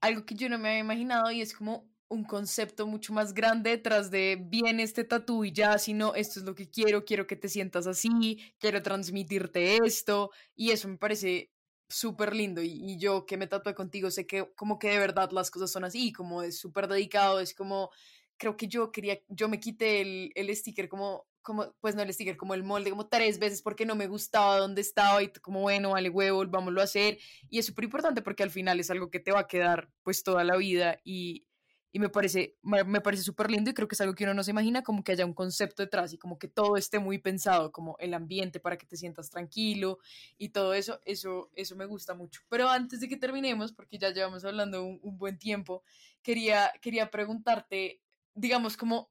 algo 0.00 0.24
que 0.24 0.34
yo 0.34 0.48
no 0.48 0.58
me 0.58 0.68
había 0.68 0.80
imaginado 0.80 1.30
y 1.30 1.40
es 1.40 1.54
como 1.54 1.90
un 2.08 2.24
concepto 2.24 2.86
mucho 2.86 3.12
más 3.12 3.34
grande 3.34 3.70
detrás 3.70 4.10
de 4.10 4.36
bien 4.40 4.80
este 4.80 5.04
tatú 5.04 5.44
y 5.44 5.52
ya, 5.52 5.78
sino 5.78 6.14
esto 6.14 6.40
es 6.40 6.46
lo 6.46 6.54
que 6.54 6.68
quiero, 6.68 7.04
quiero 7.04 7.26
que 7.26 7.36
te 7.36 7.48
sientas 7.48 7.86
así, 7.86 8.52
quiero 8.58 8.82
transmitirte 8.82 9.76
esto 9.84 10.30
y 10.56 10.72
eso 10.72 10.88
me 10.88 10.98
parece 10.98 11.52
súper 11.88 12.34
lindo 12.34 12.62
y, 12.62 12.98
yo 12.98 13.26
que 13.26 13.36
me 13.36 13.46
tatué 13.46 13.74
contigo 13.74 14.10
sé 14.10 14.26
que 14.26 14.52
como 14.54 14.78
que 14.78 14.90
de 14.90 14.98
verdad 14.98 15.30
las 15.32 15.50
cosas 15.50 15.70
son 15.70 15.84
así, 15.84 16.12
como 16.12 16.42
es 16.42 16.58
súper 16.58 16.88
dedicado, 16.88 17.40
es 17.40 17.54
como, 17.54 17.90
creo 18.36 18.56
que 18.56 18.66
yo 18.66 18.90
quería, 18.90 19.20
yo 19.28 19.48
me 19.48 19.60
quité 19.60 20.00
el, 20.00 20.32
el 20.34 20.54
sticker 20.56 20.88
como, 20.88 21.26
como, 21.42 21.74
pues 21.80 21.94
no 21.94 22.02
el 22.02 22.12
sticker, 22.12 22.36
como 22.36 22.54
el 22.54 22.62
molde 22.62 22.90
como 22.90 23.08
tres 23.08 23.38
veces 23.38 23.62
porque 23.62 23.86
no 23.86 23.96
me 23.96 24.06
gustaba 24.06 24.58
dónde 24.58 24.80
estaba 24.80 25.22
y 25.22 25.28
como 25.28 25.60
bueno, 25.60 25.90
vale 25.90 26.10
huevo, 26.10 26.44
vámonos 26.46 26.80
a 26.80 26.84
hacer 26.84 27.18
y 27.48 27.58
es 27.58 27.66
súper 27.66 27.84
importante 27.84 28.22
porque 28.22 28.42
al 28.42 28.50
final 28.50 28.80
es 28.80 28.90
algo 28.90 29.10
que 29.10 29.20
te 29.20 29.32
va 29.32 29.40
a 29.40 29.46
quedar 29.46 29.90
pues 30.02 30.22
toda 30.22 30.44
la 30.44 30.56
vida 30.56 31.00
y 31.04 31.46
y 31.92 31.98
me 31.98 32.08
parece, 32.08 32.56
me 32.62 33.00
parece 33.00 33.24
súper 33.24 33.50
lindo 33.50 33.70
y 33.70 33.74
creo 33.74 33.88
que 33.88 33.94
es 33.94 34.00
algo 34.00 34.14
que 34.14 34.22
uno 34.22 34.34
no 34.34 34.44
se 34.44 34.52
imagina, 34.52 34.82
como 34.82 35.02
que 35.02 35.12
haya 35.12 35.26
un 35.26 35.34
concepto 35.34 35.82
detrás 35.82 36.12
y 36.12 36.18
como 36.18 36.38
que 36.38 36.46
todo 36.46 36.76
esté 36.76 37.00
muy 37.00 37.18
pensado, 37.18 37.72
como 37.72 37.96
el 37.98 38.14
ambiente 38.14 38.60
para 38.60 38.78
que 38.78 38.86
te 38.86 38.96
sientas 38.96 39.28
tranquilo 39.28 39.98
y 40.38 40.50
todo 40.50 40.72
eso, 40.74 41.00
eso, 41.04 41.50
eso 41.54 41.74
me 41.74 41.86
gusta 41.86 42.14
mucho. 42.14 42.42
Pero 42.48 42.68
antes 42.68 43.00
de 43.00 43.08
que 43.08 43.16
terminemos, 43.16 43.72
porque 43.72 43.98
ya 43.98 44.10
llevamos 44.10 44.44
hablando 44.44 44.84
un, 44.84 45.00
un 45.02 45.18
buen 45.18 45.38
tiempo, 45.38 45.82
quería, 46.22 46.72
quería 46.80 47.10
preguntarte, 47.10 48.02
digamos, 48.34 48.76
como 48.76 49.10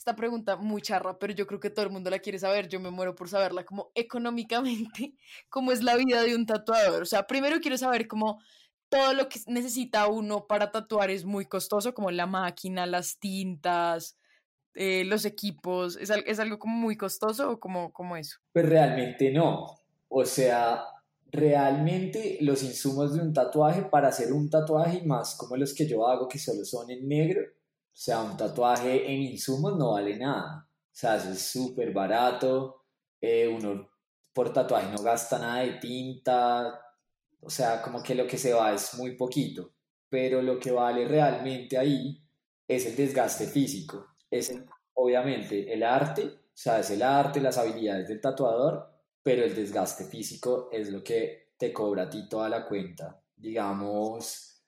esta 0.00 0.16
pregunta 0.16 0.56
muy 0.56 0.80
charra, 0.80 1.18
pero 1.18 1.34
yo 1.34 1.46
creo 1.46 1.60
que 1.60 1.68
todo 1.68 1.84
el 1.84 1.92
mundo 1.92 2.08
la 2.08 2.20
quiere 2.20 2.38
saber, 2.38 2.68
yo 2.68 2.80
me 2.80 2.90
muero 2.90 3.14
por 3.14 3.28
saberla, 3.28 3.66
como 3.66 3.92
económicamente, 3.94 5.12
cómo 5.50 5.72
es 5.72 5.82
la 5.82 5.94
vida 5.96 6.22
de 6.22 6.34
un 6.34 6.46
tatuador. 6.46 7.02
O 7.02 7.04
sea, 7.04 7.26
primero 7.26 7.60
quiero 7.60 7.76
saber 7.76 8.08
cómo 8.08 8.40
todo 8.88 9.12
lo 9.12 9.28
que 9.28 9.40
necesita 9.46 10.06
uno 10.06 10.46
para 10.46 10.70
tatuar 10.70 11.10
es 11.10 11.26
muy 11.26 11.44
costoso, 11.44 11.92
como 11.92 12.10
la 12.10 12.24
máquina, 12.24 12.86
las 12.86 13.18
tintas, 13.18 14.16
eh, 14.72 15.04
los 15.04 15.26
equipos. 15.26 15.98
¿Es, 15.98 16.08
¿Es, 16.08 16.40
algo 16.40 16.58
como 16.58 16.76
muy 16.76 16.96
costoso 16.96 17.50
o 17.50 17.60
como, 17.60 17.92
como 17.92 18.16
eso? 18.16 18.38
Pues 18.54 18.66
realmente 18.66 19.30
no. 19.30 19.66
O 20.08 20.24
sea, 20.24 20.82
realmente 21.30 22.38
los 22.40 22.62
insumos 22.62 23.14
de 23.14 23.20
un 23.20 23.34
tatuaje 23.34 23.82
para 23.82 24.08
hacer 24.08 24.32
un 24.32 24.48
tatuaje 24.48 25.02
más 25.02 25.34
como 25.36 25.58
los 25.58 25.74
que 25.74 25.86
yo 25.86 26.08
hago 26.08 26.26
que 26.26 26.38
solo 26.38 26.64
son 26.64 26.90
en 26.90 27.06
negro, 27.06 27.42
o 27.92 27.96
sea, 27.96 28.22
un 28.22 28.36
tatuaje 28.36 29.12
en 29.12 29.22
insumos 29.22 29.76
no 29.76 29.92
vale 29.92 30.16
nada. 30.16 30.66
O 30.68 30.88
sea, 30.92 31.16
eso 31.16 31.30
es 31.30 31.42
súper 31.42 31.92
barato. 31.92 32.84
Eh, 33.20 33.48
uno 33.48 33.90
por 34.32 34.52
tatuaje 34.52 34.90
no 34.90 35.02
gasta 35.02 35.38
nada 35.38 35.60
de 35.62 35.74
tinta, 35.74 36.80
o 37.40 37.50
sea, 37.50 37.82
como 37.82 38.02
que 38.02 38.14
lo 38.14 38.26
que 38.26 38.38
se 38.38 38.52
va 38.52 38.72
es 38.72 38.94
muy 38.94 39.16
poquito, 39.16 39.72
pero 40.08 40.42
lo 40.42 40.58
que 40.58 40.70
vale 40.70 41.06
realmente 41.06 41.78
ahí 41.78 42.22
es 42.66 42.86
el 42.86 42.96
desgaste 42.96 43.46
físico, 43.46 44.06
es 44.30 44.54
obviamente 44.94 45.72
el 45.72 45.82
arte, 45.82 46.24
o 46.24 46.52
sea, 46.54 46.80
es 46.80 46.90
el 46.90 47.02
arte, 47.02 47.40
las 47.40 47.58
habilidades 47.58 48.08
del 48.08 48.20
tatuador, 48.20 48.88
pero 49.22 49.44
el 49.44 49.54
desgaste 49.54 50.04
físico 50.04 50.68
es 50.72 50.90
lo 50.90 51.02
que 51.02 51.52
te 51.56 51.72
cobra 51.72 52.04
a 52.04 52.10
ti 52.10 52.28
toda 52.28 52.48
la 52.48 52.66
cuenta. 52.66 53.22
Digamos, 53.36 54.62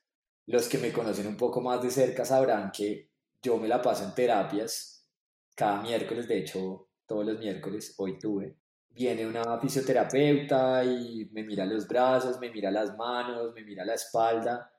los 0.47 0.69
que 0.69 0.79
me 0.79 0.93
conocen 0.93 1.27
un 1.27 1.37
poco 1.37 1.61
más 1.61 1.83
de 1.83 1.91
cerca 1.91 2.25
sabrán 2.25 2.71
que 2.73 3.12
yo 3.43 3.59
me 3.59 3.69
la 3.69 3.83
paso 3.83 4.05
en 4.05 4.15
terapias. 4.15 5.07
Cada 5.55 5.83
miércoles, 5.83 6.29
de 6.29 6.39
hecho, 6.39 6.89
todos 7.07 7.27
los 7.27 7.39
miércoles, 7.39 7.95
hoy 7.99 8.19
tuve, 8.19 8.57
viene 8.91 9.27
una 9.27 9.59
fisioterapeuta 9.61 10.85
y 10.85 11.29
me 11.33 11.43
mira 11.43 11.67
los 11.67 11.87
brazos, 11.87 12.39
me 12.41 12.51
mira 12.51 12.71
las 12.71 12.97
manos, 12.97 13.53
me 13.55 13.65
mira 13.65 13.85
la 13.85 13.95
espalda. 13.95 14.73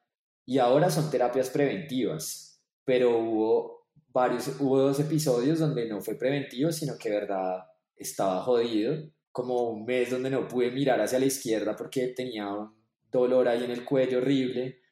Y 0.45 0.57
ahora 0.57 0.89
son 0.89 1.11
terapias 1.11 1.49
preventivas, 1.49 2.61
pero 2.83 3.17
hubo 3.19 3.87
varios, 4.09 4.59
hubo 4.59 4.79
dos 4.79 4.99
episodios 4.99 5.59
donde 5.59 5.87
no 5.87 6.01
fue 6.01 6.15
preventivo, 6.15 6.71
sino 6.71 6.97
que 6.97 7.09
verdad 7.09 7.65
estaba 7.95 8.41
jodido, 8.41 8.95
como 9.31 9.69
un 9.69 9.85
mes 9.85 10.11
donde 10.11 10.29
no 10.29 10.47
pude 10.47 10.71
mirar 10.71 11.01
hacia 11.01 11.19
la 11.19 11.25
izquierda 11.25 11.75
porque 11.75 12.07
tenía 12.09 12.51
un 12.51 12.75
dolor 13.11 13.47
ahí 13.47 13.63
en 13.63 13.71
el 13.71 13.85
cuello 13.85 14.19
horrible 14.19 14.82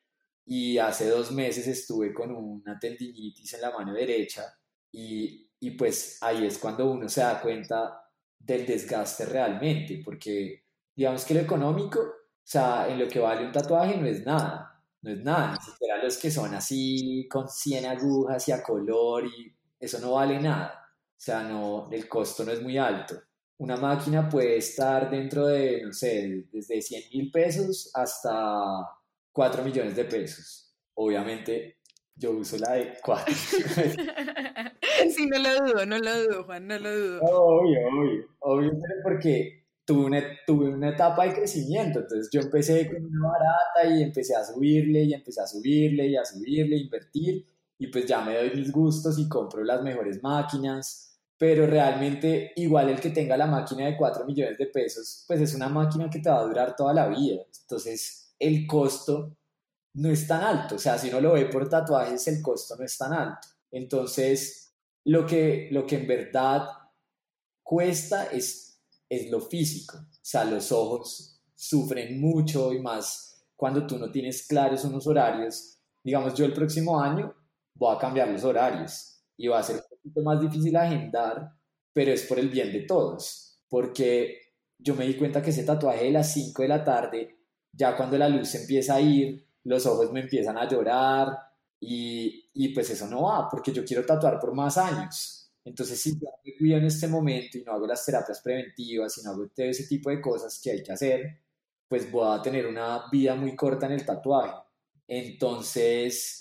y 0.53 0.77
hace 0.77 1.07
dos 1.07 1.31
meses 1.31 1.65
estuve 1.65 2.13
con 2.13 2.29
una 2.35 2.77
tendinitis 2.77 3.53
en 3.53 3.61
la 3.61 3.71
mano 3.71 3.93
derecha 3.93 4.53
y, 4.91 5.49
y 5.57 5.71
pues 5.71 6.17
ahí 6.19 6.45
es 6.45 6.57
cuando 6.57 6.91
uno 6.91 7.07
se 7.07 7.21
da 7.21 7.41
cuenta 7.41 8.03
del 8.37 8.65
desgaste 8.65 9.27
realmente, 9.27 10.01
porque 10.03 10.65
digamos 10.93 11.23
que 11.23 11.35
lo 11.35 11.39
económico 11.39 12.01
sea, 12.43 12.85
en 12.89 12.99
lo 12.99 13.07
que 13.07 13.19
vale 13.19 13.45
un 13.45 13.53
tatuaje 13.53 13.95
no 13.95 14.05
es 14.05 14.25
nada, 14.25 14.83
no 15.03 15.11
es 15.11 15.23
nada, 15.23 15.53
ni 15.53 15.71
siquiera 15.71 16.03
los 16.03 16.17
que 16.17 16.29
son 16.29 16.53
así 16.53 17.29
con 17.31 17.47
100 17.47 17.85
agujas 17.85 18.45
y 18.49 18.51
a 18.51 18.61
color 18.61 19.27
y 19.27 19.55
eso 19.79 19.99
no 19.99 20.11
vale 20.15 20.37
nada. 20.37 20.85
O 21.11 21.23
sea, 21.23 21.43
no, 21.43 21.87
el 21.93 22.09
costo 22.09 22.43
no 22.43 22.51
es 22.51 22.61
muy 22.61 22.77
alto. 22.77 23.15
Una 23.59 23.77
máquina 23.77 24.27
puede 24.27 24.57
estar 24.57 25.09
dentro 25.09 25.47
de, 25.47 25.83
no 25.85 25.93
sé, 25.93 26.47
desde 26.51 26.81
100 26.81 27.03
mil 27.13 27.31
pesos 27.31 27.89
hasta 27.93 29.00
4 29.31 29.63
millones 29.63 29.95
de 29.95 30.05
pesos. 30.05 30.75
Obviamente, 30.93 31.77
yo 32.15 32.31
uso 32.31 32.57
la 32.57 32.73
de 32.73 32.93
4. 33.03 33.33
sí, 35.15 35.27
no 35.27 35.39
lo 35.39 35.65
dudo, 35.65 35.85
no 35.85 35.97
lo 35.97 36.23
dudo, 36.23 36.43
Juan, 36.43 36.67
no 36.67 36.77
lo 36.77 36.95
dudo. 36.95 37.21
Obvio, 37.21 37.79
obvio, 37.87 38.25
obvio, 38.39 38.71
porque 39.03 39.61
tuve 39.85 40.05
una, 40.05 40.23
tuve 40.45 40.69
una 40.69 40.89
etapa 40.89 41.25
de 41.25 41.33
crecimiento, 41.33 41.99
entonces 41.99 42.29
yo 42.31 42.41
empecé 42.41 42.87
con 42.87 43.03
una 43.03 43.29
barata 43.29 43.95
y 43.95 44.03
empecé 44.03 44.35
a 44.35 44.43
subirle 44.43 45.03
y 45.03 45.13
empecé 45.13 45.41
a 45.41 45.47
subirle 45.47 46.07
y 46.07 46.15
a 46.15 46.25
subirle, 46.25 46.77
invertir 46.77 47.45
y 47.77 47.87
pues 47.87 48.05
ya 48.05 48.21
me 48.21 48.35
doy 48.35 48.51
mis 48.55 48.71
gustos 48.71 49.17
y 49.17 49.27
compro 49.27 49.63
las 49.63 49.81
mejores 49.81 50.21
máquinas, 50.21 51.19
pero 51.35 51.65
realmente 51.65 52.53
igual 52.55 52.89
el 52.89 53.01
que 53.01 53.09
tenga 53.09 53.35
la 53.35 53.47
máquina 53.47 53.87
de 53.87 53.97
4 53.97 54.23
millones 54.25 54.57
de 54.57 54.67
pesos, 54.67 55.25
pues 55.27 55.41
es 55.41 55.55
una 55.55 55.67
máquina 55.67 56.07
que 56.07 56.19
te 56.19 56.29
va 56.29 56.39
a 56.39 56.43
durar 56.43 56.75
toda 56.75 56.93
la 56.93 57.07
vida, 57.07 57.41
entonces 57.63 58.20
el 58.41 58.67
costo 58.67 59.37
no 59.95 60.09
es 60.09 60.27
tan 60.27 60.41
alto, 60.43 60.75
o 60.75 60.79
sea, 60.79 60.97
si 60.97 61.09
uno 61.09 61.21
lo 61.21 61.33
ve 61.33 61.45
por 61.45 61.69
tatuajes, 61.69 62.27
el 62.27 62.41
costo 62.41 62.75
no 62.77 62.85
es 62.85 62.97
tan 62.97 63.13
alto, 63.13 63.47
entonces 63.71 64.73
lo 65.05 65.25
que, 65.25 65.69
lo 65.71 65.85
que 65.85 65.97
en 65.97 66.07
verdad 66.07 66.67
cuesta 67.63 68.25
es 68.25 68.71
es 69.11 69.29
lo 69.29 69.41
físico. 69.41 69.97
O 69.97 70.19
sea, 70.23 70.45
los 70.45 70.71
ojos 70.71 71.43
sufren 71.53 72.19
mucho 72.19 72.71
y 72.71 72.79
más 72.79 73.45
cuando 73.57 73.85
tú 73.85 73.99
no 73.99 74.09
tienes 74.09 74.47
claros 74.47 74.85
unos 74.85 75.05
horarios. 75.05 75.79
Digamos, 76.01 76.33
yo 76.33 76.45
el 76.45 76.53
próximo 76.53 76.99
año 76.99 77.35
voy 77.75 77.93
a 77.93 77.99
cambiar 77.99 78.29
los 78.29 78.45
horarios 78.45 79.21
y 79.35 79.49
va 79.49 79.59
a 79.59 79.63
ser 79.63 79.75
un 79.75 79.81
poquito 79.89 80.21
más 80.23 80.39
difícil 80.39 80.77
agendar, 80.77 81.51
pero 81.93 82.13
es 82.13 82.23
por 82.23 82.39
el 82.39 82.47
bien 82.47 82.71
de 82.71 82.83
todos, 82.83 83.59
porque 83.67 84.39
yo 84.79 84.95
me 84.95 85.05
di 85.05 85.17
cuenta 85.17 85.41
que 85.41 85.49
ese 85.49 85.65
tatuaje 85.65 86.05
de 86.05 86.11
las 86.11 86.31
5 86.31 86.61
de 86.61 86.67
la 86.69 86.83
tarde, 86.85 87.37
ya 87.73 87.95
cuando 87.95 88.17
la 88.17 88.29
luz 88.29 88.53
empieza 88.55 88.95
a 88.95 89.01
ir, 89.01 89.45
los 89.63 89.85
ojos 89.85 90.11
me 90.11 90.21
empiezan 90.21 90.57
a 90.57 90.67
llorar 90.67 91.37
y, 91.79 92.49
y 92.53 92.69
pues 92.69 92.89
eso 92.89 93.07
no 93.07 93.23
va, 93.23 93.49
porque 93.49 93.71
yo 93.71 93.83
quiero 93.85 94.05
tatuar 94.05 94.39
por 94.39 94.53
más 94.53 94.77
años. 94.77 95.51
Entonces, 95.63 95.99
si 96.01 96.13
yo 96.19 96.27
me 96.43 96.55
cuido 96.57 96.77
en 96.77 96.85
este 96.85 97.07
momento 97.07 97.57
y 97.57 97.63
no 97.63 97.73
hago 97.73 97.85
las 97.87 98.03
terapias 98.05 98.41
preventivas 98.41 99.17
y 99.17 99.23
no 99.23 99.31
hago 99.31 99.47
todo 99.49 99.65
ese 99.67 99.85
tipo 99.85 100.09
de 100.09 100.19
cosas 100.21 100.59
que 100.63 100.71
hay 100.71 100.83
que 100.83 100.91
hacer, 100.91 101.39
pues 101.87 102.11
voy 102.11 102.37
a 102.37 102.41
tener 102.41 102.65
una 102.67 103.03
vida 103.11 103.35
muy 103.35 103.55
corta 103.55 103.85
en 103.85 103.93
el 103.93 104.05
tatuaje. 104.05 104.53
Entonces, 105.07 106.40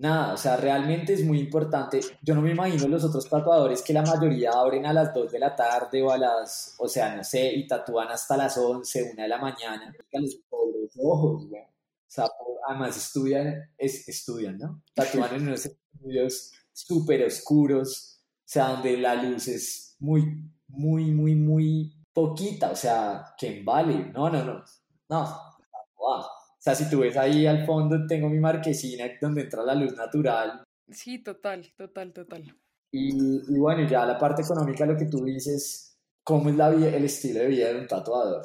nada, 0.00 0.34
o 0.34 0.36
sea, 0.36 0.56
realmente 0.56 1.12
es 1.12 1.24
muy 1.24 1.38
importante. 1.38 2.00
Yo 2.22 2.34
no 2.34 2.42
me 2.42 2.50
imagino 2.50 2.88
los 2.88 3.04
otros 3.04 3.28
tatuadores 3.28 3.82
que 3.82 3.92
la 3.92 4.02
mayoría 4.02 4.50
abren 4.52 4.86
a 4.86 4.92
las 4.92 5.14
2 5.14 5.32
de 5.32 5.38
la 5.38 5.54
tarde 5.54 6.02
o 6.02 6.10
a 6.10 6.18
las, 6.18 6.74
o 6.78 6.88
sea, 6.88 7.14
no 7.14 7.22
sé, 7.22 7.52
y 7.52 7.66
tatúan 7.66 8.08
hasta 8.08 8.36
las 8.36 8.56
11, 8.56 9.12
1 9.12 9.22
de 9.22 9.28
la 9.28 9.38
mañana. 9.38 9.94
Los 10.12 10.36
pobres 10.48 10.92
ojos, 11.02 11.46
güey. 11.48 11.62
O 11.62 12.12
sea, 12.12 12.26
además 12.66 12.96
estudian, 12.96 13.70
es, 13.78 14.08
estudian, 14.08 14.58
¿no? 14.58 14.82
Tatúan 14.94 15.34
en 15.34 15.42
unos 15.42 15.66
estudios 15.66 16.52
súper 16.72 17.24
oscuros 17.24 18.10
o 18.50 18.52
sea, 18.52 18.70
donde 18.70 18.96
la 18.96 19.14
luz 19.14 19.46
es 19.46 19.94
muy, 20.00 20.42
muy, 20.66 21.12
muy, 21.12 21.36
muy 21.36 21.94
poquita, 22.12 22.72
o 22.72 22.74
sea, 22.74 23.32
que 23.38 23.62
vale, 23.62 24.10
no, 24.12 24.28
no, 24.28 24.44
no, 24.44 24.64
no, 25.08 25.40
o 26.60 26.62
sea, 26.62 26.74
si 26.74 26.90
tú 26.90 27.00
ves 27.00 27.16
ahí 27.16 27.46
al 27.46 27.64
fondo, 27.64 28.06
tengo 28.06 28.28
mi 28.28 28.38
marquesina 28.38 29.06
donde 29.20 29.42
entra 29.42 29.64
la 29.64 29.74
luz 29.74 29.96
natural. 29.96 30.62
Sí, 30.90 31.22
total, 31.22 31.72
total, 31.74 32.12
total. 32.12 32.54
Y, 32.92 33.54
y 33.54 33.58
bueno, 33.58 33.88
ya 33.88 34.04
la 34.04 34.18
parte 34.18 34.42
económica, 34.42 34.84
lo 34.84 34.96
que 34.96 35.06
tú 35.06 35.24
dices, 35.24 35.98
¿cómo 36.22 36.50
es 36.50 36.56
la 36.56 36.70
vida, 36.70 36.88
el 36.88 37.04
estilo 37.04 37.40
de 37.40 37.46
vida 37.46 37.72
de 37.72 37.80
un 37.80 37.86
tatuador? 37.86 38.42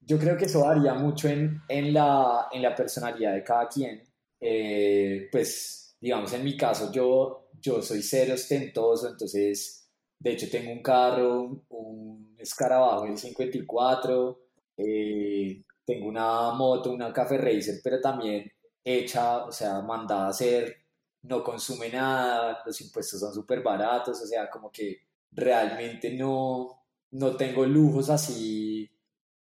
Yo 0.00 0.18
creo 0.18 0.36
que 0.36 0.46
eso 0.46 0.60
varía 0.64 0.94
mucho 0.94 1.28
en, 1.28 1.62
en, 1.68 1.94
la, 1.94 2.48
en 2.50 2.60
la 2.60 2.74
personalidad 2.74 3.34
de 3.34 3.44
cada 3.44 3.68
quien. 3.68 4.02
Eh, 4.40 5.28
pues, 5.30 5.96
digamos, 6.00 6.32
en 6.32 6.44
mi 6.44 6.56
caso, 6.56 6.90
yo 6.92 7.44
yo 7.64 7.80
soy 7.80 8.02
cero 8.02 8.34
ostentoso, 8.34 9.08
entonces, 9.08 9.88
de 10.18 10.32
hecho, 10.32 10.50
tengo 10.50 10.70
un 10.70 10.82
carro, 10.82 11.64
un 11.70 12.36
escarabajo 12.38 13.04
del 13.06 13.16
54, 13.16 14.40
eh, 14.76 15.62
tengo 15.84 16.08
una 16.08 16.52
moto, 16.52 16.90
una 16.92 17.12
Café 17.12 17.38
Racer, 17.38 17.80
pero 17.82 18.00
también 18.00 18.50
hecha, 18.84 19.44
o 19.46 19.52
sea, 19.52 19.80
mandada 19.82 20.26
a 20.26 20.28
hacer, 20.30 20.76
no 21.22 21.42
consume 21.42 21.88
nada, 21.90 22.62
los 22.66 22.80
impuestos 22.80 23.20
son 23.20 23.32
súper 23.34 23.62
baratos, 23.62 24.20
o 24.22 24.26
sea, 24.26 24.50
como 24.50 24.70
que 24.70 24.98
realmente 25.32 26.12
no, 26.14 26.84
no 27.12 27.36
tengo 27.36 27.64
lujos 27.66 28.10
así 28.10 28.90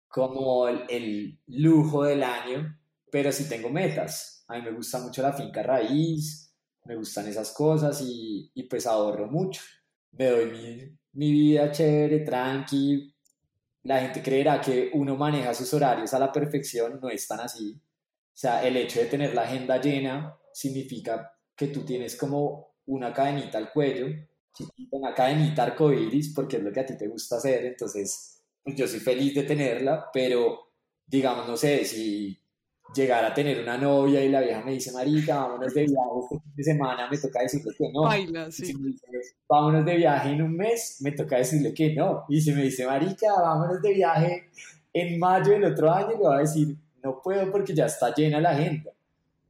como 0.09 0.68
el, 0.68 0.85
el 0.89 1.39
lujo 1.47 2.05
del 2.05 2.22
año, 2.22 2.78
pero 3.11 3.33
sí 3.33 3.49
tengo 3.49 3.70
metas. 3.70 4.45
A 4.49 4.57
mí 4.57 4.62
me 4.62 4.72
gusta 4.72 4.99
mucho 5.01 5.22
la 5.22 5.33
finca 5.33 5.62
raíz, 5.62 6.55
me 6.85 6.97
gustan 6.97 7.28
esas 7.28 7.53
cosas 7.53 8.01
y, 8.05 8.51
y 8.55 8.64
pues 8.64 8.87
ahorro 8.87 9.26
mucho. 9.28 9.62
Me 10.12 10.26
doy 10.26 10.47
mi, 10.51 10.99
mi 11.14 11.33
vida 11.33 11.70
chévere, 11.72 12.20
tranqui. 12.20 13.11
La 13.85 14.01
gente 14.01 14.22
creerá 14.22 14.61
que 14.61 14.91
uno 14.95 15.16
maneja 15.16 15.55
sus 15.55 15.72
horarios 15.74 16.14
a 16.14 16.18
la 16.18 16.30
perfección, 16.30 17.01
no 17.01 17.09
es 17.09 17.26
tan 17.26 17.41
así. 17.41 17.74
O 17.74 18.37
sea, 18.37 18.66
el 18.66 18.76
hecho 18.76 19.01
de 19.01 19.07
tener 19.07 19.35
la 19.35 19.43
agenda 19.43 19.80
llena 19.80 20.37
significa 20.53 21.33
que 21.57 21.68
tú 21.68 21.85
tienes 21.85 22.16
como 22.16 22.74
una 22.87 23.12
cadenita 23.12 23.59
al 23.59 23.72
cuello, 23.72 24.07
una 24.91 25.14
cadenita 25.14 25.64
arcoiris, 25.64 26.33
porque 26.35 26.57
es 26.57 26.62
lo 26.62 26.72
que 26.72 26.80
a 26.80 26.87
ti 26.87 26.97
te 26.97 27.09
gusta 27.09 27.37
hacer, 27.37 27.64
entonces 27.64 28.43
pues 28.62 28.76
yo 28.76 28.87
soy 28.87 29.01
feliz 29.01 29.35
de 29.35 29.43
tenerla, 29.43 30.09
pero 30.12 30.72
digamos, 31.07 31.47
no 31.49 31.57
sé, 31.57 31.85
si 31.85 32.41
llegar 32.95 33.24
a 33.24 33.32
tener 33.32 33.61
una 33.61 33.76
novia 33.76 34.22
y 34.24 34.28
la 34.28 34.40
vieja 34.40 34.62
me 34.62 34.72
dice, 34.72 34.93
marica, 34.93 35.36
vámonos 35.36 35.72
de 35.74 35.84
viaje 35.84 36.11
este 36.22 36.40
fin 36.40 36.53
de 36.55 36.64
semana, 36.64 37.09
me 37.11 37.18
toca 37.18 37.40
decirle 37.40 37.72
que 37.76 37.90
no. 37.93 38.03
Baila, 38.03 38.51
sí. 38.51 38.74
vámonos 39.49 39.84
de 39.84 39.97
viaje 39.97 40.30
en 40.30 40.43
un 40.43 40.57
mes, 40.57 40.99
me 41.01 41.12
toca 41.12 41.36
decirle 41.36 41.72
que 41.72 41.95
no. 41.95 42.24
Y 42.28 42.40
si 42.40 42.53
me 42.53 42.62
dice, 42.62 42.86
marica, 42.86 43.32
vámonos 43.40 43.80
de 43.80 43.95
viaje 43.95 44.51
en 44.93 45.18
mayo 45.18 45.53
del 45.53 45.64
otro 45.64 45.90
año, 45.90 46.11
le 46.11 46.16
voy 46.16 46.36
a 46.36 46.40
decir, 46.40 46.76
no 47.03 47.20
puedo 47.22 47.51
porque 47.51 47.74
ya 47.74 47.86
está 47.86 48.14
llena 48.14 48.40
la 48.40 48.51
agenda. 48.51 48.93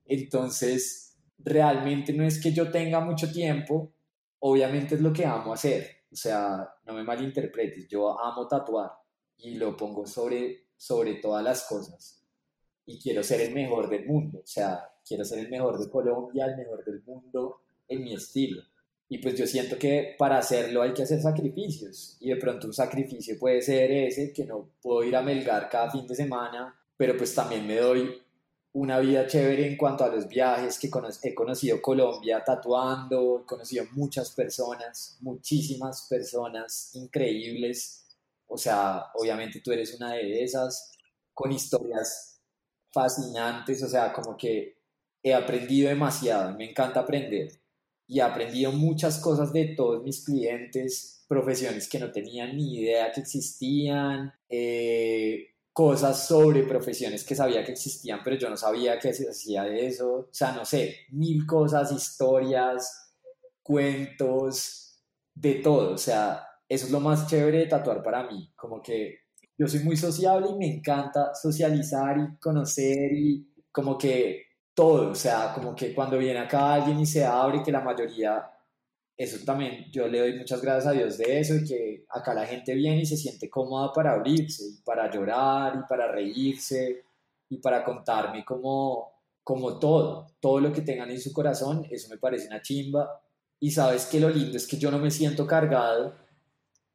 Entonces, 0.07 1.17
realmente 1.39 2.13
no 2.13 2.25
es 2.25 2.41
que 2.41 2.53
yo 2.53 2.71
tenga 2.71 3.01
mucho 3.01 3.31
tiempo, 3.31 3.93
obviamente 4.41 4.95
es 4.95 5.01
lo 5.01 5.13
que 5.13 5.27
amo 5.27 5.53
hacer. 5.53 6.03
O 6.13 6.17
sea, 6.17 6.69
no 6.87 6.93
me 6.93 7.03
malinterpretes, 7.03 7.89
yo 7.89 8.19
amo 8.21 8.47
tatuar 8.47 8.93
y 9.39 9.55
lo 9.55 9.77
pongo 9.77 10.07
sobre, 10.07 10.67
sobre 10.77 11.15
todas 11.15 11.43
las 11.43 11.65
cosas 11.65 12.22
y 12.87 12.99
quiero 12.99 13.23
ser 13.23 13.41
el 13.41 13.55
mejor 13.55 13.89
del 13.89 14.07
mundo, 14.07 14.41
o 14.41 14.47
sea, 14.47 14.89
quiero 15.07 15.25
ser 15.25 15.41
el 15.41 15.51
mejor 15.51 15.79
de 15.79 15.91
Colombia, 15.91 16.47
el 16.47 16.57
mejor 16.57 16.85
del 16.85 17.03
mundo 17.03 17.61
en 17.89 18.03
mi 18.03 18.15
estilo. 18.15 18.63
Y 19.09 19.19
pues 19.19 19.35
yo 19.35 19.47
siento 19.47 19.77
que 19.79 20.15
para 20.19 20.39
hacerlo 20.39 20.81
hay 20.81 20.95
que 20.95 21.03
hacer 21.03 21.21
sacrificios. 21.21 22.17
Y 22.19 22.31
de 22.31 22.37
pronto 22.37 22.67
un 22.67 22.73
sacrificio 22.73 23.39
puede 23.39 23.61
ser 23.61 23.91
ese, 23.91 24.33
que 24.33 24.47
no 24.47 24.71
puedo 24.81 25.05
ir 25.05 25.15
a 25.15 25.23
Melgar 25.23 25.69
cada 25.69 25.91
fin 25.91 26.07
de 26.07 26.15
semana, 26.15 26.75
pero 26.97 27.17
pues 27.17 27.35
también 27.35 27.67
me 27.67 27.77
doy 27.77 28.23
una 28.75 28.99
vida 29.01 29.27
chévere 29.27 29.67
en 29.67 29.77
cuanto 29.77 30.05
a 30.05 30.09
los 30.09 30.27
viajes, 30.27 30.79
que 30.79 30.89
he 31.23 31.35
conocido 31.35 31.83
Colombia 31.83 32.43
tatuando, 32.43 33.43
he 33.43 33.47
conocido 33.47 33.85
muchas 33.93 34.31
personas, 34.31 35.19
muchísimas 35.21 36.07
personas 36.09 36.91
increíbles, 36.95 38.07
o 38.47 38.57
sea, 38.57 39.07
obviamente 39.15 39.61
tú 39.61 39.73
eres 39.73 39.95
una 39.95 40.15
de 40.15 40.43
esas, 40.43 40.93
con 41.35 41.53
historias 41.53 42.32
fascinantes, 42.93 43.83
o 43.83 43.89
sea, 43.89 44.13
como 44.13 44.37
que 44.37 44.77
he 45.23 45.35
aprendido 45.35 45.89
demasiado, 45.89 46.57
me 46.57 46.71
encanta 46.71 47.01
aprender. 47.01 47.49
Y 48.07 48.19
he 48.19 48.23
aprendido 48.23 48.73
muchas 48.73 49.19
cosas 49.19 49.53
de 49.53 49.75
todos 49.77 50.03
mis 50.03 50.25
clientes, 50.25 51.25
profesiones 51.29 51.89
que 51.89 51.99
no 51.99 52.13
tenían 52.13 52.57
ni 52.57 52.81
idea 52.81 53.11
que 53.13 53.21
existían, 53.21 54.33
eh, 54.49 55.53
cosas 55.73 56.27
sobre 56.27 56.65
profesiones 56.65 57.25
que 57.25 57.35
sabía 57.35 57.65
que 57.65 57.73
existían, 57.73 58.21
pero 58.23 58.37
yo 58.37 58.51
no 58.51 58.57
sabía 58.57 58.99
que 58.99 59.15
se 59.15 59.29
hacía 59.29 59.67
eso, 59.69 60.13
o 60.13 60.29
sea, 60.31 60.53
no 60.53 60.65
sé, 60.67 60.97
mil 61.11 61.47
cosas, 61.47 61.91
historias, 61.93 63.15
cuentos, 63.63 65.03
de 65.35 65.55
todo, 65.57 65.95
o 65.95 65.99
sea, 65.99 66.47
eso 66.69 66.87
es 66.87 66.93
lo 66.93 67.01
más 67.01 67.27
chévere 67.27 67.59
de 67.59 67.67
tatuar 67.67 68.03
para 68.03 68.25
mí, 68.25 68.53
como 68.55 68.83
que 68.83 69.22
yo 69.63 69.69
soy 69.69 69.85
muy 69.85 69.97
sociable 69.97 70.49
y 70.51 70.55
me 70.55 70.67
encanta 70.67 71.33
socializar 71.37 72.19
y 72.19 72.37
conocer 72.39 73.13
y 73.13 73.47
como 73.71 73.97
que 73.97 74.43
todo, 74.75 75.11
o 75.11 75.15
sea, 75.15 75.53
como 75.55 75.73
que 75.77 75.95
cuando 75.95 76.19
viene 76.19 76.41
acá 76.41 76.75
alguien 76.75 76.99
y 76.99 77.07
se 77.07 77.25
abre, 77.25 77.63
que 77.63 77.71
la 77.71 77.81
mayoría, 77.81 78.45
eso 79.17 79.45
también, 79.47 79.85
yo 79.93 80.09
le 80.09 80.19
doy 80.19 80.37
muchas 80.37 80.61
gracias 80.61 80.87
a 80.89 80.91
Dios 80.99 81.17
de 81.17 81.39
eso 81.39 81.55
y 81.55 81.65
que 81.65 82.05
acá 82.09 82.35
la 82.35 82.45
gente 82.45 82.75
viene 82.75 83.03
y 83.03 83.07
se 83.07 83.17
siente 83.17 83.49
cómoda 83.49 83.93
para 83.93 84.15
abrirse 84.15 84.65
y 84.65 84.83
para 84.83 85.09
llorar 85.09 85.77
y 85.77 85.89
para 85.89 86.11
reírse 86.11 87.05
y 87.49 87.59
para 87.59 87.85
contarme 87.85 88.45
como, 88.45 89.13
como 89.45 89.79
todo, 89.79 90.27
todo 90.41 90.59
lo 90.59 90.73
que 90.73 90.83
tengan 90.83 91.13
en 91.13 91.21
su 91.21 91.33
corazón, 91.33 91.87
eso 91.89 92.09
me 92.09 92.19
parece 92.19 92.49
una 92.49 92.63
chimba. 92.63 93.23
Y 93.61 93.71
sabes 93.71 94.07
que 94.07 94.19
lo 94.19 94.29
lindo 94.29 94.57
es 94.57 94.67
que 94.67 94.77
yo 94.77 94.91
no 94.91 94.99
me 94.99 95.13
siento 95.13 95.47
cargado. 95.47 96.17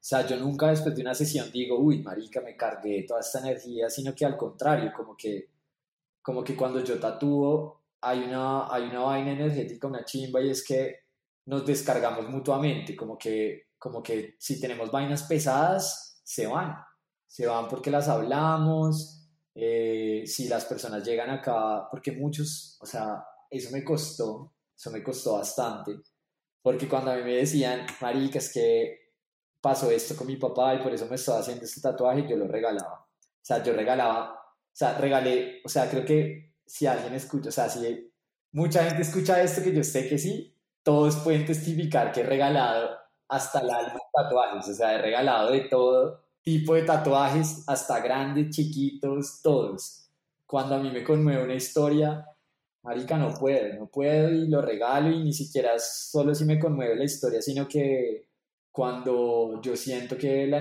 Sea, 0.07 0.25
yo 0.25 0.37
nunca 0.37 0.69
después 0.69 0.95
de 0.95 1.01
una 1.01 1.13
sesión 1.13 1.51
digo, 1.51 1.77
uy, 1.77 2.01
marica, 2.01 2.39
me 2.39 2.55
cargué 2.55 3.03
toda 3.05 3.19
esta 3.19 3.39
energía, 3.39 3.89
sino 3.89 4.15
que 4.15 4.23
al 4.23 4.37
contrario, 4.37 4.93
como 4.95 5.17
que, 5.17 5.49
como 6.21 6.45
que 6.45 6.55
cuando 6.55 6.79
yo 6.79 6.97
tatúo 6.97 7.81
hay 7.99 8.19
una, 8.23 8.73
hay 8.73 8.83
una 8.83 9.01
vaina 9.01 9.33
energética, 9.33 9.85
una 9.85 10.05
chimba, 10.05 10.39
y 10.39 10.49
es 10.49 10.63
que 10.63 10.99
nos 11.47 11.65
descargamos 11.65 12.29
mutuamente, 12.29 12.95
como 12.95 13.17
que, 13.17 13.63
como 13.77 14.01
que 14.01 14.37
si 14.39 14.61
tenemos 14.61 14.89
vainas 14.89 15.23
pesadas, 15.23 16.21
se 16.23 16.47
van, 16.47 16.77
se 17.27 17.45
van 17.45 17.67
porque 17.67 17.91
las 17.91 18.07
hablamos, 18.07 19.27
eh, 19.55 20.23
si 20.25 20.47
las 20.47 20.63
personas 20.63 21.03
llegan 21.03 21.31
acá, 21.31 21.85
porque 21.91 22.13
muchos, 22.13 22.77
o 22.79 22.85
sea, 22.85 23.25
eso 23.51 23.71
me 23.73 23.83
costó, 23.83 24.53
eso 24.73 24.89
me 24.89 25.03
costó 25.03 25.33
bastante, 25.33 25.99
porque 26.61 26.87
cuando 26.87 27.11
a 27.11 27.17
mí 27.17 27.23
me 27.23 27.35
decían, 27.35 27.85
marica, 27.99 28.37
es 28.37 28.53
que 28.53 29.06
pasó 29.67 29.91
esto 29.91 30.15
con 30.15 30.27
mi 30.27 30.37
papá 30.37 30.75
y 30.75 30.77
por 30.79 30.93
eso 30.93 31.07
me 31.07 31.15
estaba 31.15 31.39
haciendo 31.39 31.65
este 31.65 31.81
tatuaje, 31.81 32.25
yo 32.25 32.37
lo 32.37 32.47
regalaba, 32.47 33.05
o 33.05 33.41
sea, 33.41 33.61
yo 33.61 33.73
regalaba, 33.73 34.31
o 34.31 34.71
sea, 34.71 34.97
regalé, 34.97 35.61
o 35.65 35.67
sea, 35.67 35.89
creo 35.89 36.05
que 36.05 36.53
si 36.65 36.87
alguien 36.87 37.13
escucha, 37.13 37.49
o 37.49 37.51
sea, 37.51 37.67
si 37.67 38.09
mucha 38.53 38.85
gente 38.85 39.01
escucha 39.01 39.41
esto, 39.41 39.61
que 39.61 39.75
yo 39.75 39.83
sé 39.83 40.07
que 40.07 40.17
sí, 40.17 40.55
todos 40.83 41.17
pueden 41.17 41.45
testificar 41.45 42.13
que 42.13 42.21
he 42.21 42.23
regalado 42.23 42.97
hasta 43.27 43.59
el 43.59 43.69
alma 43.69 43.99
tatuajes, 44.13 44.69
o 44.69 44.73
sea, 44.73 44.93
he 44.93 45.01
regalado 45.01 45.51
de 45.51 45.59
todo 45.67 46.23
tipo 46.41 46.73
de 46.73 46.83
tatuajes, 46.83 47.65
hasta 47.67 47.99
grandes, 47.99 48.55
chiquitos, 48.55 49.41
todos. 49.41 50.09
Cuando 50.45 50.75
a 50.75 50.79
mí 50.79 50.91
me 50.91 51.03
conmueve 51.03 51.43
una 51.43 51.55
historia, 51.55 52.25
marica, 52.83 53.17
no 53.17 53.33
puedo, 53.33 53.73
no 53.77 53.87
puedo 53.87 54.29
y 54.29 54.47
lo 54.47 54.61
regalo 54.61 55.11
y 55.11 55.25
ni 55.25 55.33
siquiera 55.33 55.77
solo 55.77 56.33
si 56.33 56.45
me 56.45 56.57
conmueve 56.57 56.95
la 56.95 57.03
historia, 57.03 57.41
sino 57.41 57.67
que 57.67 58.29
cuando 58.77 59.59
yo 59.59 59.75
siento 59.75 60.15
que 60.15 60.45
la, 60.45 60.59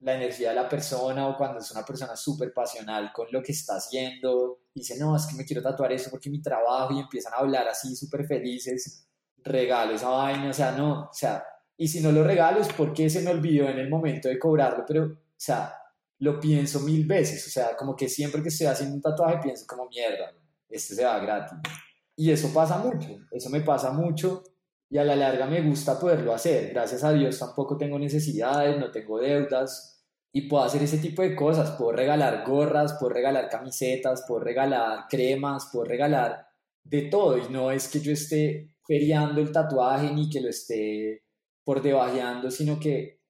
la 0.00 0.14
energía 0.14 0.48
de 0.48 0.54
la 0.54 0.66
persona 0.66 1.28
o 1.28 1.36
cuando 1.36 1.58
es 1.58 1.70
una 1.72 1.84
persona 1.84 2.16
súper 2.16 2.54
pasional 2.54 3.12
con 3.12 3.26
lo 3.30 3.42
que 3.42 3.52
está 3.52 3.74
haciendo, 3.76 4.60
dice, 4.74 4.98
no, 4.98 5.14
es 5.14 5.26
que 5.26 5.36
me 5.36 5.44
quiero 5.44 5.60
tatuar 5.60 5.92
eso 5.92 6.10
porque 6.10 6.30
mi 6.30 6.40
trabajo 6.40 6.94
y 6.94 7.00
empiezan 7.00 7.34
a 7.34 7.40
hablar 7.40 7.68
así 7.68 7.94
súper 7.94 8.26
felices, 8.26 9.06
regalo 9.42 9.92
esa 9.92 10.08
vaina, 10.08 10.48
o 10.48 10.54
sea, 10.54 10.72
no, 10.72 11.02
o 11.02 11.12
sea, 11.12 11.44
y 11.76 11.86
si 11.86 12.00
no 12.00 12.12
lo 12.12 12.24
regalo 12.24 12.60
es 12.60 12.72
porque 12.72 13.10
se 13.10 13.20
me 13.20 13.30
olvidó 13.30 13.68
en 13.68 13.78
el 13.78 13.90
momento 13.90 14.28
de 14.28 14.38
cobrarlo, 14.38 14.82
pero, 14.88 15.04
o 15.04 15.18
sea, 15.36 15.76
lo 16.20 16.40
pienso 16.40 16.80
mil 16.80 17.04
veces, 17.04 17.46
o 17.46 17.50
sea, 17.50 17.76
como 17.76 17.94
que 17.94 18.08
siempre 18.08 18.42
que 18.42 18.48
estoy 18.48 18.68
haciendo 18.68 18.94
un 18.94 19.02
tatuaje 19.02 19.36
pienso 19.42 19.66
como 19.66 19.86
mierda, 19.90 20.32
este 20.66 20.94
se 20.94 21.04
va 21.04 21.18
gratis. 21.18 21.58
Y 22.16 22.30
eso 22.30 22.50
pasa 22.54 22.78
mucho, 22.78 23.18
eso 23.30 23.50
me 23.50 23.60
pasa 23.60 23.90
mucho 23.90 24.42
y 24.94 24.98
a 24.98 25.02
la 25.02 25.16
larga 25.16 25.46
me 25.46 25.60
gusta 25.60 25.98
poderlo 25.98 26.32
hacer. 26.32 26.70
Gracias 26.72 27.02
a 27.02 27.12
Dios 27.12 27.36
tampoco 27.36 27.76
tengo 27.76 27.98
necesidades, 27.98 28.78
no 28.78 28.92
tengo 28.92 29.18
deudas 29.18 30.06
y 30.32 30.42
puedo 30.42 30.62
hacer 30.62 30.84
ese 30.84 30.98
tipo 30.98 31.22
de 31.22 31.34
cosas. 31.34 31.72
Puedo 31.72 31.90
regalar 31.90 32.44
gorras, 32.46 32.94
puedo 33.00 33.12
regalar 33.12 33.48
camisetas, 33.48 34.24
puedo 34.28 34.38
regalar 34.44 35.06
cremas, 35.10 35.68
puedo 35.72 35.84
regalar 35.84 36.46
de 36.84 37.02
todo 37.02 37.36
y 37.38 37.50
no 37.50 37.72
es 37.72 37.88
que 37.88 37.98
yo 37.98 38.12
esté 38.12 38.76
feriando 38.86 39.40
el 39.40 39.50
tatuaje 39.50 40.12
ni 40.12 40.30
que 40.30 40.40
lo 40.40 40.48
esté 40.48 41.24
por 41.64 41.82
debajeando, 41.82 42.52
sino 42.52 42.78
que 42.78 43.20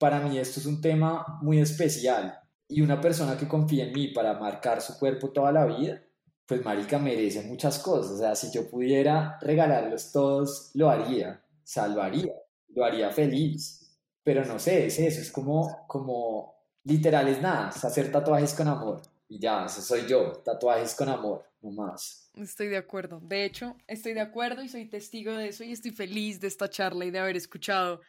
para 0.00 0.18
mí 0.18 0.40
esto 0.40 0.58
es 0.58 0.66
un 0.66 0.80
tema 0.80 1.38
muy 1.40 1.60
especial 1.60 2.36
y 2.66 2.80
una 2.80 3.00
persona 3.00 3.36
que 3.36 3.46
confía 3.46 3.84
en 3.84 3.92
mí 3.92 4.08
para 4.08 4.40
marcar 4.40 4.80
su 4.80 4.98
cuerpo 4.98 5.30
toda 5.30 5.52
la 5.52 5.66
vida, 5.66 6.02
pues 6.46 6.64
marica 6.64 6.98
merece 6.98 7.42
muchas 7.42 7.78
cosas, 7.80 8.12
o 8.12 8.18
sea, 8.18 8.34
si 8.34 8.52
yo 8.52 8.70
pudiera 8.70 9.38
regalarlos 9.40 10.12
todos, 10.12 10.70
lo 10.74 10.88
haría, 10.88 11.42
o 11.42 11.66
sea, 11.66 11.88
lo 11.88 12.02
haría, 12.02 12.32
lo 12.68 12.84
haría 12.84 13.10
feliz, 13.10 13.98
pero 14.22 14.44
no 14.44 14.58
sé, 14.58 14.86
es 14.86 14.98
eso, 14.98 15.20
es 15.20 15.30
como, 15.32 15.86
como 15.88 16.54
literal 16.84 17.28
es 17.28 17.42
nada, 17.42 17.70
es 17.74 17.84
hacer 17.84 18.12
tatuajes 18.12 18.54
con 18.54 18.68
amor 18.68 19.02
y 19.28 19.40
ya, 19.40 19.66
eso 19.66 19.82
soy 19.82 20.06
yo, 20.06 20.32
tatuajes 20.44 20.94
con 20.94 21.08
amor, 21.08 21.44
no 21.60 21.72
más. 21.72 22.30
Estoy 22.34 22.68
de 22.68 22.76
acuerdo. 22.76 23.18
De 23.20 23.44
hecho, 23.44 23.76
estoy 23.88 24.12
de 24.12 24.20
acuerdo 24.20 24.62
y 24.62 24.68
soy 24.68 24.86
testigo 24.86 25.32
de 25.32 25.48
eso 25.48 25.64
y 25.64 25.72
estoy 25.72 25.90
feliz 25.90 26.40
de 26.40 26.46
esta 26.46 26.70
charla 26.70 27.04
y 27.04 27.10
de 27.10 27.18
haber 27.18 27.36
escuchado. 27.36 28.02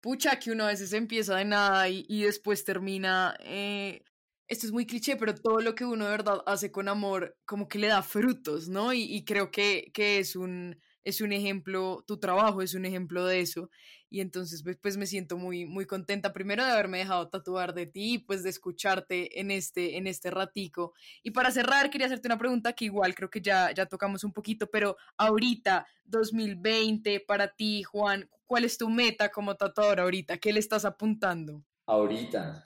Pucha, 0.00 0.38
que 0.38 0.52
uno 0.52 0.64
a 0.64 0.68
veces 0.68 0.92
empieza 0.92 1.36
de 1.36 1.44
nada 1.44 1.88
y, 1.88 2.06
y 2.08 2.22
después 2.22 2.64
termina. 2.64 3.36
Eh, 3.40 4.02
esto 4.48 4.66
es 4.66 4.72
muy 4.72 4.86
cliché, 4.86 5.16
pero 5.16 5.34
todo 5.34 5.60
lo 5.60 5.74
que 5.74 5.84
uno 5.84 6.04
de 6.04 6.10
verdad 6.10 6.42
hace 6.46 6.70
con 6.70 6.88
amor, 6.88 7.36
como 7.44 7.68
que 7.68 7.78
le 7.78 7.88
da 7.88 8.02
frutos, 8.02 8.68
¿no? 8.68 8.92
Y, 8.92 9.24
creo 9.24 9.50
que, 9.50 9.90
que 9.94 10.18
es 10.18 10.36
un 10.36 10.76
es 11.04 11.20
un 11.20 11.32
ejemplo, 11.32 12.02
tu 12.06 12.18
trabajo 12.18 12.62
es 12.62 12.74
un 12.74 12.86
ejemplo 12.86 13.24
de 13.26 13.40
eso. 13.40 13.70
Y 14.10 14.20
entonces 14.20 14.62
pues, 14.62 14.78
pues, 14.80 14.96
me 14.96 15.06
siento 15.06 15.36
muy, 15.36 15.66
muy 15.66 15.86
contenta 15.86 16.32
primero 16.32 16.64
de 16.64 16.70
haberme 16.70 16.98
dejado 16.98 17.28
tatuar 17.28 17.74
de 17.74 17.86
ti, 17.86 18.18
pues 18.18 18.42
de 18.42 18.50
escucharte 18.50 19.40
en 19.40 19.50
este, 19.50 19.96
en 19.96 20.06
este 20.06 20.30
ratico. 20.30 20.94
Y 21.22 21.32
para 21.32 21.50
cerrar, 21.50 21.90
quería 21.90 22.06
hacerte 22.06 22.28
una 22.28 22.38
pregunta 22.38 22.72
que 22.72 22.86
igual 22.86 23.14
creo 23.14 23.28
que 23.28 23.40
ya, 23.42 23.72
ya 23.72 23.86
tocamos 23.86 24.24
un 24.24 24.32
poquito, 24.32 24.68
pero 24.70 24.96
ahorita, 25.16 25.86
2020, 26.04 27.20
para 27.20 27.48
ti, 27.48 27.82
Juan, 27.82 28.28
¿cuál 28.46 28.64
es 28.64 28.78
tu 28.78 28.88
meta 28.88 29.30
como 29.30 29.56
tatuador 29.56 30.00
ahorita? 30.00 30.38
¿Qué 30.38 30.52
le 30.52 30.60
estás 30.60 30.84
apuntando? 30.84 31.62
Ahorita. 31.86 32.64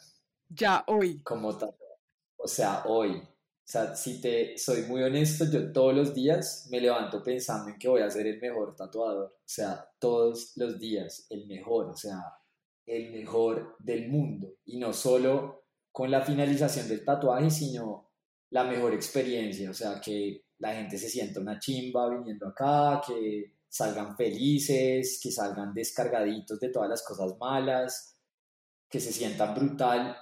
Ya, 0.49 0.85
hoy. 0.87 1.23
Como 1.23 1.53
tatuador. 1.53 1.99
O 2.37 2.49
sea, 2.49 2.85
hoy. 2.87 3.11
O 3.11 3.71
sea, 3.71 3.95
si 3.95 4.21
te 4.21 4.57
soy 4.57 4.83
muy 4.83 5.03
honesto, 5.03 5.45
yo 5.45 5.71
todos 5.73 5.95
los 5.95 6.15
días 6.15 6.67
me 6.71 6.81
levanto 6.81 7.23
pensando 7.23 7.69
en 7.69 7.79
que 7.79 7.89
voy 7.89 8.01
a 8.01 8.11
ser 8.11 8.27
el 8.27 8.41
mejor 8.41 8.75
tatuador. 8.75 9.27
O 9.27 9.43
sea, 9.45 9.87
todos 9.99 10.53
los 10.57 10.79
días 10.79 11.27
el 11.29 11.47
mejor, 11.47 11.91
o 11.91 11.97
sea, 11.97 12.19
el 12.87 13.13
mejor 13.13 13.77
del 13.79 14.09
mundo. 14.09 14.55
Y 14.65 14.79
no 14.79 14.95
solo 14.95 15.65
con 15.93 16.11
la 16.11 16.23
finalización 16.23 16.89
del 16.89 17.05
tatuaje, 17.05 17.51
sino 17.51 18.11
la 18.51 18.65
mejor 18.65 18.95
experiencia. 18.95 19.71
O 19.71 19.75
sea, 19.75 20.01
que 20.01 20.47
la 20.59 20.75
gente 20.75 20.97
se 20.97 21.11
sienta 21.11 21.41
una 21.41 21.59
chimba 21.59 22.09
viniendo 22.09 22.49
acá, 22.49 23.03
que 23.07 23.57
salgan 23.69 24.17
felices, 24.17 25.21
que 25.23 25.31
salgan 25.31 25.75
descargaditos 25.75 26.59
de 26.59 26.71
todas 26.71 26.89
las 26.89 27.05
cosas 27.05 27.37
malas, 27.39 28.17
que 28.89 28.99
se 28.99 29.13
sientan 29.13 29.55
brutal 29.55 30.17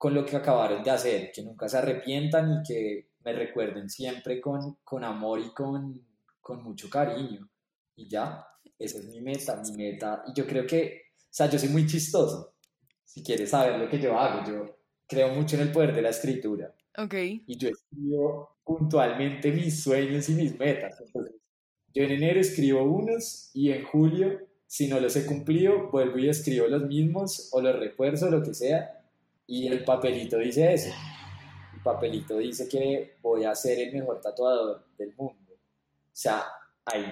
con 0.00 0.14
lo 0.14 0.24
que 0.24 0.34
acabaron 0.34 0.82
de 0.82 0.90
hacer, 0.90 1.30
que 1.30 1.42
nunca 1.42 1.68
se 1.68 1.76
arrepientan 1.76 2.50
y 2.50 2.62
que 2.66 3.10
me 3.22 3.34
recuerden 3.34 3.90
siempre 3.90 4.40
con, 4.40 4.78
con 4.82 5.04
amor 5.04 5.40
y 5.40 5.50
con, 5.50 6.02
con 6.40 6.62
mucho 6.62 6.88
cariño. 6.88 7.46
Y 7.96 8.08
ya, 8.08 8.42
esa 8.78 8.98
es 8.98 9.04
mi 9.08 9.20
meta, 9.20 9.60
mi 9.62 9.72
meta. 9.72 10.22
Y 10.26 10.32
yo 10.32 10.46
creo 10.46 10.66
que, 10.66 11.02
o 11.18 11.28
sea, 11.28 11.50
yo 11.50 11.58
soy 11.58 11.68
muy 11.68 11.86
chistoso. 11.86 12.54
Si 13.04 13.22
quieres 13.22 13.50
saber 13.50 13.78
lo 13.78 13.90
que 13.90 14.00
yo 14.00 14.18
hago, 14.18 14.42
yo 14.50 14.78
creo 15.06 15.34
mucho 15.34 15.56
en 15.56 15.62
el 15.64 15.70
poder 15.70 15.94
de 15.94 16.00
la 16.00 16.08
escritura. 16.08 16.74
Ok. 16.96 17.14
Y 17.46 17.58
yo 17.58 17.68
escribo 17.68 18.56
puntualmente 18.64 19.52
mis 19.52 19.82
sueños 19.82 20.30
y 20.30 20.32
mis 20.32 20.58
metas. 20.58 20.98
Entonces, 20.98 21.34
yo 21.92 22.04
en 22.04 22.12
enero 22.12 22.40
escribo 22.40 22.84
unos 22.84 23.50
y 23.52 23.70
en 23.70 23.84
julio, 23.84 24.48
si 24.66 24.88
no 24.88 24.98
los 24.98 25.14
he 25.16 25.26
cumplido, 25.26 25.90
vuelvo 25.90 26.18
y 26.18 26.30
escribo 26.30 26.68
los 26.68 26.86
mismos 26.86 27.50
o 27.52 27.60
los 27.60 27.78
refuerzo, 27.78 28.30
lo 28.30 28.42
que 28.42 28.54
sea 28.54 28.96
y 29.50 29.66
el 29.66 29.82
papelito 29.82 30.38
dice 30.38 30.72
eso. 30.72 30.90
El 31.74 31.82
papelito 31.82 32.38
dice 32.38 32.68
que 32.68 33.16
voy 33.20 33.44
a 33.44 33.52
ser 33.52 33.80
el 33.80 33.92
mejor 33.92 34.20
tatuador 34.20 34.86
del 34.96 35.12
mundo. 35.16 35.54
O 35.54 36.12
sea, 36.12 36.44
ahí 36.84 37.04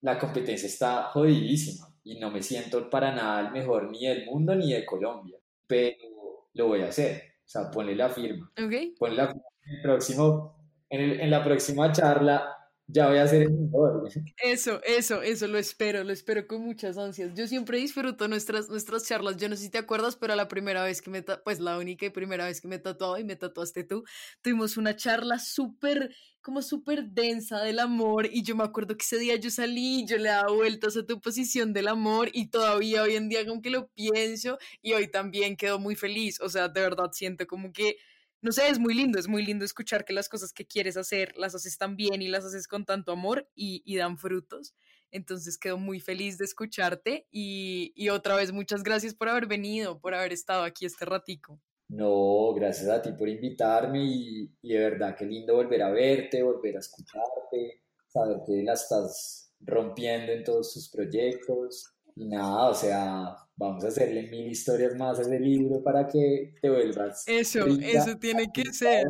la 0.00 0.18
competencia 0.18 0.66
está 0.66 1.04
jodidísima 1.04 1.86
y 2.02 2.18
no 2.18 2.32
me 2.32 2.42
siento 2.42 2.90
para 2.90 3.14
nada 3.14 3.46
el 3.46 3.52
mejor 3.52 3.88
ni 3.88 4.04
del 4.04 4.26
mundo 4.26 4.52
ni 4.56 4.72
de 4.72 4.84
Colombia, 4.84 5.38
pero 5.68 6.48
lo 6.54 6.66
voy 6.66 6.82
a 6.82 6.88
hacer. 6.88 7.34
O 7.44 7.48
sea, 7.48 7.70
ponle 7.70 7.94
la 7.94 8.08
firma. 8.08 8.50
Okay. 8.52 8.90
Ponle 8.98 9.16
la 9.16 9.28
firma. 9.28 9.42
En, 9.64 9.76
el 9.76 9.82
próximo, 9.82 10.56
en, 10.88 11.00
el, 11.00 11.20
en 11.20 11.30
la 11.30 11.44
próxima 11.44 11.92
charla 11.92 12.59
ya 12.92 13.08
voy 13.08 13.18
a 13.18 13.26
ser 13.26 13.42
el 13.42 13.52
mejor. 13.52 14.08
Eso, 14.42 14.80
eso, 14.84 15.22
eso, 15.22 15.46
lo 15.46 15.58
espero, 15.58 16.02
lo 16.04 16.12
espero 16.12 16.46
con 16.46 16.62
muchas 16.62 16.98
ansias. 16.98 17.32
Yo 17.34 17.46
siempre 17.46 17.78
disfruto 17.78 18.28
nuestras, 18.28 18.68
nuestras 18.68 19.06
charlas, 19.06 19.36
yo 19.36 19.48
no 19.48 19.56
sé 19.56 19.64
si 19.64 19.70
te 19.70 19.78
acuerdas, 19.78 20.16
pero 20.16 20.34
la 20.34 20.48
primera 20.48 20.84
vez 20.84 21.02
que 21.02 21.10
me, 21.10 21.22
pues 21.22 21.60
la 21.60 21.78
única 21.78 22.06
y 22.06 22.10
primera 22.10 22.46
vez 22.46 22.60
que 22.60 22.68
me 22.68 22.78
tatuado 22.78 23.18
y 23.18 23.24
me 23.24 23.36
tatuaste 23.36 23.84
tú, 23.84 24.04
tuvimos 24.42 24.76
una 24.76 24.96
charla 24.96 25.38
súper, 25.38 26.14
como 26.40 26.62
súper 26.62 27.04
densa 27.04 27.62
del 27.62 27.78
amor 27.78 28.26
y 28.26 28.42
yo 28.42 28.56
me 28.56 28.64
acuerdo 28.64 28.96
que 28.96 29.04
ese 29.04 29.18
día 29.18 29.36
yo 29.36 29.50
salí, 29.50 30.04
yo 30.06 30.16
le 30.16 30.28
daba 30.30 30.52
vueltas 30.52 30.96
a 30.96 31.06
tu 31.06 31.20
posición 31.20 31.72
del 31.72 31.88
amor 31.88 32.30
y 32.32 32.48
todavía 32.48 33.02
hoy 33.02 33.16
en 33.16 33.28
día 33.28 33.46
como 33.46 33.62
que 33.62 33.70
lo 33.70 33.88
pienso 33.88 34.58
y 34.82 34.92
hoy 34.94 35.08
también 35.08 35.56
quedo 35.56 35.78
muy 35.78 35.96
feliz, 35.96 36.40
o 36.40 36.48
sea, 36.48 36.68
de 36.68 36.80
verdad 36.80 37.10
siento 37.12 37.46
como 37.46 37.72
que 37.72 37.96
no 38.42 38.52
sé, 38.52 38.68
es 38.68 38.78
muy 38.78 38.94
lindo, 38.94 39.18
es 39.18 39.28
muy 39.28 39.44
lindo 39.44 39.64
escuchar 39.64 40.04
que 40.04 40.12
las 40.12 40.28
cosas 40.28 40.52
que 40.52 40.66
quieres 40.66 40.96
hacer 40.96 41.36
las 41.36 41.54
haces 41.54 41.76
tan 41.76 41.96
bien 41.96 42.22
y 42.22 42.28
las 42.28 42.44
haces 42.44 42.66
con 42.66 42.84
tanto 42.84 43.12
amor 43.12 43.48
y, 43.54 43.96
dan 43.96 44.16
frutos. 44.16 44.74
Entonces 45.10 45.58
quedo 45.58 45.76
muy 45.76 46.00
feliz 46.00 46.38
de 46.38 46.44
escucharte 46.44 47.26
y, 47.30 47.92
y, 47.94 48.08
otra 48.08 48.36
vez 48.36 48.52
muchas 48.52 48.82
gracias 48.82 49.14
por 49.14 49.28
haber 49.28 49.46
venido, 49.46 50.00
por 50.00 50.14
haber 50.14 50.32
estado 50.32 50.62
aquí 50.62 50.86
este 50.86 51.04
ratico. 51.04 51.60
No, 51.88 52.54
gracias 52.54 52.88
a 52.88 53.02
ti 53.02 53.10
por 53.12 53.28
invitarme 53.28 54.04
y, 54.04 54.56
y 54.62 54.72
de 54.72 54.78
verdad 54.78 55.16
qué 55.18 55.26
lindo 55.26 55.56
volver 55.56 55.82
a 55.82 55.90
verte, 55.90 56.42
volver 56.42 56.76
a 56.76 56.78
escucharte, 56.78 57.82
saber 58.06 58.38
que 58.46 58.62
la 58.62 58.74
estás 58.74 59.52
rompiendo 59.60 60.32
en 60.32 60.44
todos 60.44 60.72
tus 60.72 60.88
proyectos. 60.88 61.92
Y 62.14 62.26
nada, 62.26 62.68
o 62.68 62.74
sea, 62.74 63.36
vamos 63.60 63.84
a 63.84 63.88
hacerle 63.88 64.22
mil 64.22 64.50
historias 64.50 64.96
más 64.96 65.18
a 65.18 65.22
ese 65.22 65.38
libro 65.38 65.82
para 65.82 66.08
que 66.08 66.54
te 66.60 66.70
vuelvas. 66.70 67.28
Eso, 67.28 67.66
eso 67.66 68.16
tiene 68.16 68.50
que 68.52 68.64
ser. 68.72 69.06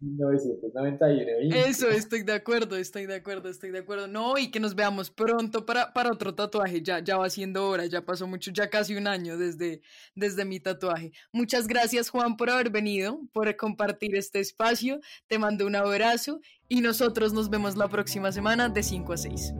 1991. 0.00 1.56
Eso, 1.56 1.88
estoy 1.88 2.22
de 2.22 2.34
acuerdo, 2.34 2.76
estoy 2.76 3.06
de 3.06 3.16
acuerdo, 3.16 3.48
estoy 3.48 3.70
de 3.70 3.80
acuerdo. 3.80 4.06
No, 4.06 4.38
y 4.38 4.50
que 4.50 4.60
nos 4.60 4.76
veamos 4.76 5.10
pronto 5.10 5.66
para, 5.66 5.92
para 5.92 6.12
otro 6.12 6.34
tatuaje. 6.34 6.82
Ya, 6.82 7.00
ya 7.00 7.16
va 7.16 7.28
siendo 7.30 7.66
hora, 7.66 7.86
ya 7.86 8.04
pasó 8.04 8.26
mucho, 8.28 8.52
ya 8.52 8.68
casi 8.70 8.94
un 8.94 9.08
año 9.08 9.36
desde, 9.38 9.80
desde 10.14 10.44
mi 10.44 10.60
tatuaje. 10.60 11.10
Muchas 11.32 11.66
gracias, 11.66 12.10
Juan, 12.10 12.36
por 12.36 12.50
haber 12.50 12.70
venido, 12.70 13.20
por 13.32 13.56
compartir 13.56 14.14
este 14.14 14.38
espacio. 14.38 15.00
Te 15.26 15.38
mando 15.38 15.66
un 15.66 15.74
abrazo 15.74 16.40
y 16.68 16.82
nosotros 16.82 17.32
nos 17.32 17.50
vemos 17.50 17.76
la 17.76 17.88
próxima 17.88 18.30
semana 18.30 18.68
de 18.68 18.82
5 18.82 19.12
a 19.14 19.16
6. 19.16 19.54